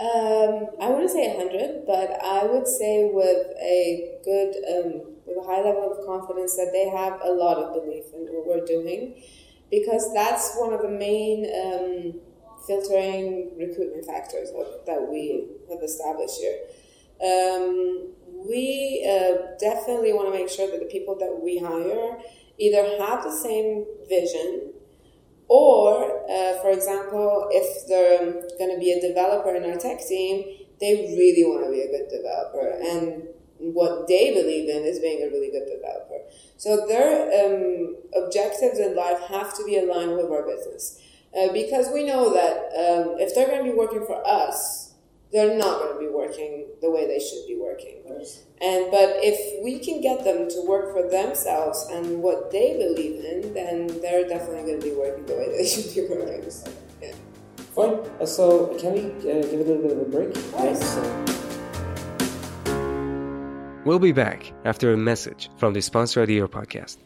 Um, 0.00 0.68
I 0.80 0.90
wouldn't 0.90 1.10
say 1.10 1.34
hundred, 1.36 1.86
but 1.86 2.18
I 2.22 2.44
would 2.44 2.66
say 2.66 3.08
with 3.12 3.46
a 3.60 4.18
good 4.24 4.54
um, 4.68 5.11
with 5.34 5.44
a 5.44 5.48
high 5.48 5.62
level 5.62 5.92
of 5.92 6.06
confidence 6.06 6.56
that 6.56 6.70
they 6.72 6.88
have 6.88 7.20
a 7.24 7.32
lot 7.32 7.56
of 7.56 7.74
belief 7.74 8.04
in 8.12 8.26
what 8.30 8.46
we're 8.46 8.66
doing 8.66 9.22
because 9.70 10.12
that's 10.12 10.54
one 10.56 10.72
of 10.72 10.82
the 10.82 10.88
main 10.88 11.46
um, 11.46 12.20
filtering 12.66 13.50
recruitment 13.58 14.04
factors 14.04 14.50
that 14.86 15.08
we 15.10 15.48
have 15.70 15.82
established 15.82 16.38
here. 16.38 16.58
Um, 17.22 18.12
we 18.46 19.06
uh, 19.08 19.56
definitely 19.58 20.12
want 20.12 20.32
to 20.32 20.38
make 20.38 20.50
sure 20.50 20.70
that 20.70 20.80
the 20.80 20.86
people 20.86 21.16
that 21.18 21.40
we 21.42 21.58
hire 21.58 22.18
either 22.58 22.82
have 22.98 23.24
the 23.24 23.32
same 23.32 23.86
vision 24.08 24.72
or, 25.48 26.24
uh, 26.30 26.60
for 26.62 26.70
example, 26.70 27.48
if 27.50 27.86
they're 27.88 28.32
going 28.58 28.74
to 28.74 28.80
be 28.80 28.92
a 28.92 29.00
developer 29.00 29.54
in 29.54 29.70
our 29.70 29.76
tech 29.76 30.00
team, 30.00 30.44
they 30.80 31.14
really 31.16 31.44
want 31.44 31.64
to 31.64 31.70
be 31.70 31.82
a 31.82 31.88
good 31.88 32.08
developer. 32.08 32.72
And 32.82 33.28
what 33.62 34.08
they 34.08 34.34
believe 34.34 34.68
in 34.68 34.84
is 34.84 34.98
being 34.98 35.22
a 35.22 35.30
really 35.30 35.50
good 35.50 35.66
developer. 35.66 36.20
So 36.56 36.86
their 36.86 37.30
um, 37.44 37.96
objectives 38.14 38.78
in 38.78 38.96
life 38.96 39.20
have 39.28 39.54
to 39.56 39.64
be 39.64 39.78
aligned 39.78 40.16
with 40.16 40.30
our 40.30 40.42
business. 40.42 41.00
Uh, 41.36 41.52
because 41.52 41.88
we 41.92 42.04
know 42.04 42.32
that 42.34 42.56
um, 42.76 43.16
if 43.18 43.34
they're 43.34 43.46
going 43.46 43.64
to 43.64 43.70
be 43.70 43.76
working 43.76 44.04
for 44.04 44.22
us, 44.26 44.92
they're 45.32 45.56
not 45.56 45.80
going 45.80 45.94
to 45.94 45.98
be 45.98 46.12
working 46.12 46.66
the 46.82 46.90
way 46.90 47.06
they 47.06 47.18
should 47.18 47.46
be 47.46 47.56
working. 47.56 48.02
And 48.60 48.90
but 48.90 49.16
if 49.24 49.62
we 49.64 49.78
can 49.78 50.00
get 50.00 50.24
them 50.24 50.48
to 50.48 50.64
work 50.66 50.92
for 50.92 51.08
themselves 51.08 51.86
and 51.90 52.22
what 52.22 52.52
they 52.52 52.76
believe 52.76 53.24
in, 53.24 53.54
then 53.54 53.86
they're 54.00 54.28
definitely 54.28 54.70
going 54.70 54.80
to 54.80 54.86
be 54.86 54.94
working 54.94 55.26
the 55.26 55.34
way 55.34 55.48
they 55.56 55.66
should 55.66 55.92
be 55.94 56.06
working. 56.08 56.44
Yeah. 57.00 57.14
Fine. 57.74 57.98
Uh, 58.20 58.26
so 58.26 58.76
can 58.78 58.92
we 58.92 59.06
uh, 59.30 59.42
give 59.42 59.60
a 59.60 59.64
little 59.64 59.82
bit 59.82 59.92
of 59.92 60.00
a 60.00 60.04
break? 60.04 60.36
Yes. 60.58 61.41
We'll 63.84 63.98
be 63.98 64.12
back 64.12 64.52
after 64.64 64.92
a 64.92 64.96
message 64.96 65.50
from 65.56 65.72
the 65.72 65.82
sponsor 65.82 66.22
of 66.22 66.28
the 66.28 66.34
Year 66.34 66.46
podcast. 66.46 66.98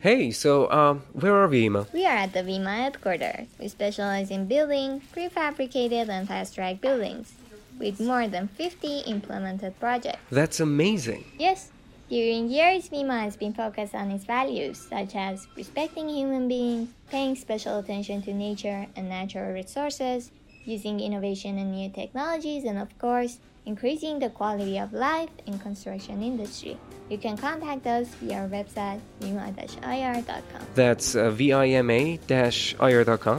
Hey, 0.00 0.32
so 0.32 0.68
um, 0.72 1.04
where 1.12 1.32
are 1.32 1.46
we, 1.46 1.66
Ima? 1.66 1.86
We 1.92 2.04
are 2.04 2.16
at 2.26 2.32
the 2.32 2.42
VIMA 2.42 2.74
headquarters. 2.74 3.46
We 3.60 3.68
specialize 3.68 4.32
in 4.32 4.46
building 4.46 5.00
prefabricated 5.14 6.08
and 6.08 6.26
fast-track 6.26 6.80
buildings 6.80 7.32
with 7.78 8.00
more 8.00 8.26
than 8.26 8.48
50 8.48 9.00
implemented 9.06 9.78
projects. 9.78 10.18
That's 10.28 10.58
amazing. 10.58 11.24
Yes. 11.38 11.70
During 12.10 12.48
years, 12.48 12.88
VIMA 12.88 13.20
has 13.20 13.36
been 13.36 13.54
focused 13.54 13.94
on 13.94 14.10
its 14.10 14.24
values, 14.24 14.78
such 14.78 15.14
as 15.14 15.46
respecting 15.56 16.08
human 16.08 16.48
beings, 16.48 16.88
paying 17.10 17.36
special 17.36 17.78
attention 17.78 18.22
to 18.22 18.34
nature 18.34 18.86
and 18.96 19.08
natural 19.08 19.52
resources, 19.52 20.32
using 20.64 20.98
innovation 20.98 21.58
and 21.58 21.70
new 21.70 21.90
technologies, 21.90 22.64
and 22.64 22.78
of 22.78 22.98
course, 22.98 23.38
increasing 23.66 24.18
the 24.18 24.30
quality 24.30 24.78
of 24.78 24.92
life 24.92 25.30
in 25.46 25.58
construction 25.58 26.22
industry. 26.22 26.76
You 27.08 27.18
can 27.18 27.36
contact 27.36 27.86
us 27.86 28.08
via 28.20 28.40
our 28.40 28.48
website 28.48 29.00
vima-ir.com. 29.20 30.66
That's 30.74 31.14
uh, 31.14 31.30
vima-ir.com? 31.30 31.84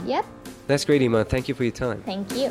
Yep. 0.06 0.24
That's 0.66 0.84
great, 0.84 1.02
Ima. 1.02 1.24
Thank 1.24 1.48
you 1.48 1.54
for 1.54 1.64
your 1.64 1.72
time. 1.72 2.02
Thank 2.02 2.34
you. 2.34 2.50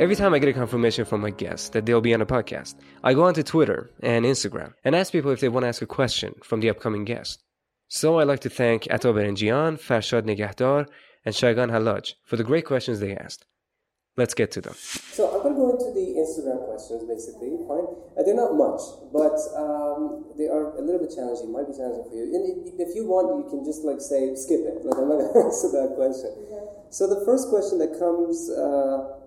Every 0.00 0.16
time 0.16 0.32
I 0.32 0.38
get 0.38 0.48
a 0.48 0.54
confirmation 0.54 1.04
from 1.04 1.20
my 1.20 1.28
guest 1.28 1.74
that 1.74 1.84
they'll 1.84 2.00
be 2.00 2.14
on 2.14 2.22
a 2.22 2.26
podcast, 2.26 2.74
I 3.04 3.12
go 3.12 3.24
onto 3.24 3.42
Twitter 3.42 3.90
and 4.02 4.24
Instagram 4.24 4.72
and 4.82 4.96
ask 4.96 5.12
people 5.12 5.30
if 5.30 5.40
they 5.40 5.50
want 5.50 5.64
to 5.64 5.68
ask 5.68 5.82
a 5.82 5.86
question 5.86 6.34
from 6.42 6.60
the 6.60 6.70
upcoming 6.70 7.04
guest. 7.04 7.42
So 7.88 8.18
I'd 8.18 8.26
like 8.26 8.40
to 8.40 8.48
thank 8.48 8.90
Ato 8.90 9.12
Berenjian, 9.12 9.78
Farshad 9.78 10.22
Negahdar, 10.22 10.86
and 11.24 11.34
Shagan 11.34 11.70
Halaj 11.70 12.14
for 12.24 12.36
the 12.36 12.44
great 12.44 12.64
questions 12.64 13.00
they 13.00 13.14
asked. 13.14 13.44
Let's 14.20 14.34
get 14.34 14.52
to 14.52 14.60
them. 14.60 14.76
So 15.16 15.32
I'm 15.32 15.40
going 15.40 15.56
to 15.56 15.60
go 15.64 15.68
into 15.72 15.96
the 15.96 16.20
Instagram 16.20 16.60
questions, 16.68 17.08
basically. 17.08 17.56
Fine. 17.64 17.88
Uh, 17.88 18.20
they're 18.20 18.36
not 18.36 18.52
much, 18.52 18.84
but 19.16 19.32
um, 19.56 20.28
they 20.36 20.44
are 20.44 20.76
a 20.76 20.82
little 20.84 21.00
bit 21.00 21.16
challenging. 21.16 21.48
Might 21.48 21.72
be 21.72 21.72
challenging 21.72 22.04
for 22.04 22.20
you. 22.20 22.28
And 22.28 22.44
if 22.76 22.92
you 22.92 23.08
want, 23.08 23.32
you 23.40 23.48
can 23.48 23.64
just 23.64 23.80
like 23.80 23.96
say 23.96 24.36
skip 24.36 24.60
it. 24.60 24.84
Like 24.84 25.00
I'm 25.00 25.08
not 25.08 25.24
going 25.24 25.32
to 25.32 25.40
answer 25.48 25.72
that 25.72 25.96
question. 25.96 26.36
So 26.92 27.08
the 27.08 27.24
first 27.24 27.48
question 27.48 27.80
that 27.80 27.96
comes 27.96 28.52
uh, 28.52 29.24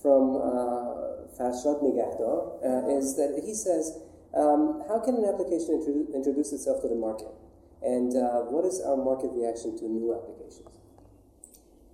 from 0.00 0.40
uh, 0.40 1.28
Farshad 1.36 1.84
Negahdar 1.84 2.56
uh, 2.64 2.96
is 2.96 3.20
that 3.20 3.36
he 3.36 3.52
says, 3.52 4.00
um, 4.32 4.80
"How 4.88 4.96
can 5.04 5.20
an 5.20 5.28
application 5.28 5.76
introdu- 5.76 6.08
introduce 6.16 6.56
itself 6.56 6.80
to 6.80 6.88
the 6.88 6.96
market? 6.96 7.28
And 7.84 8.16
uh, 8.16 8.48
what 8.48 8.64
is 8.64 8.80
our 8.80 8.96
market 8.96 9.28
reaction 9.36 9.76
to 9.76 9.84
new 9.84 10.16
applications?" 10.16 10.81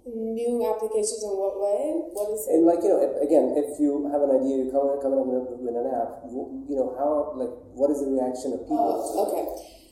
New 0.08 0.64
applications 0.64 1.20
in 1.20 1.36
what 1.36 1.60
way? 1.60 2.00
What 2.16 2.32
is 2.32 2.48
it? 2.48 2.56
And 2.56 2.64
like 2.64 2.80
you 2.80 2.88
know, 2.88 3.00
if, 3.04 3.12
again, 3.20 3.52
if 3.60 3.76
you 3.76 4.08
have 4.08 4.24
an 4.24 4.32
idea, 4.32 4.64
you're 4.64 4.72
coming 4.72 4.96
coming 5.04 5.20
up 5.20 5.28
with, 5.28 5.60
with 5.60 5.76
an 5.76 5.84
app. 5.84 6.24
You 6.24 6.76
know, 6.80 6.96
how 6.96 7.36
like 7.36 7.52
what 7.76 7.92
is 7.92 8.00
the 8.00 8.08
reaction 8.08 8.56
of 8.56 8.64
people? 8.64 8.80
Oh, 8.80 9.28
okay. 9.28 9.44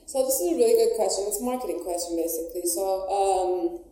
So 0.08 0.24
this 0.24 0.40
is 0.40 0.54
a 0.54 0.56
really 0.56 0.72
good 0.72 0.96
question. 0.96 1.28
It's 1.28 1.42
a 1.42 1.44
marketing 1.44 1.84
question, 1.84 2.16
basically. 2.16 2.64
So 2.64 2.82
um, 3.12 3.84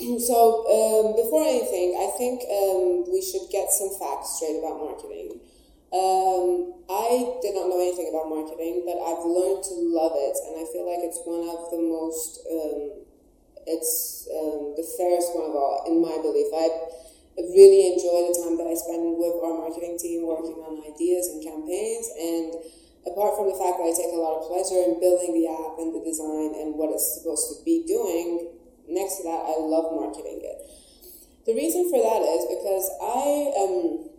so 0.24 0.64
um, 0.72 1.12
before 1.12 1.44
anything, 1.44 1.92
I 2.00 2.08
think 2.16 2.40
um, 2.48 3.04
we 3.12 3.20
should 3.20 3.44
get 3.52 3.68
some 3.68 3.92
facts 4.00 4.40
straight 4.40 4.56
about 4.56 4.80
marketing. 4.80 5.36
Um, 5.92 6.80
I 6.88 7.36
did 7.42 7.52
not 7.58 7.68
know 7.68 7.82
anything 7.82 8.08
about 8.14 8.30
marketing, 8.30 8.86
but 8.86 8.96
I've 8.96 9.26
learned 9.26 9.60
to 9.68 9.74
love 9.90 10.14
it, 10.14 10.36
and 10.46 10.54
I 10.56 10.64
feel 10.70 10.86
like 10.86 11.02
it's 11.02 11.20
one 11.26 11.44
of 11.50 11.68
the 11.68 11.82
most, 11.82 12.46
um, 12.46 13.09
it's 13.66 14.28
um, 14.30 14.74
the 14.76 14.86
fairest 14.96 15.34
one 15.34 15.50
of 15.50 15.54
all, 15.56 15.84
in 15.88 16.00
my 16.00 16.16
belief. 16.20 16.48
I 16.52 16.68
really 17.40 17.92
enjoy 17.94 18.28
the 18.28 18.36
time 18.36 18.56
that 18.60 18.68
I 18.68 18.76
spend 18.76 19.16
with 19.16 19.40
our 19.40 19.56
marketing 19.56 19.96
team 19.96 20.28
working 20.28 20.60
on 20.60 20.84
ideas 20.84 21.32
and 21.32 21.40
campaigns, 21.40 22.06
and 22.16 22.60
apart 23.08 23.36
from 23.36 23.48
the 23.48 23.56
fact 23.56 23.80
that 23.80 23.88
I 23.88 23.94
take 23.96 24.12
a 24.12 24.20
lot 24.20 24.40
of 24.40 24.48
pleasure 24.48 24.80
in 24.84 25.00
building 25.00 25.32
the 25.32 25.48
app 25.48 25.80
and 25.80 25.96
the 25.96 26.04
design 26.04 26.56
and 26.60 26.76
what 26.76 26.92
it's 26.92 27.20
supposed 27.20 27.48
to 27.52 27.64
be 27.64 27.84
doing, 27.88 28.52
next 28.88 29.20
to 29.20 29.22
that, 29.24 29.42
I 29.48 29.56
love 29.56 29.96
marketing 29.96 30.44
it. 30.44 30.58
The 31.46 31.56
reason 31.56 31.88
for 31.88 31.98
that 31.98 32.20
is 32.20 32.42
because 32.52 32.86
I 33.00 33.50
um, 33.56 34.10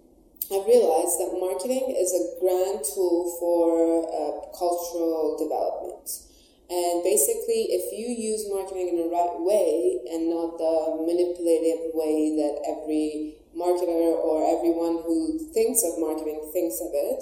I've 0.52 0.68
realized 0.68 1.16
that 1.22 1.38
marketing 1.40 1.96
is 1.96 2.12
a 2.12 2.40
grand 2.42 2.84
tool 2.84 3.38
for 3.40 4.04
uh, 4.04 4.52
cultural 4.58 5.38
development. 5.38 6.31
And 6.72 7.04
basically, 7.04 7.68
if 7.76 7.92
you 7.92 8.08
use 8.08 8.48
marketing 8.48 8.96
in 8.96 8.98
the 9.04 9.12
right 9.12 9.36
way 9.44 10.00
and 10.08 10.32
not 10.32 10.56
the 10.56 11.04
manipulative 11.04 11.92
way 11.92 12.40
that 12.40 12.64
every 12.64 13.36
marketer 13.52 14.16
or 14.16 14.48
everyone 14.48 15.04
who 15.04 15.36
thinks 15.52 15.84
of 15.84 16.00
marketing 16.00 16.40
thinks 16.56 16.80
of 16.80 16.96
it, 16.96 17.20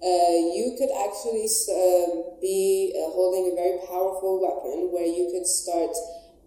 uh, 0.00 0.36
you 0.56 0.72
could 0.80 0.88
actually 1.04 1.44
uh, 1.68 2.32
be 2.40 2.96
uh, 2.96 3.12
holding 3.12 3.52
a 3.52 3.54
very 3.60 3.76
powerful 3.84 4.40
weapon 4.40 4.88
where 4.88 5.04
you 5.04 5.28
could 5.36 5.44
start 5.44 5.92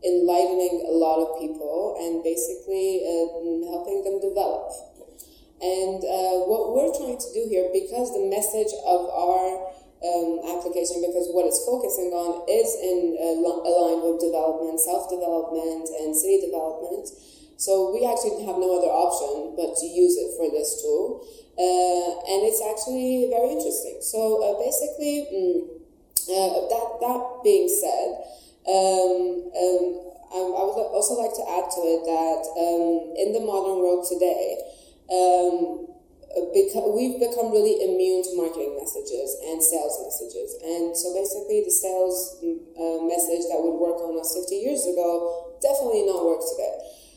enlightening 0.01 0.81
a 0.89 0.95
lot 0.97 1.21
of 1.21 1.37
people 1.37 1.93
and 2.01 2.25
basically 2.25 3.05
uh, 3.05 3.69
helping 3.69 4.01
them 4.01 4.17
develop. 4.17 4.73
And 5.61 6.01
uh, 6.01 6.49
what 6.49 6.73
we're 6.73 6.89
trying 6.89 7.21
to 7.21 7.29
do 7.37 7.45
here, 7.45 7.69
because 7.69 8.17
the 8.17 8.25
message 8.25 8.73
of 8.81 9.05
our 9.13 9.70
um, 10.01 10.41
application, 10.49 11.05
because 11.05 11.29
what 11.29 11.45
it's 11.45 11.61
focusing 11.61 12.09
on 12.09 12.41
is 12.49 12.73
in 12.81 13.13
uh, 13.21 13.37
aligned 13.37 14.01
with 14.01 14.17
development, 14.17 14.81
self 14.81 15.09
development, 15.09 15.85
and 16.01 16.17
city 16.17 16.49
development. 16.49 17.09
So 17.61 17.93
we 17.93 18.01
actually 18.09 18.41
have 18.49 18.57
no 18.57 18.81
other 18.81 18.89
option 18.89 19.53
but 19.53 19.77
to 19.77 19.85
use 19.85 20.17
it 20.17 20.33
for 20.33 20.49
this 20.49 20.81
tool. 20.81 21.21
Uh, 21.53 22.09
and 22.25 22.41
it's 22.41 22.57
actually 22.57 23.29
very 23.29 23.53
interesting. 23.53 24.01
So 24.01 24.41
uh, 24.41 24.57
basically, 24.57 25.29
mm, 25.29 25.81
uh, 26.25 26.65
that, 26.73 26.87
that 27.05 27.21
being 27.45 27.69
said, 27.69 28.17
um, 28.65 29.53
um, 29.53 29.83
I, 30.33 30.39
I, 30.41 30.61
would 30.65 30.89
also 30.89 31.21
like 31.21 31.37
to 31.37 31.45
add 31.45 31.69
to 31.69 31.81
it 31.85 32.01
that 32.07 32.41
um, 32.57 33.13
in 33.13 33.29
the 33.35 33.45
modern 33.45 33.77
world 33.77 34.09
today, 34.09 34.57
um, 35.11 35.90
because 36.53 36.87
we've 36.95 37.19
become 37.19 37.51
really 37.51 37.79
immune 37.83 38.23
to 38.23 38.31
marketing 38.39 38.77
messages 38.79 39.35
and 39.43 39.59
sales 39.59 39.99
messages. 40.03 40.55
And 40.63 40.95
so 40.95 41.11
basically, 41.11 41.63
the 41.63 41.73
sales 41.73 42.39
uh, 42.41 43.03
message 43.03 43.47
that 43.51 43.59
would 43.59 43.77
work 43.79 43.99
on 44.03 44.15
us 44.19 44.35
50 44.35 44.55
years 44.55 44.83
ago 44.87 45.51
definitely 45.61 46.07
not 46.07 46.25
work 46.25 46.41
today. 46.41 46.75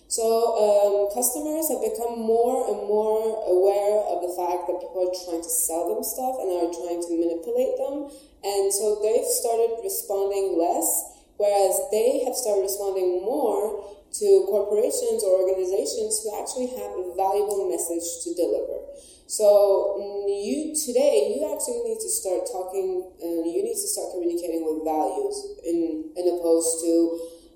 So 0.09 0.23
um, 0.61 1.11
customers 1.11 1.73
have 1.73 1.83
become 1.83 2.21
more 2.21 2.69
and 2.71 2.87
more 2.87 3.41
aware 3.51 4.05
of 4.15 4.23
the 4.23 4.31
fact 4.37 4.69
that 4.69 4.79
people 4.79 5.01
are 5.01 5.17
trying 5.27 5.43
to 5.43 5.51
sell 5.51 5.91
them 5.91 6.05
stuff 6.05 6.39
and 6.39 6.55
are 6.55 6.71
trying 6.71 7.03
to 7.03 7.13
manipulate 7.19 7.75
them. 7.81 8.13
And 8.45 8.69
so 8.71 9.01
they've 9.01 9.27
started 9.27 9.81
responding 9.83 10.61
less 10.61 11.14
whereas 11.37 11.81
they 11.91 12.23
have 12.25 12.35
started 12.35 12.63
responding 12.63 13.23
more 13.23 13.83
to 14.21 14.47
corporations 14.47 15.27
or 15.27 15.43
organizations 15.43 16.23
who 16.23 16.31
actually 16.39 16.71
have 16.79 16.95
a 16.95 17.15
valuable 17.19 17.67
message 17.67 18.07
to 18.23 18.31
deliver. 18.35 18.87
So 19.27 19.99
mm, 19.99 20.31
you 20.31 20.77
today 20.77 21.35
you 21.35 21.43
actually 21.51 21.83
need 21.83 21.99
to 21.99 22.11
start 22.11 22.47
talking. 22.47 23.11
Uh, 23.19 23.43
you 23.43 23.65
need 23.65 23.75
to 23.75 23.89
start 23.89 24.13
communicating 24.15 24.63
with 24.63 24.85
values 24.85 25.59
in 25.65 26.13
in 26.15 26.25
opposed 26.39 26.85
to 26.85 26.93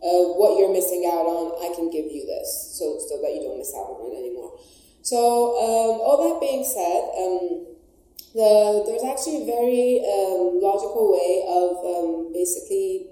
uh, 0.02 0.24
what 0.34 0.58
you're 0.58 0.72
missing 0.72 1.06
out 1.06 1.28
on. 1.28 1.54
I 1.62 1.70
can 1.76 1.90
give 1.90 2.10
you 2.10 2.26
this, 2.26 2.74
so 2.74 2.98
so 2.98 3.20
that 3.22 3.30
you 3.30 3.46
don't 3.46 3.58
miss 3.58 3.70
out 3.76 3.94
on 3.94 4.10
it 4.10 4.18
anymore. 4.18 4.58
So 5.02 5.54
um, 5.62 6.02
all 6.02 6.18
that 6.26 6.40
being 6.40 6.64
said. 6.64 7.02
Um, 7.14 7.68
the, 8.34 8.84
there's 8.84 9.02
actually 9.08 9.42
a 9.42 9.46
very 9.48 10.04
um, 10.04 10.60
logical 10.60 11.16
way 11.16 11.48
of 11.48 11.80
um, 11.80 12.32
basically 12.32 13.08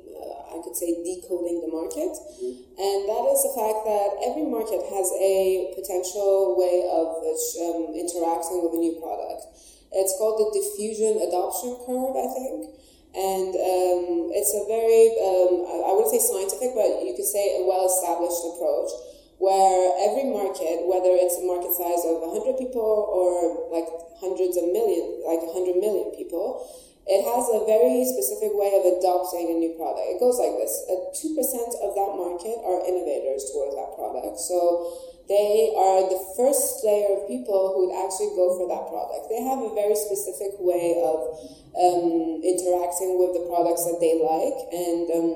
I 0.56 0.64
could 0.64 0.72
say, 0.72 0.96
decoding 1.04 1.60
the 1.60 1.68
market. 1.68 2.16
Mm-hmm. 2.16 2.80
And 2.80 2.98
that 3.04 3.24
is 3.28 3.44
the 3.44 3.52
fact 3.52 3.84
that 3.84 4.08
every 4.24 4.48
market 4.48 4.80
has 4.88 5.12
a 5.20 5.76
potential 5.76 6.56
way 6.56 6.88
of 6.88 7.20
um, 7.20 7.92
interacting 7.92 8.64
with 8.64 8.72
a 8.72 8.80
new 8.80 8.96
product. 8.96 9.44
It's 9.92 10.16
called 10.16 10.40
the 10.40 10.48
diffusion 10.56 11.20
adoption 11.20 11.76
curve, 11.84 12.16
I 12.16 12.28
think. 12.32 12.72
And 13.16 13.52
um, 13.56 14.28
it's 14.36 14.52
a 14.52 14.64
very, 14.68 15.16
um, 15.20 15.88
I 15.88 15.92
wouldn't 15.92 16.12
say 16.12 16.20
scientific, 16.20 16.76
but 16.76 17.00
you 17.04 17.16
could 17.16 17.28
say 17.28 17.60
a 17.60 17.64
well 17.64 17.88
established 17.88 18.44
approach 18.44 18.92
where 19.38 19.92
every 20.00 20.32
market, 20.32 20.84
whether 20.88 21.12
it's 21.12 21.36
a 21.36 21.44
market 21.44 21.72
size 21.76 22.04
of 22.08 22.24
100 22.24 22.56
people 22.56 22.80
or 22.80 23.68
like 23.68 23.88
hundreds 24.20 24.56
of 24.56 24.68
million, 24.72 25.20
like 25.28 25.44
100 25.44 25.76
million 25.76 26.12
people, 26.16 26.64
it 27.06 27.22
has 27.22 27.46
a 27.54 27.62
very 27.62 28.02
specific 28.02 28.50
way 28.58 28.74
of 28.74 28.82
adopting 28.98 29.46
a 29.46 29.56
new 29.62 29.78
product. 29.78 30.10
It 30.10 30.18
goes 30.18 30.42
like 30.42 30.58
this: 30.58 30.74
two 31.14 31.38
percent 31.38 31.70
of 31.78 31.94
that 31.94 32.12
market 32.18 32.58
are 32.66 32.82
innovators 32.82 33.46
towards 33.54 33.78
that 33.78 33.94
product. 33.94 34.42
So 34.42 34.90
they 35.30 35.70
are 35.74 36.06
the 36.06 36.18
first 36.34 36.82
layer 36.82 37.14
of 37.14 37.30
people 37.30 37.74
who 37.74 37.86
would 37.86 37.94
actually 37.94 38.34
go 38.34 38.58
for 38.58 38.66
that 38.70 38.90
product. 38.90 39.30
They 39.30 39.42
have 39.42 39.62
a 39.62 39.70
very 39.74 39.94
specific 39.94 40.58
way 40.58 41.02
of 41.02 41.30
um, 41.78 42.42
interacting 42.42 43.18
with 43.18 43.38
the 43.38 43.46
products 43.50 43.86
that 43.86 43.98
they 44.02 44.18
like. 44.18 44.58
And 44.70 45.06
um, 45.14 45.30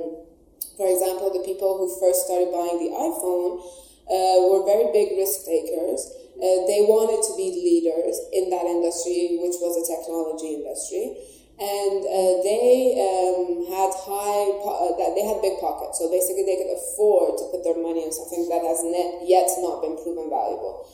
for 0.78 0.90
example, 0.90 1.34
the 1.34 1.42
people 1.46 1.78
who 1.78 1.86
first 1.98 2.26
started 2.26 2.54
buying 2.54 2.82
the 2.82 2.94
iPhone 2.98 3.62
uh, 4.10 4.38
were 4.50 4.66
very 4.66 4.90
big 4.90 5.18
risk 5.18 5.46
takers. 5.46 6.06
Uh, 6.38 6.66
they 6.70 6.82
wanted 6.86 7.22
to 7.26 7.34
be 7.38 7.50
leaders 7.50 8.18
in 8.34 8.50
that 8.50 8.66
industry, 8.66 9.38
which 9.42 9.58
was 9.62 9.74
a 9.74 9.84
technology 9.86 10.62
industry 10.62 11.18
and 11.60 12.00
uh, 12.08 12.40
they 12.40 12.96
um, 12.96 13.68
had 13.68 13.92
high 13.92 14.48
po- 14.64 14.96
uh, 14.96 15.12
they 15.12 15.20
had 15.28 15.44
big 15.44 15.60
pockets. 15.60 16.00
So 16.00 16.08
basically 16.08 16.48
they 16.48 16.56
could 16.56 16.72
afford 16.72 17.36
to 17.36 17.52
put 17.52 17.60
their 17.68 17.76
money 17.76 18.08
on 18.08 18.12
something 18.16 18.48
that 18.48 18.64
has 18.64 18.80
net, 18.80 19.28
yet 19.28 19.44
not 19.60 19.84
been 19.84 20.00
proven 20.00 20.32
valuable. 20.32 20.88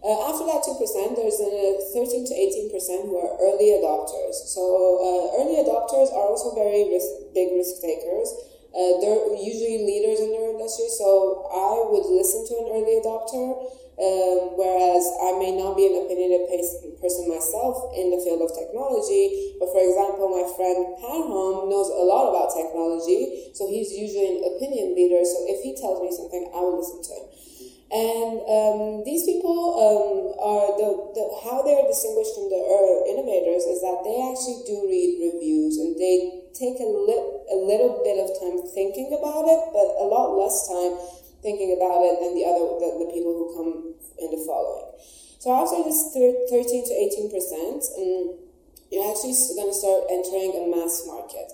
Uh, 0.00 0.32
after 0.32 0.48
that 0.48 0.64
2% 0.64 1.20
there's 1.20 1.36
a 1.36 1.76
13 1.92 2.24
to 2.28 2.32
18% 2.32 3.04
who 3.04 3.20
are 3.20 3.36
early 3.44 3.76
adopters. 3.76 4.40
So 4.48 4.64
uh, 5.04 5.40
early 5.44 5.60
adopters 5.60 6.08
are 6.16 6.24
also 6.32 6.56
very 6.56 6.88
risk, 6.88 7.36
big 7.36 7.52
risk 7.52 7.84
takers. 7.84 8.32
Uh, 8.72 8.96
they're 9.04 9.36
usually 9.36 9.84
leaders 9.84 10.20
in 10.24 10.32
their 10.32 10.48
industry. 10.56 10.88
So 10.96 11.44
i 11.52 11.92
would 11.92 12.08
listen 12.08 12.48
to 12.48 12.54
an 12.64 12.66
early 12.72 13.04
adopter 13.04 13.52
um, 13.96 14.60
whereas 14.60 15.08
I 15.24 15.40
may 15.40 15.56
not 15.56 15.72
be 15.72 15.88
an 15.88 16.04
opinionated 16.04 17.00
person 17.00 17.32
myself 17.32 17.96
in 17.96 18.12
the 18.12 18.20
field 18.20 18.44
of 18.44 18.52
technology, 18.52 19.56
but 19.56 19.72
for 19.72 19.80
example, 19.80 20.28
my 20.28 20.44
friend 20.52 21.00
Parham 21.00 21.72
knows 21.72 21.88
a 21.88 22.04
lot 22.04 22.28
about 22.28 22.52
technology, 22.52 23.48
so 23.56 23.64
he's 23.72 23.96
usually 23.96 24.36
an 24.36 24.40
opinion 24.52 24.92
leader. 24.92 25.24
So 25.24 25.48
if 25.48 25.64
he 25.64 25.72
tells 25.80 26.04
me 26.04 26.12
something, 26.12 26.44
I 26.52 26.60
will 26.60 26.76
listen 26.76 27.00
to 27.08 27.12
him. 27.16 27.26
And 27.86 28.42
um, 28.50 28.80
these 29.06 29.24
people 29.24 29.78
um, 29.78 30.34
are 30.42 30.74
the, 30.74 30.90
the, 31.14 31.24
how 31.46 31.62
they 31.62 31.72
are 31.78 31.86
distinguished 31.86 32.34
from 32.34 32.50
the 32.50 32.58
uh, 32.58 33.14
innovators 33.14 33.62
is 33.62 33.78
that 33.80 34.02
they 34.02 34.18
actually 34.26 34.66
do 34.66 34.90
read 34.90 35.22
reviews 35.22 35.78
and 35.78 35.94
they 35.94 36.50
take 36.50 36.82
a, 36.82 36.88
li- 36.90 37.30
a 37.48 37.56
little 37.56 38.02
bit 38.02 38.18
of 38.18 38.34
time 38.42 38.58
thinking 38.74 39.14
about 39.14 39.46
it, 39.46 39.60
but 39.70 39.86
a 40.02 40.06
lot 40.10 40.34
less 40.34 40.66
time 40.66 40.98
thinking 41.42 41.76
about 41.76 42.04
it 42.04 42.20
than 42.20 42.32
the 42.36 42.44
other 42.44 42.80
the, 42.80 42.88
the 43.04 43.08
people 43.12 43.32
who 43.32 43.46
come 43.56 43.70
in 44.18 44.28
the 44.32 44.40
following. 44.44 44.92
So 45.38 45.52
after 45.52 45.78
this 45.84 46.10
13 46.12 46.50
to 46.50 46.92
18 46.92 47.30
percent, 47.30 47.80
um, 47.98 48.34
you're 48.90 49.06
actually 49.06 49.36
going 49.54 49.70
to 49.70 49.76
start 49.76 50.10
entering 50.10 50.54
a 50.56 50.64
mass 50.70 51.04
market, 51.06 51.52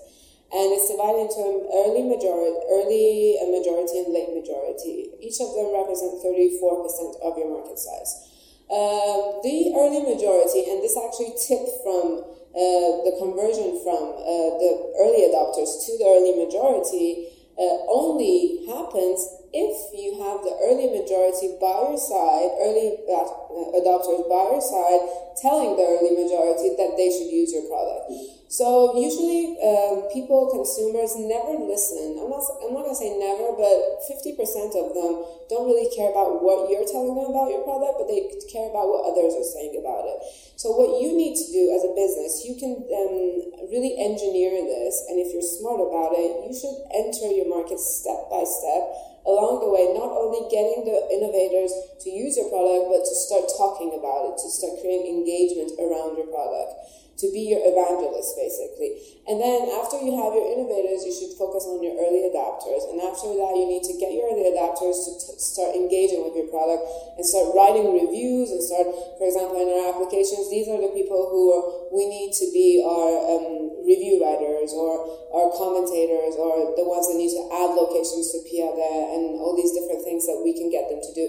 and 0.53 0.73
it's 0.73 0.89
divided 0.89 1.29
into 1.29 1.41
an 1.43 1.59
early 1.69 2.03
majority, 2.05 2.57
early 2.69 3.37
majority, 3.49 4.01
and 4.01 4.09
late 4.13 4.31
majority. 4.33 5.13
Each 5.21 5.37
of 5.41 5.53
them 5.53 5.73
represent 5.73 6.21
34 6.21 6.83
percent 6.83 7.13
of 7.21 7.37
your 7.37 7.49
market 7.53 7.77
size. 7.77 8.33
Um, 8.71 9.43
the 9.43 9.75
early 9.75 10.01
majority, 10.01 10.71
and 10.71 10.81
this 10.81 10.97
actually 10.97 11.35
tipped 11.35 11.83
from 11.83 12.25
uh, 12.53 13.01
the 13.05 13.13
conversion 13.17 13.81
from 13.81 14.13
uh, 14.13 14.57
the 14.61 14.93
early 15.01 15.25
adopters 15.25 15.85
to 15.85 15.97
the 15.97 16.05
early 16.05 16.33
majority 16.37 17.29
uh, 17.57 17.85
only 17.89 18.65
happens 18.69 19.42
if 19.53 19.93
you 19.93 20.17
have 20.17 20.41
the 20.41 20.57
early 20.65 20.89
majority 20.89 21.53
by 21.61 21.93
your 21.93 22.01
side, 22.01 22.49
early 22.57 22.97
uh, 23.05 23.77
adopters 23.77 24.25
by 24.25 24.49
your 24.49 24.63
side, 24.65 25.01
telling 25.37 25.77
the 25.77 25.85
early 25.85 26.17
majority 26.17 26.73
that 26.73 26.97
they 26.97 27.13
should 27.13 27.29
use 27.29 27.53
your 27.53 27.69
product. 27.69 28.09
So 28.49 28.97
usually, 28.97 29.57
um, 29.61 30.09
people, 30.13 30.49
consumers 30.49 31.13
never 31.17 31.57
listen. 31.57 32.17
I'm 32.17 32.29
not, 32.33 32.41
I'm 32.65 32.73
not 32.73 32.85
gonna 32.85 32.97
say 32.97 33.13
never, 33.17 33.53
but 33.53 34.01
50% 34.09 34.33
of 34.77 34.93
them 34.93 35.25
don't 35.49 35.69
really 35.69 35.89
care 35.93 36.09
about 36.09 36.41
what 36.41 36.69
you're 36.69 36.85
telling 36.85 37.13
them 37.13 37.29
about 37.29 37.53
your 37.53 37.61
product, 37.65 38.01
but 38.01 38.09
they 38.09 38.29
care 38.49 38.69
about 38.73 38.89
what 38.89 39.09
others 39.09 39.37
are 39.37 39.49
saying 39.53 39.77
about 39.77 40.05
it. 40.05 40.17
So 40.57 40.73
what 40.73 41.01
you 41.01 41.13
need 41.13 41.37
to 41.37 41.47
do 41.53 41.73
as 41.77 41.81
a 41.85 41.93
business, 41.93 42.45
you 42.45 42.57
can 42.57 42.77
um, 42.89 43.69
really 43.69 43.97
engineer 44.01 44.53
this, 44.65 45.01
and 45.09 45.21
if 45.21 45.33
you're 45.33 45.45
smart 45.45 45.81
about 45.81 46.13
it, 46.17 46.45
you 46.45 46.53
should 46.53 46.77
enter 46.93 47.33
your 47.33 47.49
market 47.49 47.77
step 47.81 48.29
by 48.33 48.45
step 48.45 49.12
along 49.23 49.63
the 49.63 49.71
way, 49.71 49.91
not 49.95 50.11
only 50.11 50.43
getting 50.51 50.83
the 50.83 50.99
innovators 51.11 51.71
to 52.03 52.09
use 52.11 52.35
your 52.35 52.51
product, 52.51 52.91
but 52.91 53.01
to 53.07 53.13
start 53.15 53.47
talking 53.55 53.95
about 53.95 54.31
it, 54.31 54.35
to 54.43 54.49
start 54.51 54.79
creating 54.83 55.23
engagement 55.23 55.75
around 55.79 56.19
your 56.19 56.27
product 56.27 56.93
to 57.23 57.29
be 57.29 57.45
your 57.45 57.61
evangelist, 57.61 58.33
basically. 58.35 58.97
And 59.29 59.37
then 59.37 59.69
after 59.77 60.01
you 60.01 60.17
have 60.17 60.33
your 60.33 60.49
innovators, 60.49 61.05
you 61.05 61.13
should 61.13 61.37
focus 61.37 61.63
on 61.69 61.79
your 61.79 61.93
early 61.95 62.25
adapters. 62.25 62.89
And 62.89 62.99
after 62.99 63.31
that, 63.37 63.53
you 63.53 63.69
need 63.69 63.85
to 63.85 63.95
get 64.01 64.11
your 64.11 64.33
early 64.33 64.49
adapters 64.49 65.07
to 65.07 65.11
t- 65.15 65.39
start 65.39 65.77
engaging 65.77 66.25
with 66.25 66.33
your 66.33 66.49
product 66.49 66.83
and 67.15 67.23
start 67.23 67.53
writing 67.53 67.93
reviews 67.93 68.49
and 68.49 68.59
start, 68.59 68.91
for 69.21 69.29
example, 69.29 69.61
in 69.61 69.69
our 69.71 69.93
applications, 69.93 70.49
these 70.49 70.67
are 70.67 70.81
the 70.81 70.91
people 70.91 71.29
who 71.29 71.53
are, 71.53 71.63
we 71.93 72.09
need 72.09 72.33
to 72.33 72.49
be 72.51 72.81
our 72.81 73.13
um, 73.29 73.62
review 73.83 74.23
writers 74.23 74.71
or 74.73 75.03
our 75.35 75.51
commentators 75.53 76.35
or 76.39 76.73
the 76.75 76.85
ones 76.87 77.07
that 77.11 77.19
need 77.19 77.31
to 77.31 77.43
add 77.51 77.75
locations 77.75 78.31
to 78.31 78.39
Peeyade 78.47 79.15
and 79.15 79.37
all 79.37 79.53
these 79.55 79.75
different 79.75 80.01
things 80.03 80.25
that 80.25 80.39
we 80.39 80.55
can 80.55 80.71
get 80.71 80.89
them 80.89 81.03
to 81.03 81.11
do. 81.13 81.25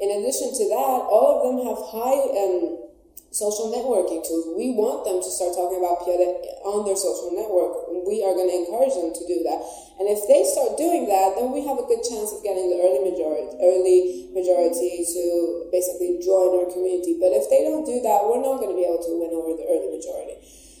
In 0.00 0.08
addition 0.18 0.50
to 0.50 0.64
that, 0.72 0.98
all 1.06 1.38
of 1.38 1.40
them 1.46 1.56
have 1.66 1.78
high 1.90 2.22
um, 2.34 2.88
social 3.30 3.68
networking 3.68 4.24
tools. 4.24 4.56
We 4.56 4.72
want 4.72 5.04
them 5.04 5.20
to 5.20 5.30
start 5.30 5.52
talking 5.52 5.78
about 5.78 6.00
Peeyade 6.02 6.64
on 6.64 6.88
their 6.88 6.96
social 6.96 7.30
network. 7.36 7.92
We 8.08 8.24
are 8.24 8.32
going 8.32 8.48
to 8.48 8.56
encourage 8.64 8.96
them 8.96 9.12
to 9.12 9.24
do 9.28 9.44
that. 9.44 9.60
And 10.00 10.06
if 10.08 10.24
they 10.30 10.46
start 10.46 10.78
doing 10.78 11.10
that, 11.10 11.36
then 11.36 11.52
we 11.52 11.66
have 11.66 11.76
a 11.76 11.84
good 11.84 12.00
chance 12.06 12.32
of 12.32 12.40
getting 12.40 12.70
the 12.70 12.78
early 12.80 13.02
majority, 13.02 13.50
early 13.58 14.30
majority 14.32 15.02
to 15.02 15.22
basically 15.74 16.22
join 16.22 16.54
our 16.56 16.70
community. 16.70 17.18
But 17.18 17.34
if 17.34 17.50
they 17.50 17.66
don't 17.66 17.84
do 17.84 18.00
that, 18.06 18.24
we're 18.24 18.40
not 18.40 18.62
going 18.62 18.72
to 18.72 18.78
be 18.78 18.86
able 18.86 19.02
to 19.02 19.12
win 19.18 19.27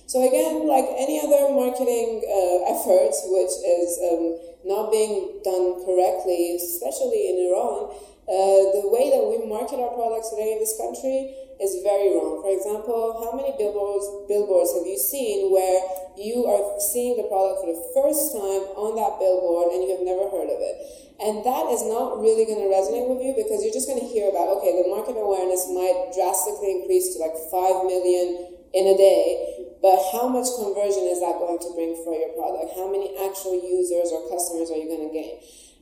So 0.08 0.24
again, 0.24 0.64
like 0.64 0.88
any 0.96 1.20
other 1.20 1.52
marketing 1.52 2.24
uh, 2.24 2.72
effort, 2.72 3.12
which 3.28 3.54
is 3.60 4.00
um, 4.08 4.40
not 4.64 4.88
being 4.88 5.36
done 5.44 5.84
correctly, 5.84 6.56
especially 6.56 7.28
in 7.28 7.52
Iran, 7.52 7.92
uh, 8.24 8.72
the 8.72 8.88
way 8.88 9.12
that 9.12 9.20
we 9.20 9.44
market 9.44 9.76
our 9.76 9.92
products 9.92 10.32
today 10.32 10.56
in 10.56 10.64
this 10.64 10.80
country 10.80 11.28
is 11.60 11.84
very 11.84 12.16
wrong. 12.16 12.40
For 12.40 12.48
example, 12.48 13.20
how 13.20 13.36
many 13.36 13.52
billboards 13.60 14.08
billboards 14.32 14.72
have 14.80 14.88
you 14.88 14.96
seen 14.96 15.52
where 15.52 15.76
you 16.16 16.48
are 16.48 16.80
seeing 16.80 17.20
the 17.20 17.28
product 17.28 17.60
for 17.60 17.68
the 17.68 17.80
first 17.92 18.32
time 18.32 18.64
on 18.80 18.96
that 18.96 19.20
billboard 19.20 19.76
and 19.76 19.84
you 19.84 19.92
have 19.92 20.08
never 20.08 20.32
heard 20.32 20.48
of 20.48 20.56
it? 20.56 20.76
And 21.20 21.44
that 21.44 21.68
is 21.68 21.84
not 21.84 22.16
really 22.16 22.48
going 22.48 22.64
to 22.64 22.72
resonate 22.72 23.12
with 23.12 23.20
you 23.20 23.36
because 23.36 23.60
you're 23.60 23.76
just 23.76 23.92
going 23.92 24.00
to 24.00 24.08
hear 24.08 24.32
about, 24.32 24.56
okay, 24.56 24.72
the 24.72 24.88
market 24.88 25.20
awareness 25.20 25.68
might 25.68 26.16
drastically 26.16 26.80
increase 26.80 27.12
to 27.12 27.20
like 27.20 27.36
5 27.52 27.84
million 27.84 28.57
in 28.74 28.84
a 28.86 28.96
day, 28.96 29.66
but 29.80 29.96
how 30.12 30.28
much 30.28 30.50
conversion 30.58 31.06
is 31.08 31.20
that 31.22 31.38
going 31.38 31.58
to 31.58 31.70
bring 31.74 31.94
for 32.02 32.12
your 32.12 32.34
product? 32.34 32.74
How 32.74 32.90
many 32.90 33.14
actual 33.16 33.56
users 33.56 34.10
or 34.10 34.28
customers 34.28 34.70
are 34.70 34.76
you 34.76 34.90
going 34.90 35.06
to 35.08 35.14
gain? 35.14 35.38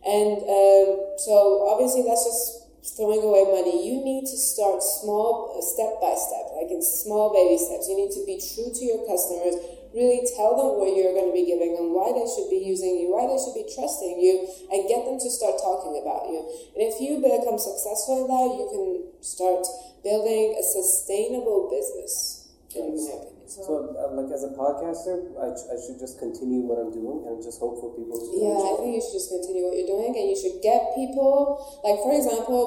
And 0.06 0.38
um, 0.44 1.18
so 1.18 1.66
obviously 1.72 2.06
that's 2.06 2.22
just 2.22 2.66
throwing 2.94 3.24
away 3.24 3.42
money. 3.50 3.82
You 3.82 4.04
need 4.04 4.28
to 4.30 4.36
start 4.38 4.82
small, 4.82 5.58
step 5.58 5.98
by 5.98 6.14
step, 6.14 6.54
like 6.54 6.70
in 6.70 6.78
small 6.78 7.34
baby 7.34 7.58
steps. 7.58 7.90
You 7.90 7.98
need 7.98 8.14
to 8.14 8.22
be 8.22 8.38
true 8.38 8.70
to 8.70 8.82
your 8.84 9.02
customers. 9.08 9.58
Really 9.96 10.28
tell 10.36 10.54
them 10.54 10.76
what 10.76 10.92
you're 10.92 11.16
going 11.16 11.32
to 11.32 11.36
be 11.36 11.48
giving 11.48 11.72
them, 11.72 11.96
why 11.96 12.12
they 12.12 12.28
should 12.28 12.52
be 12.52 12.60
using 12.60 13.00
you, 13.00 13.16
why 13.16 13.24
they 13.24 13.40
should 13.40 13.56
be 13.56 13.64
trusting 13.64 14.20
you, 14.20 14.44
and 14.68 14.84
get 14.86 15.08
them 15.08 15.16
to 15.16 15.28
start 15.32 15.56
talking 15.56 15.96
about 15.96 16.28
you. 16.28 16.44
And 16.76 16.84
if 16.84 17.00
you 17.00 17.16
become 17.16 17.56
successful 17.56 18.22
in 18.22 18.26
that, 18.28 18.48
you 18.60 18.66
can 18.68 18.86
start 19.24 19.64
building 20.04 20.54
a 20.60 20.62
sustainable 20.62 21.72
business, 21.72 22.35
in 22.74 22.96
my 22.96 23.12
opinion. 23.14 23.36
So, 23.46 23.94
uh, 23.94 24.10
like 24.18 24.26
as 24.34 24.42
a 24.42 24.50
podcaster, 24.58 25.30
I, 25.38 25.54
I 25.54 25.76
should 25.78 26.02
just 26.02 26.18
continue 26.18 26.66
what 26.66 26.82
I'm 26.82 26.90
doing 26.90 27.30
and 27.30 27.38
just 27.38 27.62
hope 27.62 27.78
for 27.78 27.94
people 27.94 28.18
to. 28.18 28.26
Yeah, 28.34 28.58
I 28.58 28.74
think 28.82 28.98
you 28.98 29.02
should 29.02 29.22
just 29.22 29.30
continue 29.30 29.70
what 29.70 29.78
you're 29.78 29.86
doing, 29.86 30.10
and 30.18 30.26
you 30.26 30.34
should 30.34 30.58
get 30.66 30.90
people. 30.98 31.62
Like 31.86 32.02
for 32.02 32.10
example, 32.10 32.66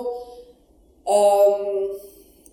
um, 1.04 2.00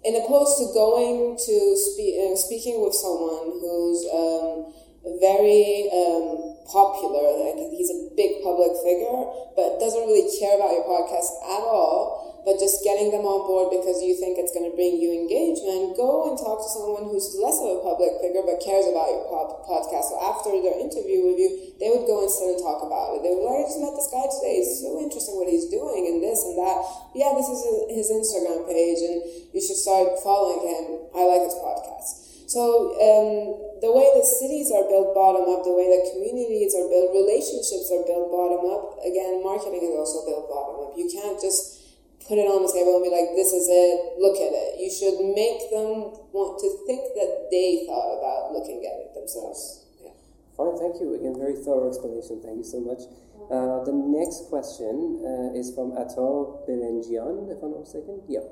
in 0.02 0.18
opposed 0.18 0.58
to 0.58 0.74
going 0.74 1.38
to 1.38 1.56
speak, 1.78 2.18
uh, 2.18 2.34
speaking 2.34 2.82
with 2.82 2.98
someone 2.98 3.62
who's 3.62 4.02
um, 4.10 4.74
very 5.22 5.86
um, 5.94 6.58
popular, 6.66 7.30
like 7.46 7.62
he's 7.78 7.94
a 7.94 8.10
big 8.18 8.42
public 8.42 8.74
figure, 8.82 9.22
but 9.54 9.78
doesn't 9.78 10.02
really 10.02 10.26
care 10.34 10.58
about 10.58 10.74
your 10.74 10.82
podcast 10.82 11.30
at 11.46 11.62
all 11.62 12.25
but 12.46 12.62
just 12.62 12.86
getting 12.86 13.10
them 13.10 13.26
on 13.26 13.42
board 13.42 13.74
because 13.74 13.98
you 14.06 14.14
think 14.14 14.38
it's 14.38 14.54
going 14.54 14.70
to 14.70 14.74
bring 14.78 15.02
you 15.02 15.10
engagement, 15.10 15.98
go 15.98 16.30
and 16.30 16.38
talk 16.38 16.62
to 16.62 16.70
someone 16.70 17.10
who's 17.10 17.34
less 17.42 17.58
of 17.58 17.74
a 17.74 17.82
public 17.82 18.22
figure 18.22 18.46
but 18.46 18.62
cares 18.62 18.86
about 18.86 19.10
your 19.10 19.26
pod- 19.26 19.66
podcast. 19.66 20.14
So 20.14 20.16
after 20.22 20.54
their 20.54 20.78
interview 20.78 21.26
with 21.26 21.42
you, 21.42 21.74
they 21.82 21.90
would 21.90 22.06
go 22.06 22.22
and 22.22 22.30
sit 22.30 22.54
and 22.54 22.62
talk 22.62 22.86
about 22.86 23.18
it. 23.18 23.26
They 23.26 23.34
would 23.34 23.50
I 23.50 23.66
just 23.66 23.82
met 23.82 23.98
this 23.98 24.06
guy 24.14 24.30
today. 24.30 24.62
It's 24.62 24.78
so 24.78 24.94
interesting 24.94 25.34
what 25.34 25.50
he's 25.50 25.66
doing 25.66 26.06
and 26.06 26.22
this 26.22 26.46
and 26.46 26.54
that. 26.54 26.86
Yeah, 27.18 27.34
this 27.34 27.50
is 27.50 27.60
his 27.90 28.08
Instagram 28.14 28.62
page 28.70 29.02
and 29.02 29.26
you 29.50 29.58
should 29.58 29.82
start 29.82 30.14
following 30.22 30.62
him. 30.62 31.10
I 31.18 31.26
like 31.26 31.42
his 31.50 31.58
podcast. 31.58 32.46
So 32.46 32.94
um, 32.94 33.82
the 33.82 33.90
way 33.90 34.06
the 34.14 34.22
cities 34.22 34.70
are 34.70 34.86
built 34.86 35.18
bottom 35.18 35.50
up, 35.50 35.66
the 35.66 35.74
way 35.74 35.90
the 35.90 36.14
communities 36.14 36.78
are 36.78 36.86
built, 36.86 37.10
relationships 37.10 37.90
are 37.90 38.06
built 38.06 38.30
bottom 38.30 38.70
up. 38.70 39.02
Again, 39.02 39.42
marketing 39.42 39.82
is 39.82 39.98
also 39.98 40.22
built 40.22 40.46
bottom 40.46 40.86
up. 40.86 40.94
You 40.94 41.10
can't 41.10 41.42
just 41.42 41.85
put 42.26 42.38
it 42.38 42.46
on 42.50 42.66
the 42.66 42.72
table 42.74 42.98
and 42.98 43.06
be 43.06 43.12
like, 43.14 43.32
this 43.38 43.54
is 43.54 43.70
it, 43.70 44.18
look 44.18 44.36
at 44.36 44.50
it. 44.50 44.82
You 44.82 44.90
should 44.90 45.22
make 45.34 45.70
them 45.70 46.10
want 46.34 46.58
to 46.58 46.68
think 46.86 47.14
that 47.14 47.48
they 47.54 47.86
thought 47.86 48.18
about 48.18 48.50
looking 48.50 48.82
at 48.82 48.98
it 49.06 49.14
themselves. 49.14 49.86
Yeah. 50.02 50.14
Fine, 50.58 50.74
thank 50.78 50.98
you. 50.98 51.14
Again, 51.14 51.38
very 51.38 51.54
thorough 51.54 51.86
explanation. 51.86 52.42
Thank 52.42 52.62
you 52.62 52.68
so 52.68 52.82
much. 52.82 53.06
Uh, 53.46 53.86
the 53.86 53.94
next 53.94 54.50
question 54.50 55.22
uh, 55.22 55.54
is 55.54 55.70
from 55.70 55.94
Ato 55.94 56.66
Berenjian, 56.66 57.46
if 57.46 57.62
I'm 57.62 57.70
not 57.70 57.86
mistaken. 57.86 58.18
Yeah. 58.26 58.42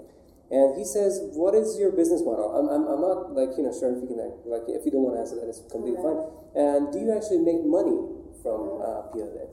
And 0.55 0.79
he 0.79 0.85
says, 0.87 1.19
what 1.35 1.57
is 1.59 1.75
your 1.81 1.91
business 1.91 2.23
model? 2.23 2.55
I'm, 2.55 2.71
I'm, 2.71 2.87
I'm 2.87 3.03
not 3.03 3.35
like, 3.35 3.59
you 3.59 3.67
know, 3.67 3.75
sure 3.75 3.91
if 3.91 3.99
you 3.99 4.07
can, 4.07 4.23
like, 4.47 4.69
if 4.71 4.87
you 4.87 4.93
don't 4.95 5.03
want 5.03 5.19
to 5.19 5.27
answer 5.27 5.35
that, 5.41 5.51
it's 5.51 5.65
completely 5.67 5.99
fine. 5.99 6.21
And 6.55 6.95
do 6.95 7.03
you 7.03 7.11
actually 7.11 7.43
make 7.43 7.65
money 7.67 7.99
from 8.39 8.79
uh, 8.79 9.11
Peeyade? 9.11 9.51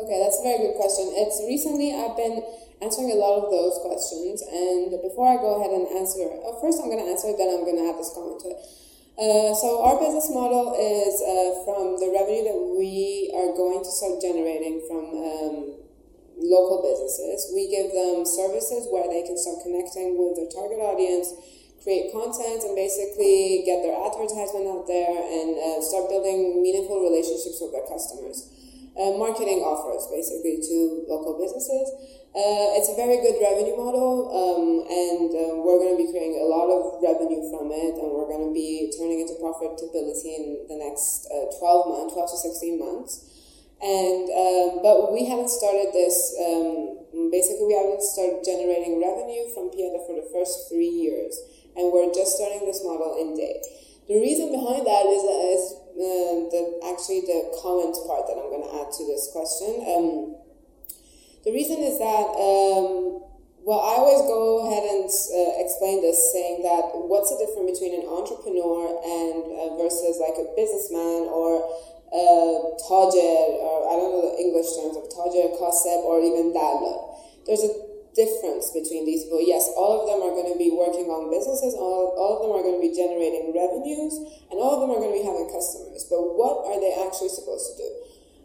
Okay, 0.00 0.16
that's 0.18 0.40
a 0.40 0.42
very 0.42 0.58
good 0.64 0.80
question. 0.80 1.12
It's 1.12 1.38
recently 1.44 1.92
I've 1.92 2.16
been 2.16 2.40
answering 2.80 3.12
a 3.12 3.18
lot 3.20 3.44
of 3.44 3.52
those 3.52 3.76
questions. 3.84 4.40
And 4.44 4.90
before 5.04 5.28
I 5.28 5.36
go 5.36 5.60
ahead 5.60 5.72
and 5.72 5.84
answer, 5.96 6.24
uh, 6.24 6.56
first 6.60 6.80
I'm 6.80 6.88
going 6.88 7.04
to 7.04 7.10
answer, 7.12 7.32
then 7.36 7.52
I'm 7.52 7.64
going 7.68 7.76
to 7.76 7.86
add 7.92 8.00
this 8.00 8.12
comment 8.16 8.40
to 8.44 8.56
it. 8.56 8.60
Uh, 9.20 9.52
so 9.52 9.84
our 9.84 10.00
business 10.00 10.32
model 10.32 10.72
is 10.80 11.20
uh, 11.20 11.60
from 11.68 12.00
the 12.00 12.08
revenue 12.08 12.40
that 12.40 12.56
we 12.56 13.28
are 13.36 13.52
going 13.52 13.84
to 13.84 13.92
start 13.92 14.16
generating 14.16 14.80
from 14.88 15.12
um, 15.12 15.56
local 16.40 16.80
businesses. 16.80 17.52
We 17.52 17.68
give 17.68 17.92
them 17.92 18.24
services 18.24 18.88
where 18.88 19.04
they 19.12 19.20
can 19.28 19.36
start 19.36 19.60
connecting 19.60 20.16
with 20.16 20.40
their 20.40 20.48
target 20.48 20.80
audience, 20.80 21.36
create 21.84 22.16
content, 22.16 22.64
and 22.64 22.72
basically 22.72 23.60
get 23.68 23.84
their 23.84 23.92
advertisement 23.92 24.64
out 24.72 24.88
there 24.88 25.12
and 25.12 25.52
uh, 25.52 25.84
start 25.84 26.08
building 26.08 26.64
meaningful 26.64 27.04
relationships 27.04 27.60
with 27.60 27.76
their 27.76 27.84
customers. 27.84 28.48
Uh, 28.96 29.20
marketing 29.20 29.60
offers 29.60 30.08
basically 30.08 30.64
to 30.64 31.04
local 31.12 31.36
businesses. 31.36 31.92
Uh, 32.30 32.78
it's 32.78 32.86
a 32.86 32.94
very 32.94 33.18
good 33.18 33.42
revenue 33.42 33.74
model, 33.74 34.30
um, 34.30 34.86
and 34.86 35.34
uh, 35.34 35.58
we're 35.66 35.82
going 35.82 35.98
to 35.98 35.98
be 35.98 36.06
creating 36.14 36.38
a 36.38 36.46
lot 36.46 36.70
of 36.70 37.02
revenue 37.02 37.42
from 37.50 37.74
it, 37.74 37.98
and 37.98 38.06
we're 38.06 38.30
going 38.30 38.46
to 38.46 38.54
be 38.54 38.86
turning 38.94 39.18
into 39.18 39.34
profitability 39.42 40.38
in 40.38 40.62
the 40.70 40.78
next 40.78 41.26
uh, 41.26 41.50
12 41.58 41.90
months, 41.90 42.14
12 42.14 42.30
to 42.30 42.38
16 42.54 42.78
months. 42.78 43.12
And 43.82 44.30
um, 44.30 44.78
but 44.78 45.10
we 45.10 45.26
haven't 45.26 45.50
started 45.50 45.90
this. 45.90 46.38
Um, 46.38 47.02
basically, 47.34 47.66
we 47.66 47.74
haven't 47.74 48.06
started 48.06 48.46
generating 48.46 49.02
revenue 49.02 49.50
from 49.50 49.74
Peeyade 49.74 49.98
for 50.06 50.14
the 50.14 50.30
first 50.30 50.70
three 50.70 50.86
years, 50.86 51.34
and 51.74 51.90
we're 51.90 52.14
just 52.14 52.38
starting 52.38 52.62
this 52.62 52.78
model 52.86 53.18
in 53.18 53.34
day. 53.34 53.58
The 54.06 54.22
reason 54.22 54.54
behind 54.54 54.86
that 54.86 55.04
is, 55.10 55.22
is 55.26 55.62
uh, 55.98 56.46
the 56.46 56.62
actually 56.94 57.26
the 57.26 57.58
comment 57.58 57.98
part 58.06 58.30
that 58.30 58.38
I'm 58.38 58.54
going 58.54 58.70
to 58.70 58.74
add 58.78 58.94
to 58.94 59.02
this 59.10 59.34
question. 59.34 59.82
The 61.44 61.52
reason 61.56 61.80
is 61.80 61.96
that, 61.96 62.26
um, 62.36 63.24
well, 63.64 63.80
I 63.80 63.96
always 63.96 64.20
go 64.28 64.68
ahead 64.68 64.84
and 64.84 65.08
uh, 65.08 65.52
explain 65.64 66.04
this 66.04 66.20
saying 66.36 66.60
that 66.68 66.92
what's 66.92 67.32
the 67.32 67.40
difference 67.40 67.80
between 67.80 67.96
an 67.96 68.04
entrepreneur 68.04 68.92
and 69.00 69.40
uh, 69.48 69.80
versus 69.80 70.20
like 70.20 70.36
a 70.36 70.52
businessman 70.52 71.32
or 71.32 71.64
a 72.12 72.76
tajer, 72.76 73.56
or 73.56 73.88
I 73.88 73.94
don't 73.96 74.12
know 74.12 74.24
the 74.28 74.36
English 74.36 74.68
terms 74.76 75.00
of 75.00 75.08
tajer, 75.08 75.56
kaseb, 75.56 76.04
or 76.04 76.20
even 76.20 76.52
dalla. 76.52 77.16
There's 77.48 77.64
a 77.64 77.72
difference 78.12 78.74
between 78.76 79.06
these 79.06 79.24
people. 79.24 79.40
Yes, 79.40 79.70
all 79.80 80.02
of 80.02 80.12
them 80.12 80.20
are 80.20 80.34
going 80.34 80.50
to 80.52 80.58
be 80.58 80.74
working 80.74 81.08
on 81.08 81.30
businesses, 81.30 81.72
all, 81.72 82.12
all 82.20 82.36
of 82.36 82.40
them 82.44 82.52
are 82.52 82.64
going 82.66 82.76
to 82.76 82.84
be 82.84 82.92
generating 82.92 83.54
revenues, 83.54 84.18
and 84.50 84.58
all 84.58 84.76
of 84.76 84.80
them 84.84 84.92
are 84.92 85.00
going 85.00 85.14
to 85.14 85.18
be 85.22 85.24
having 85.24 85.48
customers. 85.48 86.04
But 86.10 86.20
what 86.36 86.68
are 86.68 86.76
they 86.76 86.98
actually 87.00 87.32
supposed 87.32 87.64
to 87.72 87.74
do? 87.80 87.88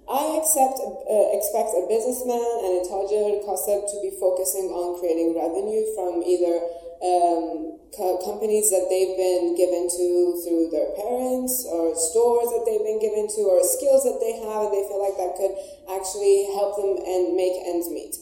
I 0.05 0.37
accept, 0.37 0.77
uh, 0.85 1.33
expect 1.33 1.73
a 1.73 1.89
businessman 1.89 2.37
and 2.37 2.73
a 2.77 2.83
tajir 2.85 3.41
concept 3.41 3.89
to 3.89 3.97
be 4.05 4.13
focusing 4.13 4.69
on 4.69 5.01
creating 5.01 5.33
revenue 5.33 5.81
from 5.97 6.21
either 6.21 6.61
um, 7.01 7.81
co- 7.89 8.21
companies 8.21 8.69
that 8.69 8.85
they've 8.85 9.17
been 9.17 9.57
given 9.57 9.89
to 9.89 10.37
through 10.45 10.69
their 10.69 10.93
parents 10.93 11.65
or 11.65 11.97
stores 11.97 12.53
that 12.53 12.69
they've 12.69 12.85
been 12.85 13.01
given 13.01 13.25
to 13.33 13.49
or 13.49 13.65
skills 13.65 14.05
that 14.05 14.21
they 14.21 14.37
have 14.45 14.69
and 14.69 14.73
they 14.77 14.85
feel 14.85 15.01
like 15.01 15.17
that 15.17 15.33
could 15.41 15.57
actually 15.89 16.53
help 16.53 16.77
them 16.77 17.01
and 17.01 17.33
make 17.33 17.57
ends 17.65 17.89
meet. 17.89 18.13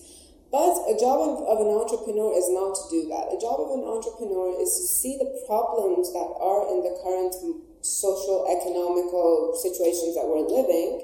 But 0.55 0.87
a 0.87 0.95
job 0.95 1.19
of 1.19 1.57
an 1.59 1.67
entrepreneur 1.67 2.31
is 2.31 2.47
not 2.47 2.79
to 2.79 2.85
do 2.87 3.11
that. 3.11 3.33
A 3.35 3.37
job 3.41 3.59
of 3.59 3.75
an 3.75 3.83
entrepreneur 3.83 4.55
is 4.55 4.71
to 4.79 4.85
see 4.87 5.19
the 5.19 5.27
problems 5.49 6.13
that 6.15 6.29
are 6.39 6.63
in 6.71 6.85
the 6.85 6.95
current 7.03 7.35
social, 7.83 8.47
economical 8.47 9.57
situations 9.59 10.15
that 10.15 10.23
we're 10.23 10.47
living 10.47 11.03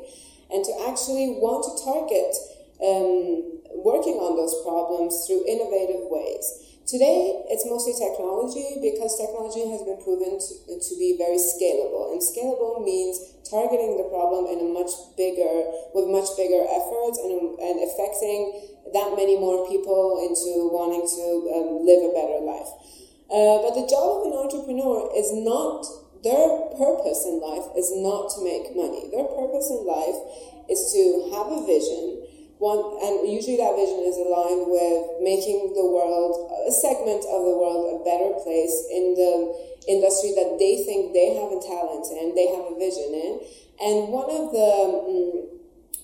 and 0.52 0.66
to 0.66 0.74
actually 0.90 1.38
want 1.38 1.66
to 1.66 1.74
target 1.86 2.34
um, 2.82 3.62
working 3.84 4.18
on 4.20 4.36
those 4.36 4.56
problems 4.66 5.26
through 5.28 5.46
innovative 5.46 6.10
ways. 6.10 6.70
Today, 6.90 7.46
it's 7.54 7.70
mostly 7.70 7.94
technology 7.94 8.82
because 8.82 9.14
technology 9.14 9.62
has 9.70 9.86
been 9.86 10.02
proven 10.02 10.42
to, 10.42 10.54
to, 10.74 10.94
be 10.98 11.14
very 11.22 11.38
scalable. 11.38 12.10
And 12.10 12.18
scalable 12.18 12.82
means 12.82 13.22
targeting 13.46 13.94
the 13.94 14.10
problem 14.10 14.50
in 14.50 14.58
a 14.58 14.70
much 14.74 14.90
bigger, 15.14 15.70
with 15.94 16.10
much 16.10 16.34
bigger 16.34 16.66
efforts 16.66 17.22
and, 17.22 17.62
and 17.62 17.78
affecting 17.86 18.74
that 18.90 19.14
many 19.14 19.38
more 19.38 19.70
people 19.70 20.18
into 20.26 20.74
wanting 20.74 21.06
to 21.06 21.26
um, 21.54 21.86
live 21.86 22.10
a 22.10 22.12
better 22.18 22.42
life. 22.42 22.74
Uh, 23.30 23.62
but 23.62 23.78
the 23.78 23.86
job 23.86 24.26
of 24.26 24.34
an 24.34 24.34
entrepreneur 24.34 25.14
is 25.14 25.30
not 25.30 25.86
their 26.24 26.72
purpose 26.76 27.24
in 27.26 27.40
life 27.40 27.72
is 27.78 27.96
not 27.96 28.28
to 28.36 28.44
make 28.44 28.76
money. 28.76 29.08
Their 29.12 29.28
purpose 29.28 29.72
in 29.72 29.88
life 29.88 30.20
is 30.68 30.92
to 30.94 31.32
have 31.32 31.48
a 31.48 31.64
vision, 31.66 32.28
one, 32.60 33.00
and 33.00 33.24
usually 33.24 33.56
that 33.56 33.74
vision 33.80 34.04
is 34.04 34.20
aligned 34.20 34.68
with 34.68 35.24
making 35.24 35.72
the 35.74 35.88
world, 35.88 36.52
a 36.68 36.74
segment 36.76 37.24
of 37.24 37.40
the 37.48 37.56
world, 37.56 37.96
a 37.96 38.04
better 38.04 38.36
place 38.44 38.76
in 38.92 39.16
the 39.16 39.34
industry 39.88 40.36
that 40.36 40.60
they 40.60 40.84
think 40.84 41.16
they 41.16 41.40
have 41.40 41.56
a 41.56 41.62
talent 41.64 42.06
in, 42.12 42.36
they 42.36 42.52
have 42.52 42.68
a 42.68 42.76
vision 42.76 43.16
in. 43.16 43.34
And 43.80 44.12
one 44.12 44.28
of 44.28 44.52
the 44.52 44.70
um, 44.92 45.60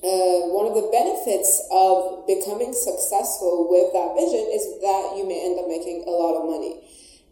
uh, 0.05 0.53
one 0.53 0.69
of 0.69 0.77
the 0.77 0.85
benefits 0.93 1.65
of 1.73 2.27
becoming 2.29 2.71
successful 2.71 3.65
with 3.67 3.89
that 3.89 4.13
vision 4.13 4.47
is 4.53 4.77
that 4.85 5.17
you 5.17 5.25
may 5.25 5.49
end 5.49 5.57
up 5.57 5.65
making 5.65 6.05
a 6.05 6.13
lot 6.13 6.37
of 6.37 6.45
money. 6.45 6.77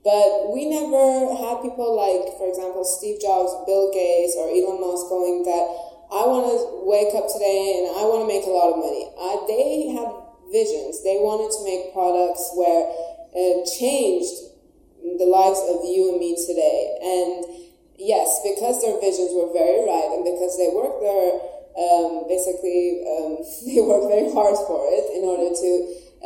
But 0.03 0.51
we 0.51 0.67
never 0.67 1.31
had 1.31 1.63
people 1.63 1.95
like, 1.95 2.35
for 2.35 2.51
example, 2.51 2.83
Steve 2.83 3.23
Jobs, 3.23 3.55
Bill 3.63 3.87
Gates, 3.95 4.35
or 4.35 4.51
Elon 4.51 4.83
Musk 4.83 5.07
going 5.07 5.47
that 5.47 5.63
I 6.11 6.27
want 6.27 6.51
to 6.51 6.83
wake 6.83 7.15
up 7.15 7.31
today 7.31 7.79
and 7.79 7.95
I 7.95 8.03
want 8.03 8.27
to 8.27 8.29
make 8.29 8.43
a 8.43 8.51
lot 8.51 8.75
of 8.75 8.83
money. 8.83 9.07
Uh, 9.15 9.47
they 9.47 9.95
had 9.95 10.11
visions. 10.51 11.01
They 11.07 11.17
wanted 11.23 11.55
to 11.55 11.61
make 11.63 11.95
products 11.95 12.51
where 12.53 12.85
it 13.31 13.65
changed 13.79 14.53
the 15.01 15.25
lives 15.25 15.63
of 15.71 15.87
you 15.87 16.13
and 16.13 16.19
me 16.19 16.35
today. 16.35 16.99
And 16.99 17.47
yes, 17.95 18.43
because 18.43 18.83
their 18.83 18.99
visions 18.99 19.31
were 19.31 19.55
very 19.55 19.87
right 19.87 20.19
and 20.19 20.27
because 20.27 20.59
they 20.59 20.67
worked 20.67 20.99
their, 20.99 21.41
um, 21.79 22.27
basically, 22.27 23.07
um, 23.07 23.39
they 23.65 23.79
worked 23.79 24.11
very 24.11 24.27
hard 24.35 24.59
for 24.67 24.83
it 24.91 25.15
in 25.15 25.23
order 25.23 25.49
to 25.49 25.71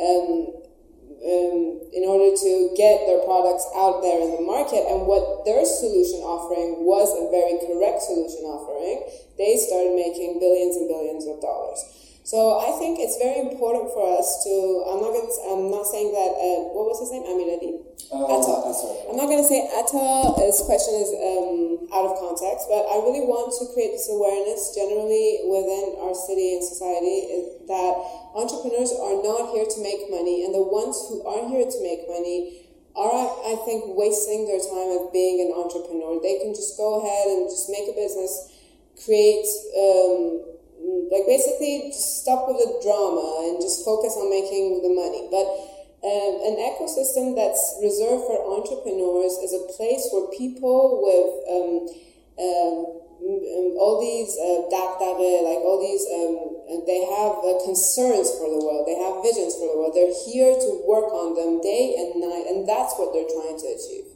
um, 0.02 0.57
um, 1.18 1.82
in 1.90 2.06
order 2.06 2.30
to 2.30 2.52
get 2.78 3.02
their 3.10 3.22
products 3.26 3.66
out 3.74 4.00
there 4.02 4.22
in 4.22 4.38
the 4.38 4.44
market 4.44 4.86
and 4.86 5.02
what 5.02 5.42
their 5.44 5.66
solution 5.66 6.22
offering 6.22 6.86
was 6.86 7.10
a 7.10 7.26
very 7.34 7.58
correct 7.66 8.06
solution 8.06 8.46
offering, 8.46 9.02
they 9.34 9.58
started 9.58 9.98
making 9.98 10.38
billions 10.38 10.78
and 10.78 10.86
billions 10.86 11.26
of 11.26 11.42
dollars. 11.42 11.97
So 12.28 12.60
I 12.60 12.76
think 12.76 13.00
it's 13.00 13.16
very 13.16 13.40
important 13.40 13.88
for 13.96 14.04
us 14.04 14.44
to. 14.44 14.52
I'm 14.84 15.00
not 15.00 15.16
going. 15.16 15.32
To, 15.32 15.40
I'm 15.48 15.72
not 15.72 15.88
saying 15.88 16.12
that. 16.12 16.36
Uh, 16.36 16.76
what 16.76 16.92
was 16.92 17.00
his 17.00 17.08
name? 17.08 17.24
Amir 17.24 17.56
Adi. 17.56 17.80
Uh, 18.12 18.36
Atta. 18.36 18.52
I'm 19.08 19.16
not 19.16 19.32
going 19.32 19.40
to 19.40 19.48
say 19.48 19.64
Atta. 19.64 20.36
This 20.36 20.60
question 20.60 20.92
is 21.00 21.08
um, 21.16 21.88
out 21.88 22.04
of 22.04 22.20
context, 22.20 22.68
but 22.68 22.84
I 22.84 23.00
really 23.00 23.24
want 23.24 23.48
to 23.56 23.72
create 23.72 23.96
this 23.96 24.12
awareness 24.12 24.76
generally 24.76 25.40
within 25.48 25.96
our 26.04 26.12
city 26.12 26.52
and 26.52 26.60
society 26.60 27.64
that 27.64 27.92
entrepreneurs 28.36 28.92
are 28.92 29.24
not 29.24 29.56
here 29.56 29.64
to 29.64 29.78
make 29.80 30.12
money, 30.12 30.44
and 30.44 30.52
the 30.52 30.68
ones 30.68 31.00
who 31.08 31.24
are 31.24 31.48
here 31.48 31.64
to 31.64 31.78
make 31.80 32.04
money 32.12 32.68
are, 32.92 33.24
I 33.48 33.56
think, 33.64 33.96
wasting 33.96 34.44
their 34.44 34.60
time 34.60 35.00
of 35.00 35.16
being 35.16 35.48
an 35.48 35.56
entrepreneur. 35.56 36.20
They 36.20 36.44
can 36.44 36.52
just 36.52 36.76
go 36.76 37.00
ahead 37.00 37.40
and 37.40 37.48
just 37.48 37.72
make 37.72 37.88
a 37.88 37.96
business, 37.96 38.52
create. 39.00 39.48
Um, 39.72 40.57
like 41.10 41.26
basically 41.26 41.90
just 41.90 42.22
stop 42.22 42.46
with 42.46 42.58
the 42.58 42.78
drama 42.82 43.48
and 43.48 43.60
just 43.60 43.84
focus 43.84 44.14
on 44.16 44.30
making 44.30 44.82
the 44.82 44.92
money. 44.92 45.26
But 45.32 45.46
um, 45.98 46.32
an 46.46 46.56
ecosystem 46.62 47.34
that's 47.34 47.62
reserved 47.82 48.30
for 48.30 48.38
entrepreneurs 48.54 49.34
is 49.42 49.50
a 49.50 49.66
place 49.74 50.06
where 50.14 50.30
people 50.30 51.02
with 51.02 51.30
um, 51.50 51.90
um, 52.38 52.98
all 53.78 53.98
these 53.98 54.30
uh, 54.38 54.70
like 54.70 55.62
all 55.66 55.80
these, 55.82 56.06
um, 56.06 56.86
they 56.86 57.02
have 57.04 57.42
uh, 57.42 57.58
concerns 57.64 58.30
for 58.38 58.46
the 58.48 58.60
world, 58.62 58.86
they 58.86 58.94
have 58.94 59.20
visions 59.22 59.54
for 59.58 59.66
the 59.66 59.76
world. 59.76 59.92
They're 59.94 60.14
here 60.28 60.54
to 60.54 60.70
work 60.86 61.10
on 61.12 61.34
them 61.34 61.60
day 61.60 61.98
and 61.98 62.22
night, 62.22 62.46
and 62.48 62.68
that's 62.68 62.94
what 62.96 63.12
they're 63.12 63.28
trying 63.28 63.58
to 63.58 63.68
achieve. 63.74 64.07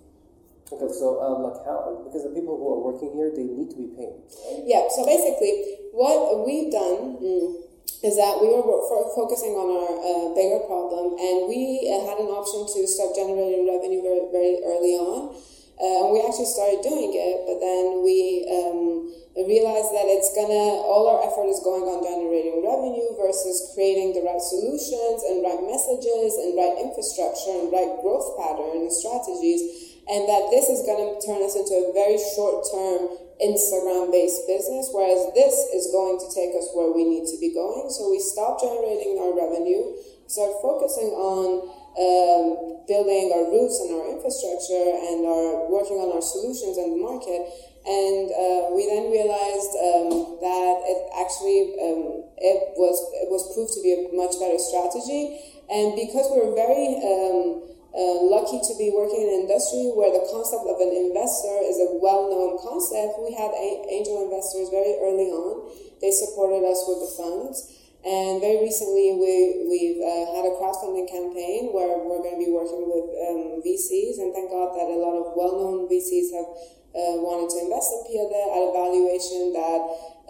Okay, 0.72 0.88
so 0.88 1.20
um, 1.20 1.44
like 1.44 1.60
how? 1.68 2.00
Because 2.08 2.24
the 2.24 2.32
people 2.32 2.56
who 2.56 2.64
are 2.72 2.80
working 2.80 3.12
here, 3.12 3.28
they 3.28 3.44
need 3.44 3.68
to 3.68 3.76
be 3.76 3.92
paid. 3.92 4.16
Right? 4.16 4.64
Yeah. 4.64 4.88
So 4.88 5.04
basically, 5.04 5.92
what 5.92 6.48
we've 6.48 6.72
done 6.72 7.20
mm, 7.20 7.60
is 8.00 8.16
that 8.16 8.40
we 8.40 8.48
were 8.48 8.64
focusing 9.12 9.52
on 9.52 9.68
our 9.68 9.92
uh, 10.00 10.26
bigger 10.32 10.64
problem, 10.64 11.20
and 11.20 11.44
we 11.44 11.84
uh, 11.92 12.08
had 12.08 12.16
an 12.24 12.32
option 12.32 12.64
to 12.64 12.88
start 12.88 13.12
generating 13.12 13.68
revenue 13.68 14.00
very 14.00 14.24
very 14.32 14.64
early 14.64 14.96
on. 14.96 15.36
Uh, 15.82 16.06
and 16.06 16.08
we 16.14 16.22
actually 16.22 16.46
started 16.46 16.78
doing 16.84 17.10
it, 17.10 17.42
but 17.48 17.58
then 17.58 18.04
we 18.06 18.46
um, 18.46 19.08
realized 19.34 19.90
that 19.90 20.04
it's 20.06 20.30
gonna 20.36 20.78
all 20.84 21.08
our 21.08 21.24
effort 21.24 21.48
is 21.48 21.58
going 21.64 21.88
on 21.88 22.04
generating 22.04 22.60
revenue 22.60 23.08
versus 23.18 23.72
creating 23.72 24.12
the 24.12 24.22
right 24.22 24.40
solutions 24.40 25.24
and 25.26 25.40
right 25.40 25.64
messages 25.64 26.36
and 26.38 26.54
right 26.54 26.76
infrastructure 26.76 27.56
and 27.56 27.72
right 27.72 27.98
growth 28.04 28.36
pattern 28.36 28.84
and 28.84 28.92
strategies 28.92 29.91
and 30.08 30.26
that 30.26 30.50
this 30.50 30.66
is 30.66 30.82
going 30.82 30.98
to 30.98 31.14
turn 31.22 31.42
us 31.42 31.54
into 31.54 31.78
a 31.78 31.94
very 31.94 32.18
short 32.34 32.66
term 32.66 33.22
Instagram 33.42 34.10
based 34.10 34.46
business, 34.46 34.90
whereas 34.94 35.30
this 35.34 35.54
is 35.74 35.90
going 35.90 36.18
to 36.18 36.28
take 36.30 36.54
us 36.54 36.70
where 36.74 36.90
we 36.90 37.02
need 37.02 37.26
to 37.30 37.38
be 37.38 37.54
going. 37.54 37.90
So 37.90 38.10
we 38.10 38.18
stop 38.18 38.62
generating 38.62 39.18
our 39.18 39.34
revenue, 39.34 39.98
start 40.26 40.58
focusing 40.62 41.10
on 41.14 41.66
um, 41.98 42.82
building 42.86 43.34
our 43.34 43.46
roots 43.50 43.78
and 43.82 43.94
our 43.98 44.06
infrastructure 44.14 44.86
and 45.10 45.26
are 45.26 45.70
working 45.70 45.98
on 46.02 46.14
our 46.14 46.24
solutions 46.24 46.78
in 46.78 46.98
the 46.98 47.00
market. 47.02 47.42
And 47.82 48.30
uh, 48.30 48.70
we 48.78 48.86
then 48.86 49.10
realized 49.10 49.74
um, 49.74 50.38
that 50.38 50.74
it 50.86 51.00
actually 51.18 51.74
um, 51.82 52.30
it 52.38 52.78
was 52.78 52.94
it 53.18 53.26
was 53.26 53.42
proved 53.54 53.74
to 53.74 53.82
be 53.82 53.90
a 53.90 54.00
much 54.14 54.38
better 54.38 54.58
strategy. 54.58 55.34
And 55.66 55.98
because 55.98 56.30
we 56.30 56.38
we're 56.38 56.54
very 56.54 56.94
um, 57.02 57.71
uh, 57.92 58.24
lucky 58.24 58.56
to 58.56 58.72
be 58.80 58.88
working 58.88 59.20
in 59.20 59.28
an 59.28 59.38
industry 59.44 59.92
where 59.92 60.08
the 60.08 60.24
concept 60.32 60.64
of 60.64 60.80
an 60.80 60.92
investor 60.96 61.60
is 61.60 61.76
a 61.76 62.00
well-known 62.00 62.56
concept. 62.64 63.20
We 63.20 63.36
had 63.36 63.52
angel 63.52 64.24
investors 64.24 64.72
very 64.72 64.96
early 64.96 65.28
on. 65.28 65.68
They 66.00 66.08
supported 66.08 66.64
us 66.64 66.80
with 66.88 67.04
the 67.04 67.12
funds. 67.12 67.68
And 68.02 68.42
very 68.42 68.64
recently, 68.64 69.14
we, 69.14 69.68
we've 69.68 70.00
uh, 70.02 70.26
had 70.34 70.42
a 70.48 70.56
crowdfunding 70.58 71.06
campaign 71.06 71.70
where 71.70 72.02
we're 72.02 72.24
going 72.24 72.34
to 72.34 72.42
be 72.42 72.50
working 72.50 72.82
with 72.88 73.06
um, 73.28 73.62
VCs. 73.62 74.18
And 74.18 74.34
thank 74.34 74.50
God 74.50 74.74
that 74.74 74.90
a 74.90 74.98
lot 74.98 75.20
of 75.22 75.36
well-known 75.38 75.86
VCs 75.86 76.34
have 76.34 76.50
uh, 76.96 77.16
wanted 77.22 77.52
to 77.52 77.62
invest 77.62 77.92
in 77.92 78.00
Peeyade 78.08 78.40
at 78.40 78.58
a 78.58 78.72
valuation 78.74 79.52
that 79.54 79.80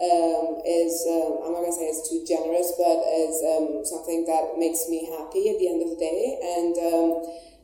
um, 0.03 0.61
is, 0.67 1.01
um, 1.09 1.47
I'm 1.47 1.51
not 1.55 1.65
going 1.65 1.73
to 1.73 1.79
say 1.79 1.89
it's 1.89 2.05
too 2.11 2.21
generous, 2.27 2.75
but 2.77 3.03
is 3.07 3.39
um, 3.41 3.81
something 3.87 4.27
that 4.29 4.59
makes 4.59 4.85
me 4.91 5.09
happy 5.09 5.49
at 5.49 5.57
the 5.57 5.67
end 5.71 5.81
of 5.81 5.95
the 5.95 5.99
day. 5.99 6.37
And 6.43 6.75
um, 6.77 7.09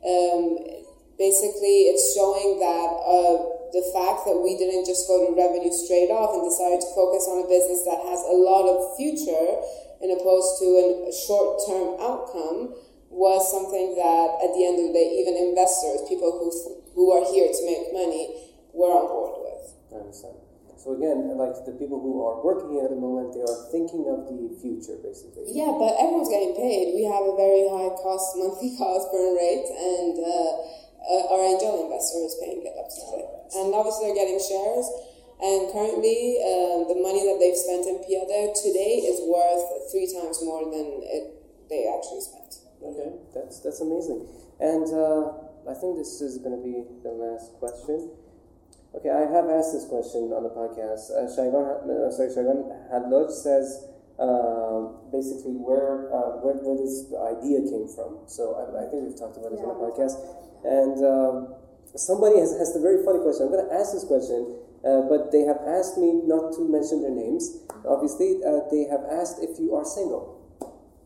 um, 0.06 0.58
basically, 1.20 1.91
it's 1.91 2.16
showing 2.16 2.60
that 2.64 2.89
uh, 3.04 3.36
the 3.76 3.84
fact 3.93 4.26
that 4.26 4.39
we 4.39 4.58
didn't 4.58 4.88
just 4.88 5.06
go 5.08 5.28
to 5.28 5.36
revenue 5.36 5.72
straight 5.72 6.10
off 6.10 6.34
and 6.34 6.43
decided 6.47 6.82
to 6.82 6.89
focus 6.95 7.28
on 7.30 7.43
a 7.43 7.47
business 7.47 7.86
that 7.86 8.02
has 8.08 8.24
a 8.26 8.36
lot 8.36 8.66
of 8.66 8.95
future, 8.97 9.60
in 10.02 10.16
opposed 10.16 10.58
to 10.64 10.68
a 10.80 11.12
short 11.12 11.60
term 11.68 12.00
outcome, 12.00 12.74
was 13.12 13.43
something 13.52 13.95
that 14.00 14.28
at 14.41 14.56
the 14.56 14.64
end 14.64 14.80
of 14.80 14.89
the 14.89 14.95
day, 14.95 15.20
even 15.20 15.36
investors, 15.36 16.08
people 16.08 16.32
who 16.32 16.50
who 16.95 17.12
are 17.12 17.26
here 17.32 17.52
to 17.52 17.62
make 17.66 17.91
money, 17.93 18.50
were 18.74 18.91
on 18.91 19.08
board 19.08 19.43
with. 19.43 19.76
I 19.91 20.04
understand. 20.04 20.49
So 20.80 20.96
again, 20.96 21.36
like 21.36 21.60
the 21.68 21.76
people 21.76 22.00
who 22.00 22.24
are 22.24 22.40
working 22.40 22.72
here 22.72 22.88
at 22.88 22.94
the 22.96 22.96
moment, 22.96 23.36
they 23.36 23.44
are 23.44 23.60
thinking 23.68 24.08
of 24.08 24.32
the 24.32 24.48
future, 24.64 24.96
basically. 25.04 25.52
Yeah, 25.52 25.76
but 25.76 26.00
everyone's 26.00 26.32
getting 26.32 26.56
paid. 26.56 26.96
We 26.96 27.04
have 27.04 27.28
a 27.28 27.36
very 27.36 27.68
high 27.68 27.92
cost 28.00 28.40
monthly 28.40 28.72
cost 28.80 29.12
burn 29.12 29.36
rate, 29.36 29.68
and 29.68 30.16
uh, 30.16 30.52
uh, 31.04 31.32
our 31.36 31.44
angel 31.44 31.84
investor 31.84 32.24
is 32.24 32.40
paying 32.40 32.64
it 32.64 32.72
up 32.80 32.88
to 32.88 33.02
it. 33.20 33.28
And 33.60 33.76
obviously, 33.76 34.08
they're 34.08 34.24
getting 34.24 34.40
shares. 34.40 34.88
And 35.44 35.68
currently, 35.76 36.40
uh, 36.40 36.88
the 36.88 37.00
money 37.00 37.28
that 37.28 37.44
they've 37.44 37.60
spent 37.60 37.84
in 37.84 38.00
Peeyade 38.00 38.56
today 38.56 39.04
is 39.04 39.20
worth 39.28 39.92
three 39.92 40.08
times 40.08 40.40
more 40.44 40.64
than 40.64 41.04
it, 41.04 41.44
they 41.68 41.92
actually 41.92 42.24
spent. 42.24 42.56
Okay, 42.80 43.20
that's 43.36 43.60
that's 43.60 43.84
amazing. 43.84 44.24
And 44.64 44.88
uh, 44.96 45.44
I 45.68 45.76
think 45.76 46.00
this 46.00 46.24
is 46.24 46.40
going 46.40 46.56
to 46.56 46.64
be 46.64 46.88
the 47.04 47.12
last 47.12 47.52
question. 47.60 48.16
Okay, 48.90 49.10
I 49.14 49.30
have 49.30 49.46
asked 49.54 49.74
this 49.74 49.86
question 49.86 50.34
on 50.34 50.42
the 50.42 50.50
podcast. 50.50 51.14
Uh, 51.14 51.30
Shaivan, 51.30 51.86
uh, 51.86 52.10
sorry, 52.10 52.34
Shaivan 52.34 52.74
Hadloj 52.90 53.30
says 53.30 53.86
uh, 54.18 54.90
basically 55.14 55.54
where, 55.62 56.10
uh, 56.10 56.42
where 56.42 56.58
where 56.66 56.74
this 56.74 57.06
idea 57.14 57.62
came 57.70 57.86
from. 57.86 58.26
So 58.26 58.58
I, 58.58 58.82
I 58.82 58.90
think 58.90 59.06
we've 59.06 59.14
talked 59.14 59.38
about 59.38 59.54
this 59.54 59.62
on 59.62 59.78
the 59.78 59.82
podcast. 59.86 60.18
And 60.66 60.98
um, 61.06 61.54
somebody 61.94 62.42
has 62.42 62.50
asked 62.58 62.74
a 62.74 62.82
very 62.82 63.06
funny 63.06 63.22
question. 63.22 63.46
I'm 63.46 63.54
going 63.54 63.70
to 63.70 63.74
ask 63.78 63.94
this 63.94 64.10
question. 64.10 64.58
Uh, 64.82 65.06
but 65.06 65.30
they 65.30 65.44
have 65.44 65.60
asked 65.68 66.00
me 66.00 66.24
not 66.26 66.56
to 66.56 66.64
mention 66.66 67.04
their 67.04 67.14
names. 67.14 67.62
Obviously, 67.86 68.40
uh, 68.42 68.64
they 68.72 68.88
have 68.88 69.04
asked 69.12 69.38
if 69.44 69.60
you 69.60 69.76
are 69.76 69.84
single. 69.84 70.39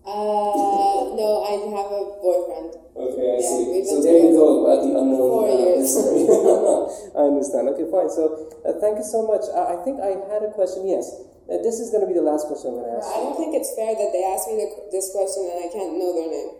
Uh, 0.03 1.15
no, 1.15 1.47
I 1.47 1.55
have 1.71 1.89
a 1.95 2.01
boyfriend. 2.19 2.75
Okay, 2.91 3.23
I 3.23 3.39
Yeah, 3.39 3.47
see. 3.47 3.87
So 3.87 4.03
there 4.03 4.19
you 4.19 4.35
go, 4.35 4.67
uh, 4.67 4.83
the 4.83 4.91
unknown 4.99 5.15
four 5.31 5.47
uh, 5.47 5.55
years. 5.55 5.95
I 7.15 7.31
understand. 7.31 7.71
Okay, 7.71 7.87
fine. 7.87 8.11
So 8.11 8.51
uh, 8.67 8.75
thank 8.83 8.99
you 8.99 9.07
so 9.07 9.23
much. 9.23 9.47
Uh, 9.47 9.71
I 9.71 9.79
think 9.87 10.03
I 10.03 10.19
had 10.27 10.43
a 10.43 10.51
question. 10.51 10.83
Yes, 10.91 11.07
uh, 11.47 11.55
this 11.63 11.79
is 11.79 11.87
going 11.87 12.03
to 12.03 12.09
be 12.11 12.19
the 12.19 12.25
last 12.25 12.51
question 12.51 12.75
I'm 12.75 12.83
going 12.83 12.91
to 12.91 12.99
ask. 12.99 13.07
I 13.15 13.23
don't 13.23 13.37
think 13.39 13.55
it's 13.55 13.71
fair 13.79 13.95
that 13.95 14.09
they 14.11 14.23
ask 14.27 14.43
me 14.51 14.59
the, 14.59 14.67
this 14.91 15.07
question 15.15 15.47
and 15.47 15.59
I 15.63 15.67
can't 15.71 15.95
know 15.95 16.11
their 16.11 16.27
name. 16.27 16.51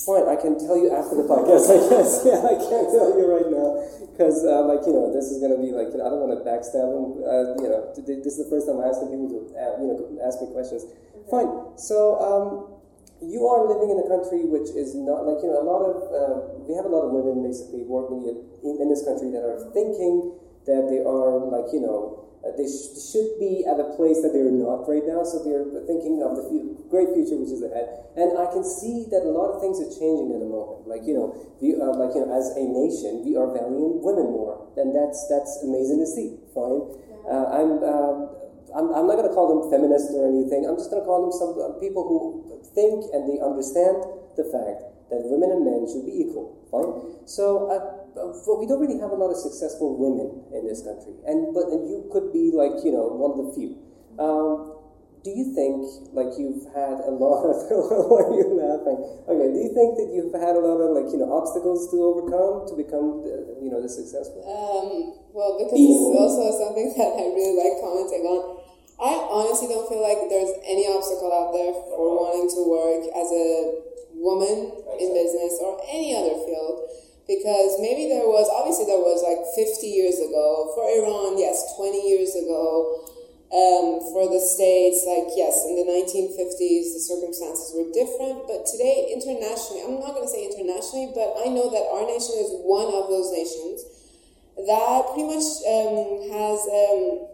Fine, 0.00 0.26
I 0.32 0.36
can 0.40 0.56
tell 0.56 0.80
you 0.80 0.88
after 0.96 1.12
the 1.20 1.28
podcast. 1.28 1.68
I 1.68 1.76
guess. 1.86 2.22
Yeah, 2.26 2.40
I 2.40 2.56
can't 2.56 2.88
tell 2.88 3.12
you 3.14 3.26
right 3.28 3.46
now 3.52 3.59
because, 4.12 4.44
uh, 4.44 4.66
like, 4.66 4.84
you 4.86 4.92
know, 4.92 5.12
this 5.12 5.30
is 5.30 5.40
going 5.40 5.54
to 5.54 5.60
be 5.60 5.72
like, 5.72 5.94
you 5.94 5.98
know, 5.98 6.06
I 6.06 6.10
don't 6.10 6.22
want 6.22 6.34
to 6.36 6.42
backstab 6.44 6.90
them. 6.90 7.24
Uh, 7.24 7.56
you 7.62 7.68
know, 7.70 7.80
th- 7.94 8.06
th- 8.06 8.22
this 8.22 8.36
is 8.36 8.44
the 8.44 8.50
first 8.50 8.66
time 8.66 8.82
I'm 8.82 8.88
asking 8.88 9.10
people 9.14 9.30
to, 9.32 9.40
uh, 9.56 9.74
you 9.80 9.86
know, 9.90 9.96
ask 10.20 10.40
me 10.42 10.50
questions. 10.52 10.84
Fine. 11.30 11.78
So, 11.78 12.18
um, 12.20 12.70
you 13.20 13.44
are 13.46 13.68
living 13.68 13.92
in 13.92 14.00
a 14.00 14.08
country 14.08 14.48
which 14.48 14.72
is 14.72 14.96
not 14.96 15.28
like 15.28 15.44
you 15.44 15.52
know 15.52 15.60
a 15.60 15.66
lot 15.66 15.84
of 15.84 15.96
uh, 16.08 16.40
we 16.64 16.72
have 16.72 16.88
a 16.88 16.92
lot 16.92 17.04
of 17.04 17.12
women 17.12 17.44
basically 17.44 17.84
working 17.84 18.24
in, 18.24 18.80
in 18.80 18.88
this 18.88 19.04
country 19.04 19.28
that 19.28 19.44
are 19.44 19.60
thinking 19.76 20.32
that 20.64 20.88
they 20.88 21.04
are 21.04 21.36
like 21.52 21.68
you 21.68 21.84
know 21.84 22.24
uh, 22.40 22.50
they 22.56 22.64
sh- 22.64 22.96
should 22.96 23.36
be 23.38 23.64
at 23.68 23.76
a 23.78 23.92
place 23.96 24.20
that 24.24 24.32
they're 24.32 24.50
not 24.50 24.88
right 24.88 25.04
now 25.04 25.20
so 25.24 25.44
they're 25.44 25.66
thinking 25.84 26.24
of 26.24 26.36
the 26.36 26.44
fu- 26.48 26.76
great 26.88 27.12
future 27.12 27.36
which 27.36 27.52
is 27.52 27.62
ahead 27.62 27.86
and 28.16 28.36
i 28.40 28.46
can 28.48 28.64
see 28.64 29.06
that 29.12 29.22
a 29.22 29.32
lot 29.32 29.52
of 29.52 29.60
things 29.60 29.78
are 29.78 29.90
changing 29.92 30.32
at 30.32 30.40
the 30.40 30.48
moment 30.48 30.88
like 30.88 31.04
you 31.04 31.12
know 31.12 31.32
we 31.60 31.76
uh, 31.76 31.92
like 31.94 32.12
you 32.16 32.24
know 32.24 32.32
as 32.32 32.50
a 32.56 32.64
nation 32.64 33.22
we 33.24 33.36
are 33.36 33.48
valuing 33.52 34.00
women 34.00 34.28
more 34.32 34.68
and 34.80 34.96
that's 34.96 35.28
that's 35.28 35.60
amazing 35.62 36.00
to 36.00 36.08
see 36.08 36.34
fine 36.56 36.80
uh, 37.28 37.46
i'm 37.54 37.70
um, 37.84 38.40
I'm, 38.70 38.86
I'm 38.94 39.06
not 39.06 39.18
going 39.18 39.26
to 39.28 39.34
call 39.34 39.50
them 39.50 39.70
feminists 39.70 40.14
or 40.14 40.30
anything. 40.30 40.62
I'm 40.62 40.78
just 40.78 40.90
going 40.90 41.02
to 41.02 41.06
call 41.06 41.26
them 41.26 41.34
some 41.34 41.58
uh, 41.58 41.74
people 41.82 42.06
who 42.06 42.46
think 42.74 43.02
and 43.10 43.26
they 43.26 43.42
understand 43.42 43.98
the 44.38 44.46
fact 44.46 44.86
that 45.10 45.26
women 45.26 45.50
and 45.50 45.66
men 45.66 45.90
should 45.90 46.06
be 46.06 46.14
equal. 46.22 46.54
Fine. 46.70 47.26
So, 47.26 47.66
uh, 47.66 47.99
but 48.14 48.58
we 48.58 48.66
don't 48.66 48.80
really 48.80 48.98
have 48.98 49.10
a 49.10 49.18
lot 49.18 49.30
of 49.30 49.38
successful 49.38 49.96
women 49.96 50.44
in 50.52 50.66
this 50.66 50.82
country, 50.82 51.14
and 51.26 51.54
but 51.54 51.70
and 51.70 51.88
you 51.88 52.08
could 52.12 52.32
be 52.32 52.50
like 52.54 52.82
you 52.84 52.92
know 52.92 53.06
one 53.10 53.34
of 53.34 53.38
the 53.44 53.48
few. 53.54 53.78
Um, 54.18 54.80
do 55.20 55.28
you 55.28 55.52
think 55.52 55.84
like 56.16 56.32
you've 56.40 56.64
had 56.72 56.96
a 57.04 57.12
lot 57.12 57.44
of 57.44 57.56
why 58.08 58.24
are 58.24 58.36
you 58.36 58.56
laughing? 58.56 58.98
Okay, 59.28 59.48
do 59.52 59.58
you 59.60 59.72
think 59.76 60.00
that 60.00 60.08
you've 60.16 60.32
had 60.32 60.56
a 60.56 60.62
lot 60.64 60.80
of 60.80 60.96
like 60.96 61.12
you 61.12 61.20
know 61.20 61.28
obstacles 61.36 61.92
to 61.92 61.96
overcome 62.00 62.64
to 62.68 62.74
become 62.76 63.20
the, 63.20 63.60
you 63.60 63.68
know 63.68 63.84
the 63.84 63.88
successful? 63.88 64.40
Um, 64.48 65.12
well, 65.36 65.60
because 65.60 65.76
this 65.76 66.00
is 66.00 66.14
also 66.16 66.44
something 66.56 66.88
that 66.98 67.10
I 67.20 67.24
really 67.36 67.56
like 67.56 67.74
commenting 67.84 68.24
on. 68.24 68.60
I 69.00 69.16
honestly 69.16 69.72
don't 69.72 69.88
feel 69.88 70.04
like 70.04 70.28
there's 70.28 70.52
any 70.68 70.84
obstacle 70.84 71.32
out 71.32 71.56
there 71.56 71.72
for 71.88 72.20
wanting 72.20 72.52
to 72.52 72.60
work 72.68 73.00
as 73.16 73.28
a 73.32 73.48
woman 74.12 74.76
in 75.00 75.08
business 75.16 75.56
or 75.64 75.80
any 75.88 76.12
other 76.12 76.36
field. 76.44 76.84
Because 77.30 77.78
maybe 77.78 78.10
there 78.10 78.26
was, 78.26 78.50
obviously, 78.50 78.90
there 78.90 78.98
was 78.98 79.22
like 79.22 79.38
50 79.54 79.86
years 79.86 80.18
ago. 80.18 80.74
For 80.74 80.82
Iran, 80.82 81.38
yes, 81.38 81.78
20 81.78 81.94
years 82.02 82.34
ago. 82.34 83.06
Um, 83.50 84.02
for 84.14 84.26
the 84.30 84.42
States, 84.42 85.06
like, 85.06 85.30
yes, 85.38 85.66
in 85.66 85.78
the 85.78 85.86
1950s, 85.86 86.94
the 86.94 87.02
circumstances 87.02 87.70
were 87.70 87.86
different. 87.94 88.50
But 88.50 88.66
today, 88.66 89.14
internationally, 89.14 89.86
I'm 89.86 90.02
not 90.02 90.18
going 90.18 90.26
to 90.26 90.30
say 90.34 90.42
internationally, 90.42 91.14
but 91.14 91.38
I 91.38 91.50
know 91.54 91.70
that 91.70 91.86
our 91.94 92.02
nation 92.02 92.34
is 92.42 92.50
one 92.66 92.90
of 92.90 93.06
those 93.06 93.30
nations 93.30 93.86
that 94.58 94.98
pretty 95.14 95.30
much 95.30 95.46
um, 95.70 96.34
has. 96.34 96.58
Um, 96.66 97.30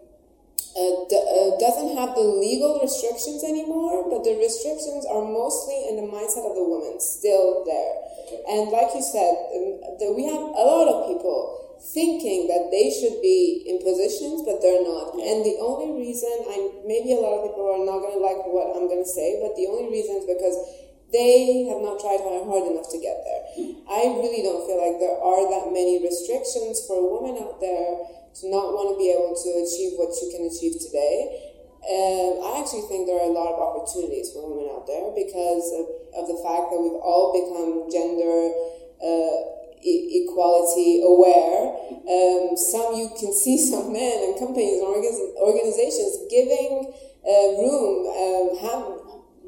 uh, 0.77 1.09
d- 1.09 1.17
uh, 1.17 1.57
doesn't 1.57 1.97
have 1.97 2.13
the 2.13 2.21
legal 2.21 2.77
restrictions 2.77 3.43
anymore, 3.43 4.05
but 4.09 4.21
the 4.21 4.37
restrictions 4.37 5.09
are 5.09 5.25
mostly 5.25 5.89
in 5.89 5.97
the 5.97 6.05
mindset 6.05 6.45
of 6.45 6.53
the 6.53 6.61
woman, 6.61 7.01
still 7.01 7.65
there. 7.65 7.97
And 8.45 8.69
like 8.69 8.93
you 8.93 9.01
said, 9.01 9.33
um, 9.57 9.97
the, 9.97 10.13
we 10.13 10.29
have 10.29 10.37
a 10.39 10.63
lot 10.69 10.85
of 10.85 11.09
people 11.09 11.57
thinking 11.93 12.45
that 12.49 12.69
they 12.69 12.89
should 12.93 13.21
be 13.21 13.65
in 13.65 13.81
positions, 13.81 14.45
but 14.45 14.61
they're 14.61 14.85
not. 14.85 15.17
And 15.17 15.45
the 15.45 15.57
only 15.61 15.97
reason, 15.97 16.29
I 16.45 16.85
maybe 16.85 17.13
a 17.13 17.21
lot 17.21 17.41
of 17.41 17.49
people 17.49 17.65
are 17.69 17.81
not 17.81 18.01
going 18.05 18.17
to 18.17 18.23
like 18.23 18.45
what 18.49 18.77
I'm 18.77 18.85
going 18.85 19.01
to 19.01 19.09
say, 19.09 19.41
but 19.41 19.57
the 19.57 19.69
only 19.69 19.89
reason 19.89 20.21
is 20.21 20.25
because 20.29 20.57
they 21.13 21.65
have 21.71 21.79
not 21.79 22.01
tried 22.03 22.19
hard 22.19 22.43
hard 22.45 22.67
enough 22.67 22.89
to 22.91 22.99
get 22.99 23.17
there. 23.23 23.43
I 23.87 24.11
really 24.19 24.43
don't 24.43 24.67
feel 24.67 24.77
like 24.77 24.99
there 24.99 25.15
are 25.15 25.43
that 25.47 25.71
many 25.71 26.03
restrictions 26.03 26.83
for 26.83 26.99
women 26.99 27.39
out 27.39 27.61
there 27.63 28.26
to 28.35 28.43
not 28.51 28.75
want 28.75 28.93
to 28.93 28.95
be 28.99 29.09
able 29.13 29.33
to 29.33 29.49
achieve 29.63 29.95
what 29.95 30.11
you 30.19 30.27
can 30.33 30.45
achieve 30.45 30.75
today. 30.77 31.47
Um, 31.87 32.43
I 32.43 32.59
actually 32.59 32.83
think 32.91 33.07
there 33.07 33.15
are 33.15 33.29
a 33.29 33.35
lot 33.35 33.55
of 33.55 33.59
opportunities 33.63 34.35
for 34.35 34.43
women 34.43 34.67
out 34.75 34.83
there 34.89 35.07
because 35.15 35.71
of, 35.71 35.85
of 36.19 36.23
the 36.27 36.35
fact 36.43 36.67
that 36.73 36.79
we've 36.83 36.99
all 36.99 37.31
become 37.31 37.87
gender 37.87 38.51
uh, 38.99 39.57
e- 39.79 40.25
equality 40.25 40.99
aware. 41.05 41.71
Um, 42.03 42.57
some 42.59 42.99
you 42.99 43.07
can 43.15 43.31
see 43.31 43.55
some 43.55 43.93
men 43.93 44.19
and 44.19 44.35
companies 44.35 44.83
and 44.83 44.87
orga- 44.89 45.31
organizations 45.39 46.27
giving 46.27 46.91
uh, 47.23 47.47
room, 47.55 48.07
um, 48.11 48.45
have, 48.67 48.83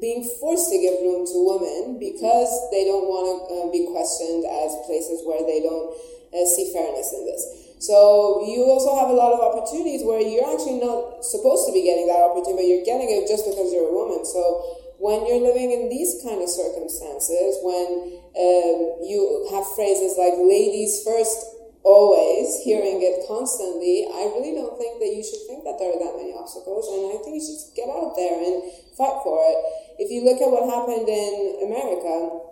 being 0.00 0.24
forced 0.40 0.72
to 0.72 0.80
give 0.80 0.96
room 1.04 1.28
to 1.28 1.36
women 1.44 2.00
because 2.00 2.48
they 2.72 2.88
don't 2.88 3.04
want 3.04 3.28
to 3.28 3.36
uh, 3.52 3.66
be 3.68 3.84
questioned 3.92 4.48
as 4.48 4.80
places 4.88 5.20
where 5.28 5.44
they 5.44 5.60
don't 5.60 5.92
uh, 6.32 6.46
see 6.48 6.72
fairness 6.72 7.12
in 7.12 7.28
this. 7.28 7.44
So 7.80 8.44
you 8.44 8.68
also 8.68 8.92
have 9.00 9.08
a 9.08 9.16
lot 9.16 9.32
of 9.32 9.40
opportunities 9.40 10.04
where 10.04 10.20
you're 10.20 10.44
actually 10.44 10.84
not 10.84 11.24
supposed 11.24 11.64
to 11.64 11.72
be 11.72 11.80
getting 11.80 12.12
that 12.12 12.20
opportunity, 12.20 12.60
but 12.60 12.68
you're 12.68 12.84
getting 12.84 13.08
it 13.08 13.24
just 13.24 13.48
because 13.48 13.72
you're 13.72 13.88
a 13.88 13.94
woman. 13.96 14.20
So 14.28 14.76
when 15.00 15.24
you're 15.24 15.40
living 15.40 15.72
in 15.72 15.88
these 15.88 16.20
kind 16.20 16.44
of 16.44 16.48
circumstances, 16.52 17.56
when 17.64 18.20
um, 18.36 19.00
you 19.00 19.48
have 19.48 19.64
phrases 19.72 20.20
like 20.20 20.36
"ladies 20.36 21.00
first, 21.08 21.56
always," 21.80 22.60
hearing 22.68 23.00
it 23.00 23.24
constantly, 23.24 24.04
I 24.12 24.28
really 24.36 24.52
don't 24.52 24.76
think 24.76 25.00
that 25.00 25.16
you 25.16 25.24
should 25.24 25.40
think 25.48 25.64
that 25.64 25.80
there 25.80 25.88
are 25.88 26.00
that 26.04 26.20
many 26.20 26.36
obstacles, 26.36 26.84
and 26.92 27.16
I 27.16 27.18
think 27.24 27.32
you 27.32 27.44
should 27.48 27.64
get 27.72 27.88
out 27.88 28.12
there 28.12 28.44
and 28.44 28.60
fight 28.92 29.24
for 29.24 29.40
it. 29.40 29.56
If 29.96 30.12
you 30.12 30.20
look 30.28 30.36
at 30.44 30.52
what 30.52 30.68
happened 30.68 31.08
in 31.08 31.64
America, 31.64 32.44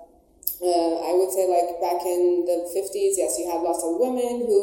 uh, 0.64 0.94
I 1.04 1.12
would 1.20 1.30
say 1.30 1.44
like 1.46 1.77
in 2.08 2.48
the 2.48 2.64
50s, 2.72 3.20
yes, 3.20 3.36
you 3.36 3.46
had 3.46 3.60
lots 3.60 3.84
of 3.84 4.00
women 4.00 4.48
who 4.48 4.60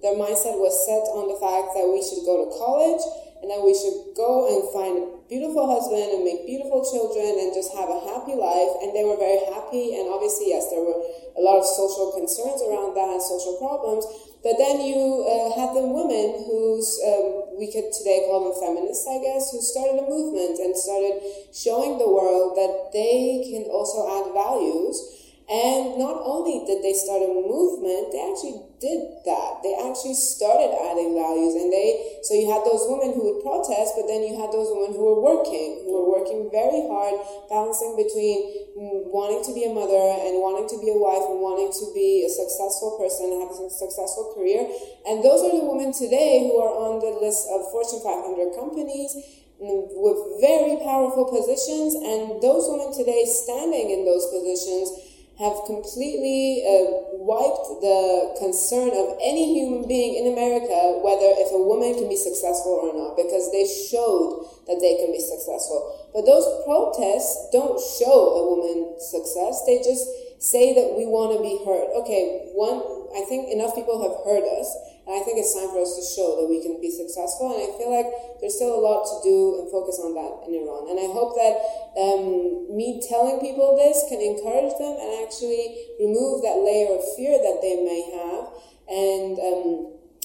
their 0.00 0.16
mindset 0.16 0.56
was 0.56 0.72
set 0.88 1.04
on 1.12 1.28
the 1.28 1.38
fact 1.40 1.76
that 1.76 1.86
we 1.88 2.00
should 2.00 2.24
go 2.24 2.44
to 2.44 2.48
college 2.56 3.04
and 3.42 3.52
that 3.52 3.60
we 3.60 3.76
should 3.76 4.16
go 4.16 4.48
and 4.48 4.64
find 4.72 4.94
a 4.96 5.06
beautiful 5.28 5.68
husband 5.68 6.08
and 6.08 6.24
make 6.24 6.48
beautiful 6.48 6.80
children 6.82 7.36
and 7.36 7.52
just 7.52 7.70
have 7.76 7.88
a 7.88 8.00
happy 8.08 8.32
life. 8.32 8.72
And 8.80 8.96
they 8.96 9.04
were 9.04 9.20
very 9.20 9.38
happy. 9.52 9.94
And 9.98 10.08
obviously, 10.08 10.50
yes, 10.56 10.72
there 10.72 10.80
were 10.80 10.96
a 11.36 11.42
lot 11.44 11.60
of 11.60 11.66
social 11.68 12.16
concerns 12.16 12.64
around 12.64 12.96
that 12.96 13.12
and 13.12 13.20
social 13.20 13.60
problems. 13.60 14.08
But 14.40 14.56
then 14.56 14.80
you 14.80 15.26
uh, 15.26 15.52
had 15.58 15.74
the 15.74 15.84
women 15.84 16.46
who's, 16.46 16.86
um, 17.02 17.58
we 17.58 17.68
could 17.68 17.92
today 17.92 18.24
call 18.30 18.46
them 18.46 18.56
feminists, 18.56 19.04
I 19.04 19.18
guess, 19.20 19.52
who 19.52 19.60
started 19.60 20.00
a 20.00 20.06
movement 20.06 20.56
and 20.62 20.72
started 20.72 21.20
showing 21.52 21.98
the 21.98 22.08
world 22.08 22.56
that 22.56 22.94
they 22.94 23.42
can 23.52 23.68
also 23.68 24.06
add 24.06 24.32
values. 24.32 25.25
And 25.46 25.94
not 25.94 26.18
only 26.26 26.66
did 26.66 26.82
they 26.82 26.90
start 26.90 27.22
a 27.22 27.30
movement, 27.30 28.10
they 28.10 28.18
actually 28.18 28.66
did 28.82 28.98
that. 29.22 29.62
They 29.62 29.78
actually 29.78 30.18
started 30.18 30.74
adding 30.74 31.14
values. 31.14 31.54
And 31.54 31.70
they, 31.70 32.18
so 32.26 32.34
you 32.34 32.50
had 32.50 32.66
those 32.66 32.82
women 32.90 33.14
who 33.14 33.30
would 33.30 33.46
protest, 33.46 33.94
but 33.94 34.10
then 34.10 34.26
you 34.26 34.34
had 34.34 34.50
those 34.50 34.74
women 34.74 34.98
who 34.98 35.06
were 35.06 35.22
working, 35.22 35.86
who 35.86 35.94
were 35.94 36.18
working 36.18 36.50
very 36.50 36.82
hard, 36.90 37.14
balancing 37.46 37.94
between 37.94 38.66
wanting 39.06 39.46
to 39.46 39.54
be 39.54 39.62
a 39.62 39.70
mother 39.70 40.18
and 40.26 40.42
wanting 40.42 40.66
to 40.66 40.82
be 40.82 40.90
a 40.90 40.98
wife 40.98 41.30
and 41.30 41.38
wanting 41.38 41.70
to 41.70 41.94
be 41.94 42.26
a 42.26 42.30
successful 42.30 42.98
person 42.98 43.30
and 43.30 43.46
have 43.46 43.54
a 43.54 43.70
successful 43.70 44.34
career. 44.34 44.66
And 45.06 45.22
those 45.22 45.46
are 45.46 45.54
the 45.54 45.62
women 45.62 45.94
today 45.94 46.50
who 46.50 46.58
are 46.58 46.74
on 46.74 46.98
the 46.98 47.22
list 47.22 47.46
of 47.54 47.70
Fortune 47.70 48.02
500 48.02 48.50
companies 48.58 49.14
with 49.62 50.42
very 50.42 50.74
powerful 50.82 51.30
positions. 51.30 51.94
And 51.94 52.42
those 52.42 52.66
women 52.66 52.90
today 52.90 53.22
standing 53.30 53.94
in 53.94 54.02
those 54.02 54.26
positions 54.26 55.05
have 55.36 55.68
completely 55.68 56.64
uh, 56.64 57.12
wiped 57.20 57.68
the 57.84 58.32
concern 58.40 58.88
of 58.88 59.20
any 59.20 59.52
human 59.52 59.84
being 59.84 60.16
in 60.16 60.32
America, 60.32 60.96
whether 61.04 61.28
if 61.36 61.52
a 61.52 61.60
woman 61.60 61.92
can 61.92 62.08
be 62.08 62.16
successful 62.16 62.80
or 62.80 62.92
not, 62.96 63.20
because 63.20 63.52
they 63.52 63.68
showed 63.68 64.48
that 64.64 64.80
they 64.80 64.96
can 64.96 65.12
be 65.12 65.20
successful. 65.20 66.08
But 66.16 66.24
those 66.24 66.48
protests 66.64 67.52
don't 67.52 67.76
show 67.76 68.16
a 68.16 68.42
woman 68.48 68.96
success. 68.96 69.60
They 69.68 69.84
just 69.84 70.08
say 70.40 70.72
that 70.72 70.96
we 70.96 71.04
want 71.04 71.36
to 71.36 71.40
be 71.44 71.60
heard. 71.68 71.92
Okay, 72.00 72.52
one, 72.56 72.80
I 73.12 73.28
think 73.28 73.52
enough 73.52 73.76
people 73.76 74.00
have 74.00 74.24
heard 74.24 74.44
us 74.48 74.72
and 75.06 75.14
I 75.14 75.22
think 75.22 75.38
it's 75.38 75.54
time 75.54 75.70
for 75.70 75.78
us 75.78 75.94
to 75.94 76.02
show 76.02 76.34
that 76.42 76.50
we 76.50 76.58
can 76.58 76.82
be 76.82 76.90
successful. 76.90 77.54
And 77.54 77.62
I 77.62 77.70
feel 77.78 77.94
like 77.94 78.10
there's 78.42 78.58
still 78.58 78.74
a 78.74 78.82
lot 78.82 79.06
to 79.06 79.22
do 79.22 79.62
and 79.62 79.70
focus 79.70 80.02
on 80.02 80.18
that 80.18 80.50
in 80.50 80.58
Iran. 80.58 80.90
And 80.90 80.98
I 80.98 81.06
hope 81.14 81.38
that 81.38 81.54
um, 81.94 82.66
me 82.74 82.98
telling 83.06 83.38
people 83.38 83.78
this 83.78 84.02
can 84.10 84.18
encourage 84.18 84.74
them 84.82 84.98
and 84.98 85.22
actually 85.22 85.94
remove 86.02 86.42
that 86.42 86.58
layer 86.58 86.90
of 86.98 87.06
fear 87.14 87.38
that 87.38 87.62
they 87.62 87.86
may 87.86 88.02
have. 88.18 88.50
And 88.90 89.38
um, 89.38 89.66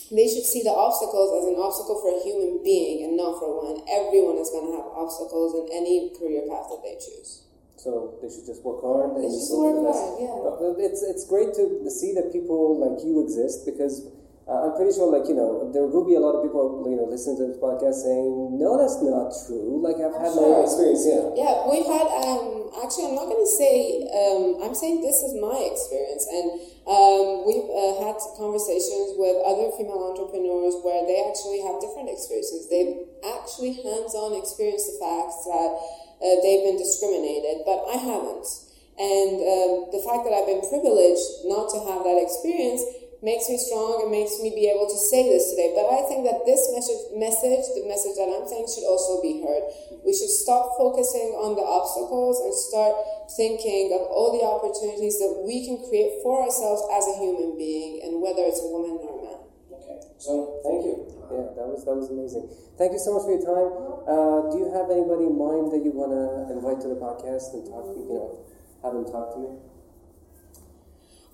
they 0.09 0.25
should 0.25 0.49
see 0.49 0.65
the 0.65 0.73
obstacles 0.73 1.29
as 1.29 1.45
an 1.53 1.61
obstacle 1.61 2.01
for 2.01 2.17
a 2.17 2.19
human 2.25 2.65
being 2.65 3.05
and 3.05 3.13
not 3.13 3.37
for 3.37 3.53
one. 3.53 3.85
Everyone 3.85 4.41
is 4.41 4.49
going 4.49 4.65
to 4.65 4.81
have 4.81 4.89
obstacles 4.97 5.61
in 5.61 5.69
any 5.77 6.09
career 6.17 6.41
path 6.49 6.73
that 6.73 6.81
they 6.81 6.97
choose. 6.97 7.45
So 7.77 8.17
they 8.17 8.33
should 8.33 8.49
just 8.49 8.65
work 8.65 8.81
hard. 8.81 9.13
They 9.13 9.29
should 9.29 9.61
work 9.61 9.77
hard, 9.77 10.09
yeah. 10.21 10.85
It's 10.85 11.01
it's 11.01 11.25
great 11.25 11.53
to 11.57 11.85
see 11.89 12.13
that 12.13 12.29
people 12.33 12.77
like 12.77 13.01
you 13.05 13.21
exist 13.25 13.65
because 13.65 14.05
uh, 14.49 14.67
I'm 14.67 14.73
pretty 14.73 14.91
sure, 14.91 15.07
like, 15.13 15.29
you 15.29 15.37
know, 15.37 15.69
there 15.69 15.85
will 15.85 16.03
be 16.03 16.17
a 16.17 16.23
lot 16.23 16.33
of 16.33 16.41
people, 16.41 16.81
you 16.89 16.97
know, 16.97 17.05
listening 17.05 17.37
to 17.39 17.45
this 17.45 17.61
podcast 17.61 18.01
saying, 18.01 18.57
no, 18.57 18.73
that's 18.73 18.97
not 18.97 19.29
true. 19.45 19.77
Like, 19.77 20.01
I've 20.01 20.17
had 20.17 20.33
sure. 20.33 20.41
my 20.41 20.59
own 20.59 20.65
experience, 20.65 21.05
yeah. 21.05 21.29
Yeah, 21.37 21.53
we've 21.69 21.85
had, 21.85 22.09
um, 22.09 22.73
actually, 22.81 23.13
I'm 23.13 23.17
not 23.21 23.29
going 23.29 23.45
to 23.45 23.53
say, 23.53 24.01
um, 24.09 24.65
I'm 24.65 24.73
saying 24.73 25.05
this 25.05 25.21
is 25.21 25.37
my 25.37 25.55
experience. 25.61 26.25
And 26.25 26.47
um, 26.89 27.45
we've 27.45 27.69
uh, 27.69 28.01
had 28.01 28.17
conversations 28.33 29.13
with 29.21 29.37
other 29.45 29.69
female 29.77 30.09
entrepreneurs 30.09 30.73
where 30.81 31.05
they 31.05 31.21
actually 31.21 31.61
have 31.61 31.77
different 31.77 32.09
experiences. 32.09 32.65
They've 32.65 33.07
actually 33.21 33.77
hands 33.77 34.17
on 34.17 34.33
experienced 34.33 34.89
the 34.89 34.97
facts 34.97 35.45
that 35.45 35.69
uh, 36.17 36.35
they've 36.41 36.65
been 36.65 36.81
discriminated, 36.81 37.61
but 37.63 37.85
I 37.87 37.97
haven't. 38.01 38.49
And 38.97 39.41
um, 39.41 39.89
the 39.89 40.01
fact 40.03 40.25
that 40.25 40.33
I've 40.33 40.45
been 40.45 40.61
privileged 40.61 41.49
not 41.49 41.71
to 41.73 41.79
have 41.89 42.05
that 42.05 42.19
experience 42.21 42.85
makes 43.21 43.45
me 43.49 43.57
strong 43.57 44.01
and 44.01 44.09
makes 44.09 44.41
me 44.41 44.49
be 44.49 44.65
able 44.65 44.89
to 44.89 44.97
say 44.97 45.29
this 45.29 45.53
today. 45.53 45.77
But 45.77 45.93
I 45.93 46.01
think 46.09 46.25
that 46.25 46.41
this 46.45 46.73
message, 46.73 47.13
message, 47.13 47.69
the 47.77 47.85
message 47.85 48.17
that 48.17 48.33
I'm 48.33 48.49
saying, 48.49 48.65
should 48.65 48.89
also 48.89 49.21
be 49.21 49.45
heard. 49.45 49.61
We 50.01 50.09
should 50.09 50.33
stop 50.33 50.73
focusing 50.73 51.37
on 51.37 51.53
the 51.53 51.61
obstacles 51.61 52.41
and 52.41 52.49
start 52.49 52.97
thinking 53.37 53.93
of 53.93 54.09
all 54.09 54.33
the 54.33 54.41
opportunities 54.41 55.21
that 55.21 55.45
we 55.45 55.61
can 55.69 55.77
create 55.85 56.25
for 56.25 56.41
ourselves 56.41 56.81
as 56.89 57.05
a 57.13 57.15
human 57.21 57.53
being, 57.57 58.01
and 58.01 58.17
whether 58.17 58.41
it's 58.41 58.59
a 58.59 58.69
woman 58.73 58.97
or 58.97 59.13
a 59.13 59.19
man. 59.21 59.41
Okay, 59.69 60.01
so 60.17 60.57
thank 60.65 60.81
you. 60.81 61.05
Yeah, 61.29 61.53
that 61.55 61.67
was 61.69 61.85
that 61.85 61.95
was 61.95 62.09
amazing. 62.09 62.49
Thank 62.75 62.97
you 62.97 62.99
so 62.99 63.13
much 63.13 63.29
for 63.29 63.31
your 63.37 63.45
time. 63.45 63.69
Uh, 64.03 64.49
do 64.49 64.65
you 64.65 64.69
have 64.73 64.89
anybody 64.89 65.29
in 65.29 65.37
mind 65.37 65.69
that 65.69 65.85
you 65.85 65.93
want 65.93 66.11
to 66.11 66.49
invite 66.49 66.81
to 66.81 66.89
the 66.89 66.97
podcast 66.97 67.53
and 67.53 67.69
talk? 67.69 67.85
You 67.93 68.09
know, 68.09 68.41
have 68.81 68.97
them 68.97 69.05
talk 69.05 69.37
to 69.37 69.39
me. 69.39 69.70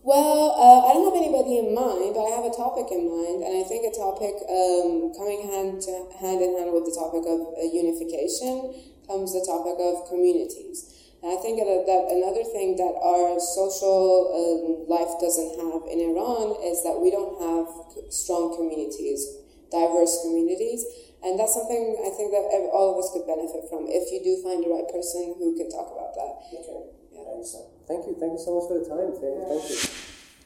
Well, 0.07 0.55
uh, 0.55 0.87
I 0.87 0.95
don't 0.95 1.11
have 1.11 1.19
anybody 1.19 1.59
in 1.59 1.75
mind, 1.75 2.15
but 2.15 2.23
I 2.23 2.39
have 2.39 2.47
a 2.47 2.55
topic 2.55 2.87
in 2.95 3.11
mind, 3.11 3.43
and 3.43 3.59
I 3.59 3.67
think 3.67 3.83
a 3.83 3.91
topic 3.91 4.39
um, 4.47 5.11
coming 5.11 5.43
hand, 5.51 5.83
to, 5.83 6.07
hand 6.15 6.39
in 6.39 6.55
hand 6.55 6.71
with 6.71 6.87
the 6.87 6.95
topic 6.95 7.27
of 7.27 7.51
uh, 7.51 7.67
unification 7.67 8.71
comes 9.03 9.35
the 9.35 9.43
topic 9.43 9.75
of 9.75 10.07
communities. 10.07 11.11
And 11.19 11.35
I 11.35 11.37
think 11.43 11.59
that, 11.59 11.67
that 11.91 12.03
another 12.07 12.47
thing 12.47 12.79
that 12.79 12.95
our 13.03 13.35
social 13.35 14.31
um, 14.31 14.87
life 14.87 15.11
doesn't 15.19 15.59
have 15.59 15.83
in 15.91 15.99
Iran 15.99 16.55
is 16.63 16.87
that 16.87 16.95
we 16.95 17.11
don't 17.11 17.35
have 17.43 17.67
strong 18.07 18.55
communities, 18.55 19.27
diverse 19.75 20.23
communities. 20.23 20.87
And 21.19 21.35
that's 21.35 21.51
something 21.51 21.99
I 21.99 22.15
think 22.15 22.31
that 22.31 22.47
all 22.71 22.95
of 22.95 23.03
us 23.03 23.11
could 23.11 23.27
benefit 23.27 23.67
from 23.67 23.91
if 23.91 24.07
you 24.15 24.23
do 24.23 24.39
find 24.39 24.63
the 24.63 24.71
right 24.71 24.87
person 24.87 25.35
who 25.35 25.51
can 25.59 25.67
talk 25.67 25.91
about 25.91 26.15
that. 26.15 26.47
Okay. 26.63 27.76
Thank 27.88 28.05
you. 28.05 28.15
Thank 28.19 28.33
you 28.33 28.39
so 28.39 28.59
much 28.59 28.67
for 28.67 28.79
the 28.79 28.85
time. 28.85 29.11
Thank 29.47 29.69
you. 29.69 29.89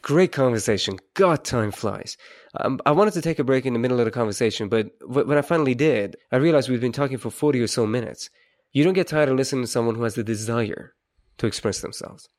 Great 0.02 0.32
conversation. 0.32 0.98
God, 1.14 1.44
time 1.44 1.72
flies. 1.72 2.18
Um, 2.60 2.80
I 2.86 2.92
wanted 2.92 3.14
to 3.14 3.22
take 3.22 3.39
a 3.39 3.44
break 3.44 3.66
in 3.66 3.74
the 3.74 3.80
middle 3.80 4.00
of 4.00 4.06
the 4.06 4.12
conversation, 4.12 4.68
but 4.68 4.92
when 5.06 5.38
I 5.38 5.42
finally 5.42 5.76
did, 5.76 6.18
I 6.32 6.38
realized 6.38 6.70
we've 6.70 6.82
been 6.82 6.92
talking 6.92 7.18
for 7.18 7.30
40 7.30 7.62
or 7.62 7.68
so 7.68 7.86
minutes. 7.86 8.30
You 8.72 8.84
don't 8.84 8.94
get 8.94 9.08
tired 9.08 9.30
of 9.30 9.36
listening 9.36 9.64
to 9.64 9.68
someone 9.68 9.96
who 9.96 10.04
has 10.04 10.16
the 10.16 10.24
desire 10.24 10.94
to 11.38 11.48
express 11.48 11.82
themselves. 11.82 12.30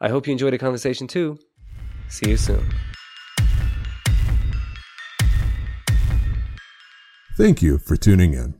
I 0.00 0.08
hope 0.08 0.26
you 0.26 0.32
enjoyed 0.32 0.52
the 0.52 0.58
conversation 0.58 1.06
too. 1.06 1.38
See 2.08 2.30
you 2.30 2.36
soon. 2.36 2.68
Thank 7.36 7.62
you 7.62 7.78
for 7.78 7.96
tuning 7.96 8.34
in. 8.34 8.54